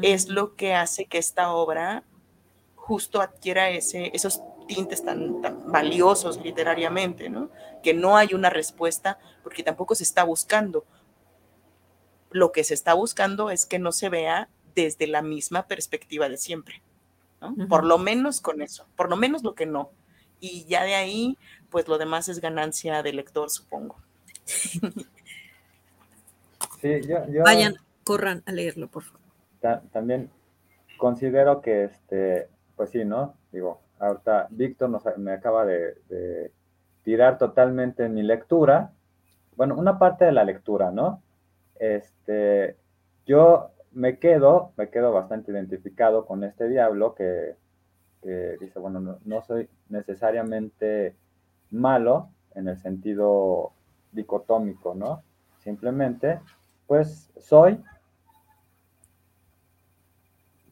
es 0.00 0.30
lo 0.30 0.56
que 0.56 0.72
hace 0.72 1.04
que 1.04 1.18
esta 1.18 1.52
obra 1.52 2.04
justo 2.74 3.20
adquiera 3.20 3.68
ese, 3.68 4.10
esos 4.14 4.40
tintes 4.66 5.04
tan, 5.04 5.42
tan, 5.42 5.70
valiosos 5.70 6.40
literariamente, 6.42 7.28
¿no? 7.28 7.50
Que 7.82 7.92
no 7.92 8.16
hay 8.16 8.32
una 8.32 8.48
respuesta 8.48 9.18
porque 9.42 9.62
tampoco 9.62 9.94
se 9.94 10.04
está 10.04 10.24
buscando 10.24 10.86
lo 12.30 12.50
que 12.50 12.64
se 12.64 12.72
está 12.72 12.94
buscando 12.94 13.50
es 13.50 13.66
que 13.66 13.78
no 13.78 13.92
se 13.92 14.08
vea 14.08 14.48
desde 14.74 15.06
la 15.06 15.20
misma 15.20 15.66
perspectiva 15.66 16.30
de 16.30 16.38
siempre, 16.38 16.82
Por 17.68 17.84
lo 17.84 17.98
menos 17.98 18.40
con 18.40 18.62
eso, 18.62 18.86
por 18.96 19.10
lo 19.10 19.16
menos 19.16 19.42
lo 19.42 19.54
que 19.54 19.66
no. 19.66 19.90
Y 20.40 20.64
ya 20.64 20.84
de 20.84 20.94
ahí, 20.94 21.36
pues 21.70 21.88
lo 21.88 21.98
demás 21.98 22.28
es 22.28 22.40
ganancia 22.40 23.02
del 23.02 23.16
lector, 23.16 23.50
supongo. 23.50 23.96
Sí, 26.80 27.00
yo, 27.06 27.42
Vayan, 27.44 27.74
corran 28.04 28.42
a 28.46 28.52
leerlo, 28.52 28.88
por 28.88 29.02
favor. 29.02 29.20
también 29.92 30.30
considero 30.96 31.60
que, 31.60 31.84
este, 31.84 32.48
pues 32.74 32.90
sí, 32.90 33.04
¿no? 33.04 33.34
Digo, 33.52 33.82
ahorita 33.98 34.48
Víctor 34.50 35.18
me 35.18 35.32
acaba 35.32 35.66
de, 35.66 35.96
de 36.08 36.52
tirar 37.02 37.38
totalmente 37.38 38.08
mi 38.08 38.22
lectura. 38.22 38.92
Bueno, 39.56 39.76
una 39.76 39.98
parte 39.98 40.24
de 40.24 40.32
la 40.32 40.44
lectura, 40.44 40.90
¿no? 40.90 41.22
Este, 41.78 42.76
yo 43.26 43.70
me 43.92 44.18
quedo, 44.18 44.72
me 44.76 44.90
quedo 44.90 45.12
bastante 45.12 45.50
identificado 45.50 46.26
con 46.26 46.44
este 46.44 46.68
diablo 46.68 47.14
que, 47.14 47.56
dice, 48.60 48.78
bueno, 48.78 49.18
no, 49.24 49.42
soy 49.42 49.68
necesariamente 49.88 51.16
malo 51.70 52.30
en 52.54 52.68
el 52.68 52.78
sentido 52.78 53.72
dicotómico, 54.12 54.94
¿no? 54.94 55.22
Simplemente, 55.58 56.40
pues 56.86 57.30
soy 57.38 57.82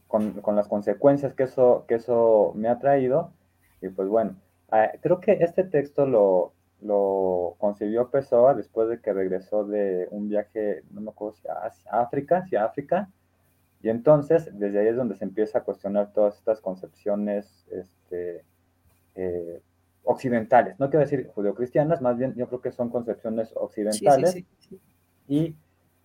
con, 0.06 0.34
las 0.56 0.68
consecuencias 0.68 1.34
que 1.34 1.44
eso, 1.44 1.84
que 1.86 1.96
eso 1.96 2.52
me 2.54 2.68
ha 2.68 2.78
traído. 2.78 3.32
Y 3.80 3.88
pues 3.88 4.08
bueno, 4.08 4.36
ah, 4.70 4.90
creo 5.00 5.20
que 5.20 5.32
este 5.32 5.64
texto 5.64 6.06
lo, 6.06 6.52
lo 6.80 7.54
concibió 7.58 8.10
Pessoa 8.10 8.54
después 8.54 8.88
de 8.88 9.00
que 9.00 9.12
regresó 9.12 9.64
de 9.64 10.08
un 10.10 10.28
viaje, 10.28 10.82
no 10.90 11.00
me 11.00 11.10
acuerdo 11.10 11.36
si 11.36 11.48
a 11.48 12.00
África, 12.00 12.44
si 12.48 12.56
África, 12.56 13.08
y 13.80 13.90
entonces 13.90 14.50
desde 14.58 14.80
ahí 14.80 14.88
es 14.88 14.96
donde 14.96 15.14
se 15.14 15.24
empieza 15.24 15.58
a 15.58 15.64
cuestionar 15.64 16.12
todas 16.12 16.36
estas 16.36 16.60
concepciones 16.60 17.66
este, 17.70 18.44
eh, 19.14 19.62
occidentales, 20.08 20.80
no 20.80 20.88
quiero 20.88 21.04
decir 21.04 21.30
judeocristianas, 21.34 22.00
más 22.00 22.16
bien 22.16 22.34
yo 22.34 22.48
creo 22.48 22.62
que 22.62 22.72
son 22.72 22.88
concepciones 22.88 23.52
occidentales, 23.54 24.42
y 25.28 25.54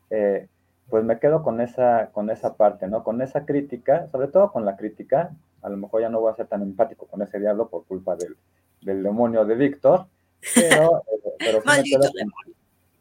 eh, 0.09 0.47
pues 0.89 1.05
me 1.05 1.19
quedo 1.19 1.41
con 1.41 1.61
esa, 1.61 2.09
con 2.11 2.29
esa 2.29 2.57
parte, 2.57 2.87
¿no? 2.87 3.01
Con 3.05 3.21
esa 3.21 3.45
crítica, 3.45 4.09
sobre 4.11 4.27
todo 4.27 4.51
con 4.51 4.65
la 4.65 4.75
crítica, 4.75 5.31
a 5.61 5.69
lo 5.69 5.77
mejor 5.77 6.01
ya 6.01 6.09
no 6.09 6.19
voy 6.19 6.33
a 6.33 6.35
ser 6.35 6.47
tan 6.47 6.61
empático 6.61 7.07
con 7.07 7.21
ese 7.21 7.39
diablo 7.39 7.69
por 7.69 7.85
culpa 7.85 8.17
del, 8.17 8.35
del 8.81 9.01
demonio 9.01 9.45
de 9.45 9.55
Víctor, 9.55 10.07
pero, 10.53 11.01
eh, 11.39 11.63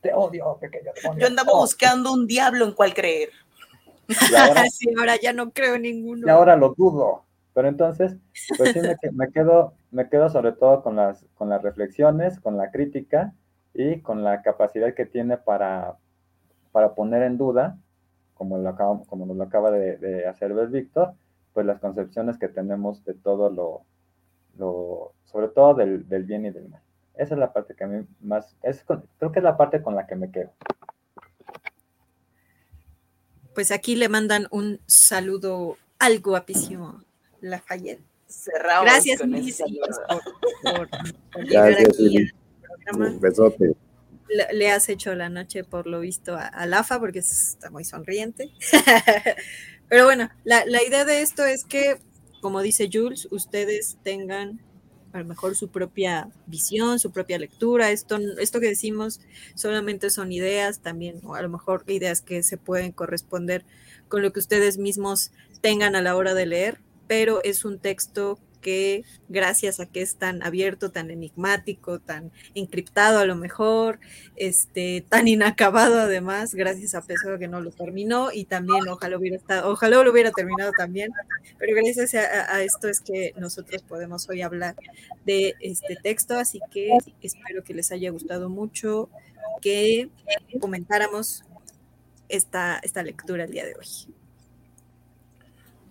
te 0.01 0.15
odio, 0.15 0.57
pequeño 0.61 0.93
demonio. 0.95 1.21
Yo 1.21 1.27
andaba 1.27 1.53
buscando 1.53 2.13
un 2.13 2.29
diablo 2.29 2.65
en 2.65 2.75
cual 2.75 2.95
creer. 2.95 3.31
ahora, 4.39 4.63
sí, 4.71 4.89
ahora 4.97 5.17
ya 5.21 5.33
no 5.33 5.51
creo 5.51 5.75
en 5.75 5.83
ninguno. 5.83 6.29
Y 6.29 6.31
ahora 6.31 6.55
lo 6.55 6.75
dudo. 6.77 7.25
Pero 7.55 7.69
entonces, 7.69 8.17
pues 8.57 8.73
sí 8.73 8.81
me, 9.13 9.31
quedo, 9.31 9.75
me 9.91 10.09
quedo 10.09 10.29
sobre 10.31 10.53
todo 10.53 10.83
con 10.83 10.97
las, 10.97 11.27
con 11.35 11.51
las 11.51 11.63
reflexiones, 11.63 12.41
con 12.41 12.57
la 12.57 12.71
crítica 12.71 13.35
y 13.75 14.01
con 14.01 14.25
la 14.25 14.43
capacidad 14.43 14.95
que 14.95 15.05
tiene 15.05 15.37
para, 15.37 15.97
para 16.73 16.95
poner 16.95 17.23
en 17.23 17.37
duda, 17.37 17.79
como, 18.35 18.59
lo 18.59 18.75
como 19.07 19.27
nos 19.27 19.37
lo 19.37 19.45
acaba 19.45 19.71
de, 19.71 20.27
hacer 20.27 20.55
ver 20.55 20.69
Víctor, 20.69 21.13
pues 21.53 21.67
las 21.67 21.79
concepciones 21.79 22.39
que 22.39 22.49
tenemos 22.49 23.05
de 23.05 23.15
todo 23.15 23.51
lo, 23.51 23.83
lo 24.57 25.13
sobre 25.27 25.49
todo 25.49 25.75
del, 25.75 26.09
del 26.09 26.25
bien 26.25 26.47
y 26.47 26.51
del 26.51 26.71
mal. 26.71 26.81
Esa 27.15 27.35
es 27.35 27.41
la 27.41 27.53
parte 27.53 27.75
que 27.75 27.85
a 27.85 27.87
mí 27.87 28.07
más, 28.21 28.57
es 28.63 28.83
creo 28.85 29.33
que 29.33 29.41
es 29.41 29.45
la 29.45 29.59
parte 29.59 29.83
con 29.83 29.95
la 29.95 30.07
que 30.07 30.17
me 30.17 30.31
quedo. 30.31 30.51
Pues 33.55 33.71
aquí 33.71 33.97
le 33.97 34.09
mandan 34.09 34.47
un 34.51 34.81
saludo 34.87 35.77
al 35.99 36.21
guapísimo 36.21 37.03
Lafayette. 37.43 38.03
Cerramos 38.27 38.85
Gracias, 38.85 39.21
con 39.21 39.31
por, 39.31 40.89
por, 41.33 41.45
llegar 41.45 41.73
aquí 41.73 42.31
Un 42.97 43.21
besote. 43.21 43.75
Le, 44.53 44.71
has 44.71 44.89
hecho 44.89 45.15
la 45.15 45.29
noche, 45.29 45.63
por 45.63 45.87
lo 45.87 46.01
visto, 46.01 46.35
a, 46.39 46.65
Lafa, 46.65 46.99
porque 46.99 47.19
está 47.19 47.71
muy 47.71 47.85
sonriente. 47.85 48.51
Pero 49.89 50.07
bueno, 50.07 50.31
la, 50.45 50.65
la 50.65 50.83
idea 50.83 51.05
de 51.05 51.21
esto 51.21 51.45
es 51.45 51.65
que, 51.65 52.01
como 52.41 52.63
dice 52.63 52.89
Jules, 52.91 53.29
ustedes 53.31 53.99
tengan 54.03 54.61
a 55.13 55.19
lo 55.19 55.25
mejor 55.27 55.55
su 55.55 55.69
propia 55.69 56.31
visión, 56.47 56.99
su 56.99 57.13
propia 57.13 57.39
lectura. 57.39 57.91
Esto, 57.91 58.19
esto 58.39 58.61
que 58.61 58.69
decimos 58.69 59.21
solamente 59.55 60.11
son 60.11 60.33
ideas 60.33 60.81
también, 60.81 61.21
o 61.25 61.35
a 61.35 61.43
lo 61.43 61.49
mejor 61.49 61.85
ideas 61.87 62.23
que 62.23 62.43
se 62.43 62.57
pueden 62.57 62.93
corresponder 62.93 63.65
con 64.09 64.23
lo 64.23 64.33
que 64.33 64.41
ustedes 64.41 64.79
mismos 64.79 65.33
tengan 65.61 65.95
a 65.97 66.03
la 66.03 66.17
hora 66.17 66.35
de 66.35 66.47
leer, 66.47 66.81
pero 67.13 67.45
es 67.45 67.67
un 67.67 67.79
texto 67.79 68.39
que 68.63 69.05
gracias 69.29 69.81
a 69.81 69.85
que 69.85 70.01
es 70.01 70.17
tan 70.17 70.43
abierto, 70.43 70.93
tan 70.93 71.11
enigmático, 71.11 71.99
tan 71.99 72.33
encriptado 72.55 73.19
a 73.19 73.27
lo 73.27 73.37
mejor, 73.37 74.01
este, 74.37 75.05
tan 75.07 75.29
inacabado 75.29 76.01
además, 76.01 76.55
gracias 76.55 76.95
a 76.95 77.03
pesar 77.03 77.39
que 77.39 77.49
no 77.49 77.61
lo 77.61 77.71
terminó 77.71 78.33
y 78.33 78.47
también 78.47 78.89
ojalá 78.89 79.19
hubiera 79.19 79.37
estado, 79.37 79.71
ojalá 79.71 80.03
lo 80.03 80.11
hubiera 80.11 80.31
terminado 80.31 80.73
también, 80.73 81.13
pero 81.59 81.77
gracias 81.77 82.15
a, 82.15 82.63
esto 82.63 82.89
es 82.89 83.03
que 83.03 83.35
nosotros 83.37 83.83
podemos 83.83 84.27
hoy 84.31 84.41
hablar 84.41 84.75
de 85.27 85.55
este 85.61 85.97
texto, 85.97 86.39
así 86.39 86.61
que 86.71 86.97
espero 87.21 87.63
que 87.63 87.75
les 87.75 87.93
haya 87.93 88.11
gustado 88.11 88.49
mucho, 88.49 89.11
que 89.61 90.09
comentáramos 90.63 91.45
esta, 92.31 92.81
esta 92.83 93.03
lectura 93.03 93.45
el 93.45 93.51
día 93.51 93.67
de 93.67 93.75
hoy. 93.75 94.15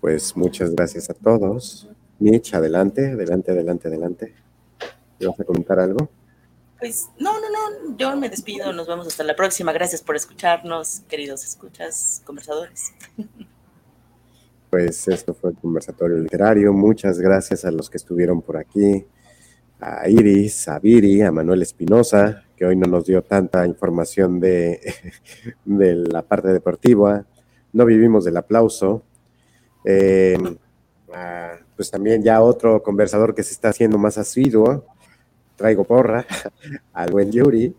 Pues 0.01 0.35
muchas 0.35 0.71
gracias 0.71 1.11
a 1.11 1.13
todos. 1.13 1.87
Mitch, 2.17 2.55
adelante, 2.55 3.11
adelante, 3.11 3.51
adelante, 3.51 3.87
adelante. 3.87 4.35
¿Vas 5.19 5.39
a 5.39 5.43
comentar 5.43 5.79
algo? 5.79 6.09
Pues 6.79 7.09
no, 7.19 7.33
no, 7.39 7.47
no, 7.47 7.95
yo 7.95 8.15
me 8.17 8.27
despido, 8.27 8.73
nos 8.73 8.87
vemos 8.87 9.05
hasta 9.05 9.23
la 9.23 9.35
próxima. 9.35 9.71
Gracias 9.71 10.01
por 10.01 10.15
escucharnos, 10.15 11.01
queridos 11.07 11.45
escuchas, 11.45 12.23
conversadores. 12.25 12.91
Pues 14.71 15.07
esto 15.07 15.35
fue 15.35 15.51
el 15.51 15.57
conversatorio 15.57 16.17
literario. 16.17 16.73
Muchas 16.73 17.19
gracias 17.19 17.65
a 17.65 17.71
los 17.71 17.87
que 17.87 17.97
estuvieron 17.97 18.41
por 18.41 18.57
aquí, 18.57 19.05
a 19.79 20.09
Iris, 20.09 20.67
a 20.67 20.79
Viri, 20.79 21.21
a 21.21 21.31
Manuel 21.31 21.61
Espinosa, 21.61 22.45
que 22.57 22.65
hoy 22.65 22.75
no 22.75 22.87
nos 22.87 23.05
dio 23.05 23.21
tanta 23.21 23.67
información 23.67 24.39
de, 24.39 24.79
de 25.65 25.95
la 25.95 26.23
parte 26.23 26.47
deportiva. 26.47 27.27
No 27.73 27.85
vivimos 27.85 28.25
del 28.25 28.37
aplauso. 28.37 29.03
Eh, 29.83 30.37
pues 31.75 31.89
también 31.89 32.21
ya 32.23 32.41
otro 32.41 32.81
conversador 32.83 33.33
que 33.33 33.43
se 33.43 33.53
está 33.53 33.69
haciendo 33.69 33.97
más 33.97 34.17
asiduo, 34.17 34.85
traigo 35.55 35.83
porra, 35.83 36.25
al 36.93 37.11
buen 37.11 37.31
Yuri, 37.31 37.75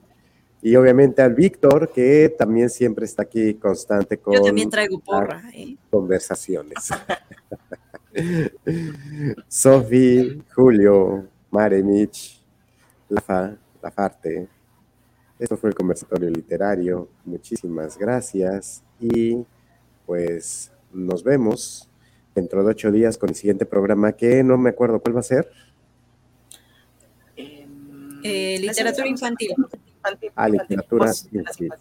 y 0.61 0.77
obviamente 0.77 1.23
al 1.23 1.35
Víctor, 1.35 1.91
que 1.93 2.35
también 2.39 2.71
siempre 2.71 3.05
está 3.05 3.23
aquí 3.23 3.55
constante 3.55 4.19
con... 4.19 4.35
Yo 4.35 4.43
también 4.43 4.71
traigo 4.71 4.99
porra. 5.01 5.43
¿eh? 5.53 5.77
Conversaciones. 5.91 6.91
Sofi, 9.49 10.43
Julio, 10.55 11.27
Mare, 11.51 11.83
Mitch, 11.83 12.43
Lafa, 13.09 13.57
Lafarte. 13.83 14.49
Esto 15.39 15.57
fue 15.57 15.71
el 15.71 15.75
conversatorio 15.75 16.31
literario. 16.31 17.09
Muchísimas 17.25 17.99
gracias 17.99 18.85
y 19.01 19.45
pues 20.07 20.71
nos 20.93 21.25
vemos 21.25 21.89
dentro 22.35 22.63
de 22.65 22.71
ocho 22.71 22.91
días 22.91 23.19
con 23.19 23.29
el 23.29 23.35
siguiente 23.35 23.67
programa 23.67 24.13
que 24.13 24.43
no 24.43 24.57
me 24.59 24.71
acuerdo 24.71 25.01
cuál 25.01 25.17
va 25.17 25.21
a 25.21 25.25
ser. 25.25 25.51
Eh, 28.25 28.59
literatura 28.61 29.09
infantil. 29.09 29.55
Ah, 30.35 30.49
literatura 30.49 31.11
infantil. 31.33 31.73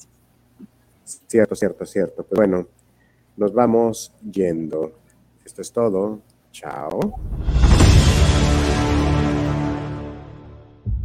Cierto, 1.28 1.56
cierto, 1.56 1.86
cierto. 1.86 2.24
Pues 2.24 2.38
bueno, 2.38 2.68
nos 3.38 3.54
vamos 3.54 4.14
yendo. 4.30 4.94
Esto 5.46 5.62
es 5.62 5.72
todo. 5.72 6.22
Chao. 6.52 7.00